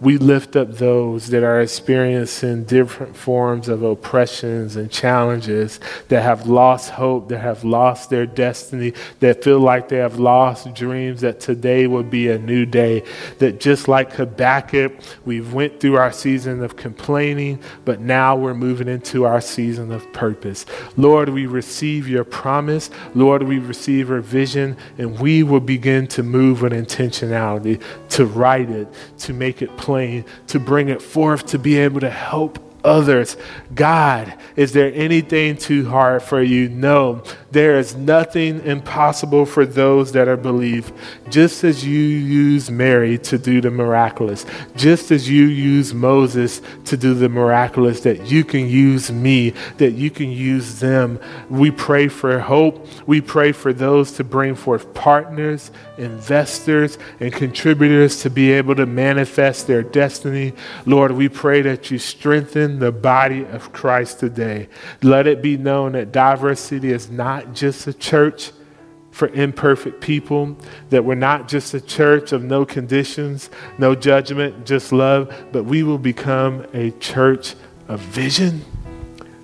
we 0.00 0.16
lift 0.16 0.54
up 0.54 0.72
those 0.72 1.28
that 1.28 1.42
are 1.42 1.60
experiencing 1.60 2.64
different 2.64 3.16
forms 3.16 3.68
of 3.68 3.82
oppressions 3.82 4.76
and 4.76 4.90
challenges, 4.90 5.80
that 6.08 6.22
have 6.22 6.46
lost 6.46 6.90
hope, 6.90 7.28
that 7.28 7.40
have 7.40 7.64
lost 7.64 8.08
their 8.10 8.26
destiny, 8.26 8.92
that 9.20 9.42
feel 9.42 9.58
like 9.58 9.88
they 9.88 9.96
have 9.96 10.18
lost 10.20 10.72
dreams, 10.74 11.20
that 11.22 11.40
today 11.40 11.86
will 11.88 12.04
be 12.04 12.28
a 12.28 12.38
new 12.38 12.64
day. 12.64 13.02
That 13.38 13.58
just 13.58 13.88
like 13.88 14.12
Habakkuk, 14.12 14.92
we've 15.24 15.52
went 15.52 15.80
through 15.80 15.96
our 15.96 16.12
season 16.12 16.62
of 16.62 16.76
complaining, 16.76 17.60
but 17.84 18.00
now 18.00 18.36
we're 18.36 18.54
moving 18.54 18.86
into 18.86 19.24
our 19.24 19.40
season 19.40 19.90
of 19.90 20.10
purpose. 20.12 20.64
Lord, 20.96 21.28
we 21.28 21.46
receive 21.46 22.06
your 22.08 22.24
promise. 22.24 22.90
Lord, 23.14 23.42
we 23.42 23.58
receive 23.58 24.10
your 24.10 24.20
vision, 24.20 24.76
and 24.96 25.18
we 25.18 25.42
will 25.42 25.60
begin 25.60 26.06
to 26.08 26.22
move 26.22 26.62
with 26.62 26.72
intentionality, 26.72 27.82
to 28.10 28.26
write 28.26 28.70
it, 28.70 28.86
to 29.18 29.32
make 29.32 29.60
it 29.60 29.76
plain, 29.76 29.87
to 29.88 30.60
bring 30.60 30.88
it 30.88 31.02
forth, 31.02 31.46
to 31.46 31.58
be 31.58 31.78
able 31.78 32.00
to 32.00 32.10
help 32.10 32.58
others. 32.88 33.36
God, 33.74 34.34
is 34.56 34.72
there 34.72 34.90
anything 34.94 35.56
too 35.56 35.88
hard 35.88 36.22
for 36.22 36.42
you? 36.42 36.68
No, 36.68 37.22
there 37.50 37.78
is 37.78 37.94
nothing 37.94 38.64
impossible 38.64 39.46
for 39.46 39.64
those 39.64 40.12
that 40.12 40.26
are 40.26 40.36
believed. 40.36 40.92
Just 41.28 41.64
as 41.64 41.84
you 41.84 42.00
use 42.00 42.70
Mary 42.70 43.18
to 43.18 43.38
do 43.38 43.60
the 43.60 43.70
miraculous, 43.70 44.44
just 44.74 45.10
as 45.10 45.28
you 45.28 45.44
use 45.44 45.94
Moses 45.94 46.60
to 46.86 46.96
do 46.96 47.14
the 47.14 47.28
miraculous, 47.28 48.00
that 48.00 48.26
you 48.26 48.44
can 48.44 48.68
use 48.68 49.12
me, 49.12 49.54
that 49.76 49.92
you 49.92 50.10
can 50.10 50.30
use 50.30 50.80
them. 50.80 51.20
We 51.48 51.70
pray 51.70 52.08
for 52.08 52.40
hope. 52.40 52.86
We 53.06 53.20
pray 53.20 53.52
for 53.52 53.72
those 53.72 54.12
to 54.12 54.24
bring 54.24 54.54
forth 54.54 54.92
partners, 54.94 55.70
investors, 55.98 56.98
and 57.20 57.32
contributors 57.32 58.22
to 58.22 58.30
be 58.30 58.52
able 58.52 58.74
to 58.76 58.86
manifest 58.86 59.66
their 59.66 59.82
destiny. 59.82 60.54
Lord, 60.86 61.12
we 61.12 61.28
pray 61.28 61.62
that 61.62 61.90
you 61.90 61.98
strengthen 61.98 62.77
the 62.78 62.92
body 62.92 63.44
of 63.44 63.72
Christ 63.72 64.20
today. 64.20 64.68
Let 65.02 65.26
it 65.26 65.42
be 65.42 65.56
known 65.56 65.92
that 65.92 66.12
Diverse 66.12 66.60
City 66.60 66.92
is 66.92 67.10
not 67.10 67.54
just 67.54 67.86
a 67.86 67.92
church 67.92 68.52
for 69.10 69.28
imperfect 69.28 70.00
people, 70.00 70.56
that 70.90 71.04
we're 71.04 71.16
not 71.16 71.48
just 71.48 71.74
a 71.74 71.80
church 71.80 72.32
of 72.32 72.44
no 72.44 72.64
conditions, 72.64 73.50
no 73.76 73.94
judgment, 73.94 74.64
just 74.64 74.92
love, 74.92 75.34
but 75.50 75.64
we 75.64 75.82
will 75.82 75.98
become 75.98 76.64
a 76.72 76.92
church 76.92 77.56
of 77.88 77.98
vision, 77.98 78.64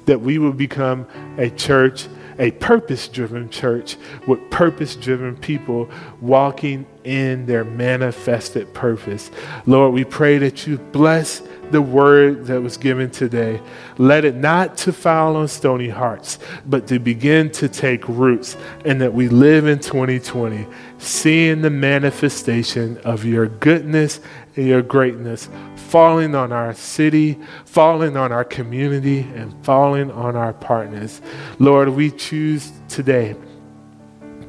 that 0.07 0.21
we 0.21 0.39
will 0.39 0.53
become 0.53 1.07
a 1.39 1.51
church, 1.51 2.07
a 2.39 2.51
purpose 2.53 3.09
driven 3.09 3.49
church 3.51 3.97
with 4.27 4.51
purpose 4.51 4.97
driven 4.97 5.37
people 5.37 5.89
walking 6.21 6.87
in 7.05 7.47
their 7.47 7.65
manifested 7.65 8.73
purpose. 8.75 9.31
Lord, 9.67 9.93
we 9.93 10.05
pray 10.05 10.39
that 10.39 10.67
you 10.67 10.79
bless 10.79 11.43
the 11.71 11.83
word 11.83 12.47
that 12.47 12.61
was 12.61 12.77
given 12.77 13.11
today. 13.11 13.61
Let 13.99 14.25
it 14.25 14.35
not 14.35 14.77
to 14.79 14.93
fall 14.93 15.37
on 15.37 15.49
stony 15.49 15.89
hearts, 15.89 16.39
but 16.67 16.87
to 16.89 16.99
begin 16.99 17.51
to 17.53 17.69
take 17.69 18.09
roots, 18.09 18.57
and 18.85 19.01
that 19.01 19.13
we 19.13 19.29
live 19.29 19.67
in 19.67 19.79
2020 19.79 20.67
seeing 20.99 21.61
the 21.63 21.71
manifestation 21.71 22.99
of 22.99 23.25
your 23.25 23.47
goodness 23.47 24.21
your 24.57 24.83
greatness 24.83 25.49
falling 25.77 26.35
on 26.35 26.53
our 26.53 26.75
city, 26.75 27.39
falling 27.65 28.17
on 28.17 28.33
our 28.33 28.45
community, 28.45 29.21
and 29.35 29.55
falling 29.65 30.11
on 30.11 30.37
our 30.37 30.53
partners. 30.53 31.21
Lord, 31.59 31.91
we 31.91 32.11
choose 32.11 32.73
today 32.89 33.37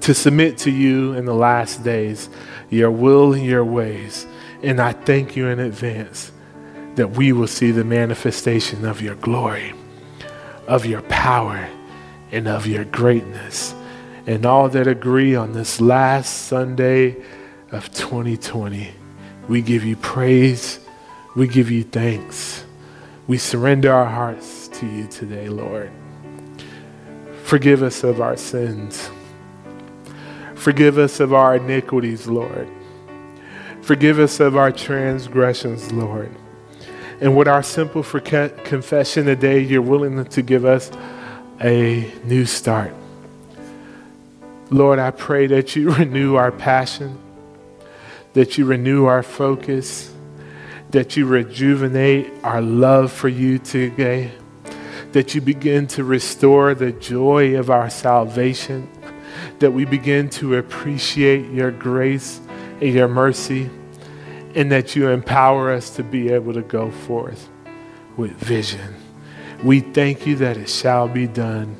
to 0.01 0.13
submit 0.13 0.57
to 0.59 0.71
you 0.71 1.13
in 1.13 1.25
the 1.25 1.33
last 1.33 1.83
days 1.83 2.29
your 2.69 2.91
will 2.91 3.33
and 3.33 3.45
your 3.45 3.65
ways. 3.65 4.25
And 4.63 4.79
I 4.79 4.93
thank 4.93 5.35
you 5.35 5.47
in 5.47 5.59
advance 5.59 6.31
that 6.95 7.11
we 7.11 7.31
will 7.31 7.47
see 7.47 7.71
the 7.71 7.83
manifestation 7.83 8.85
of 8.85 9.01
your 9.01 9.15
glory, 9.15 9.73
of 10.67 10.85
your 10.85 11.01
power, 11.03 11.67
and 12.31 12.47
of 12.47 12.65
your 12.67 12.85
greatness. 12.85 13.73
and 14.27 14.45
all 14.45 14.69
that 14.69 14.87
agree 14.87 15.35
on 15.35 15.53
this 15.53 15.79
last 15.79 16.47
Sunday 16.47 17.15
of 17.71 17.91
2020. 17.91 19.04
We 19.47 19.61
give 19.61 19.83
you 19.83 19.95
praise. 19.95 20.79
We 21.35 21.47
give 21.47 21.69
you 21.69 21.83
thanks. 21.83 22.63
We 23.27 23.37
surrender 23.37 23.91
our 23.93 24.05
hearts 24.05 24.67
to 24.69 24.85
you 24.85 25.07
today, 25.07 25.49
Lord. 25.49 25.91
Forgive 27.43 27.83
us 27.83 28.03
of 28.03 28.21
our 28.21 28.37
sins. 28.37 29.09
Forgive 30.55 30.97
us 30.97 31.19
of 31.19 31.33
our 31.33 31.57
iniquities, 31.57 32.27
Lord. 32.27 32.67
Forgive 33.81 34.19
us 34.19 34.39
of 34.39 34.57
our 34.57 34.71
transgressions, 34.71 35.91
Lord. 35.91 36.31
And 37.21 37.37
with 37.37 37.47
our 37.47 37.61
simple 37.61 38.03
confession 38.03 39.25
today, 39.25 39.59
you're 39.59 39.81
willing 39.81 40.23
to 40.25 40.41
give 40.41 40.65
us 40.65 40.91
a 41.61 42.11
new 42.23 42.45
start. 42.45 42.93
Lord, 44.71 44.99
I 44.99 45.11
pray 45.11 45.47
that 45.47 45.75
you 45.75 45.91
renew 45.95 46.35
our 46.35 46.51
passion, 46.51 47.17
that 48.35 48.57
you 48.57 48.65
renew 48.65 49.05
our 49.05 49.23
focus, 49.23 50.13
that 50.91 51.15
you 51.17 51.25
rejuvenate 51.25 52.29
our 52.43 52.61
love 52.61 53.11
for 53.11 53.29
you 53.29 53.57
today, 53.57 54.29
that 55.13 55.33
you 55.33 55.39
begin 55.39 55.87
to 55.87 56.03
restore 56.03 56.75
the 56.75 56.91
joy 56.91 57.57
of 57.57 57.69
our 57.69 57.89
salvation, 57.89 58.89
that 59.59 59.71
we 59.71 59.85
begin 59.85 60.29
to 60.29 60.55
appreciate 60.55 61.49
your 61.51 61.71
grace 61.71 62.41
and 62.81 62.93
your 62.93 63.07
mercy, 63.07 63.69
and 64.53 64.69
that 64.69 64.97
you 64.97 65.07
empower 65.07 65.71
us 65.71 65.95
to 65.95 66.03
be 66.03 66.29
able 66.29 66.53
to 66.53 66.61
go 66.61 66.91
forth 66.91 67.49
with 68.17 68.31
vision. 68.33 68.95
We 69.63 69.79
thank 69.79 70.27
you 70.27 70.35
that 70.37 70.57
it 70.57 70.69
shall 70.69 71.07
be 71.07 71.25
done 71.25 71.77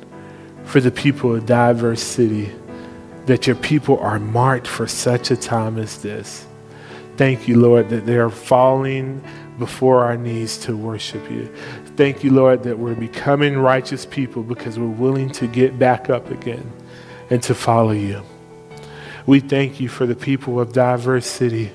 for 0.64 0.80
the 0.80 0.92
people 0.92 1.36
of 1.36 1.46
Diverse 1.46 2.02
City, 2.02 2.50
that 3.26 3.48
your 3.48 3.56
people 3.56 3.98
are 4.00 4.20
marked 4.20 4.68
for 4.68 4.88
such 4.88 5.32
a 5.32 5.36
time 5.36 5.78
as 5.78 6.02
this. 6.02 6.46
Thank 7.18 7.48
you, 7.48 7.60
Lord, 7.60 7.90
that 7.90 8.06
they 8.06 8.18
are 8.18 8.30
falling 8.30 9.24
before 9.58 10.04
our 10.04 10.18
knees 10.18 10.58
to 10.60 10.76
worship 10.76 11.30
you. 11.32 11.54
Thank 11.96 12.24
you, 12.24 12.32
Lord, 12.32 12.64
that 12.64 12.78
we're 12.78 12.96
becoming 12.96 13.58
righteous 13.58 14.06
people 14.06 14.44
because 14.44 14.78
we're 14.78 14.88
willing 14.88 15.30
to 15.32 15.48
get 15.48 15.80
back 15.80 16.10
up 16.10 16.30
again 16.30 16.72
and 17.30 17.42
to 17.44 17.56
follow 17.56 17.92
you. 17.92 18.22
We 19.26 19.40
thank 19.40 19.80
you 19.80 19.88
for 19.88 20.06
the 20.06 20.16
people 20.16 20.60
of 20.60 20.74
Diverse 20.74 21.26
City 21.26 21.72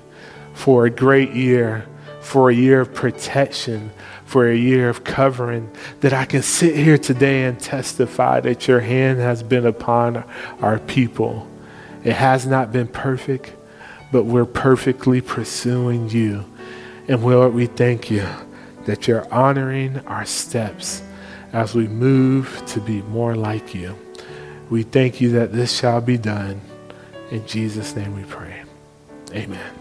for 0.52 0.86
a 0.86 0.90
great 0.90 1.32
year, 1.32 1.86
for 2.20 2.51
a 2.51 2.55
year 2.55 2.82
of 2.82 2.94
protection, 2.94 3.90
for 4.31 4.48
a 4.48 4.55
year 4.55 4.89
of 4.89 5.02
covering, 5.02 5.69
that 6.02 6.12
I 6.12 6.24
can 6.24 6.43
sit 6.43 6.77
here 6.77 6.97
today 6.97 7.43
and 7.43 7.59
testify 7.59 8.39
that 8.39 8.69
your 8.69 8.78
hand 8.78 9.19
has 9.19 9.43
been 9.43 9.66
upon 9.66 10.23
our 10.61 10.78
people. 10.78 11.51
It 12.05 12.12
has 12.12 12.47
not 12.47 12.70
been 12.70 12.86
perfect, 12.86 13.52
but 14.12 14.27
we're 14.27 14.44
perfectly 14.44 15.20
pursuing 15.20 16.09
you. 16.11 16.44
And 17.09 17.24
Lord, 17.24 17.55
we 17.55 17.66
thank 17.66 18.09
you 18.09 18.24
that 18.85 19.09
you're 19.09 19.27
honoring 19.35 19.98
our 20.07 20.24
steps 20.24 21.02
as 21.52 21.74
we 21.74 21.89
move 21.89 22.62
to 22.69 22.81
be 22.81 23.02
more 23.02 23.35
like 23.35 23.74
you. 23.74 23.98
We 24.70 24.85
thank 24.85 25.20
you 25.20 25.31
that 25.32 25.52
this 25.52 25.77
shall 25.77 26.01
be 26.01 26.19
done. 26.19 26.61
In 27.32 27.44
Jesus' 27.48 27.97
name 27.97 28.15
we 28.15 28.23
pray. 28.23 28.62
Amen. 29.32 29.80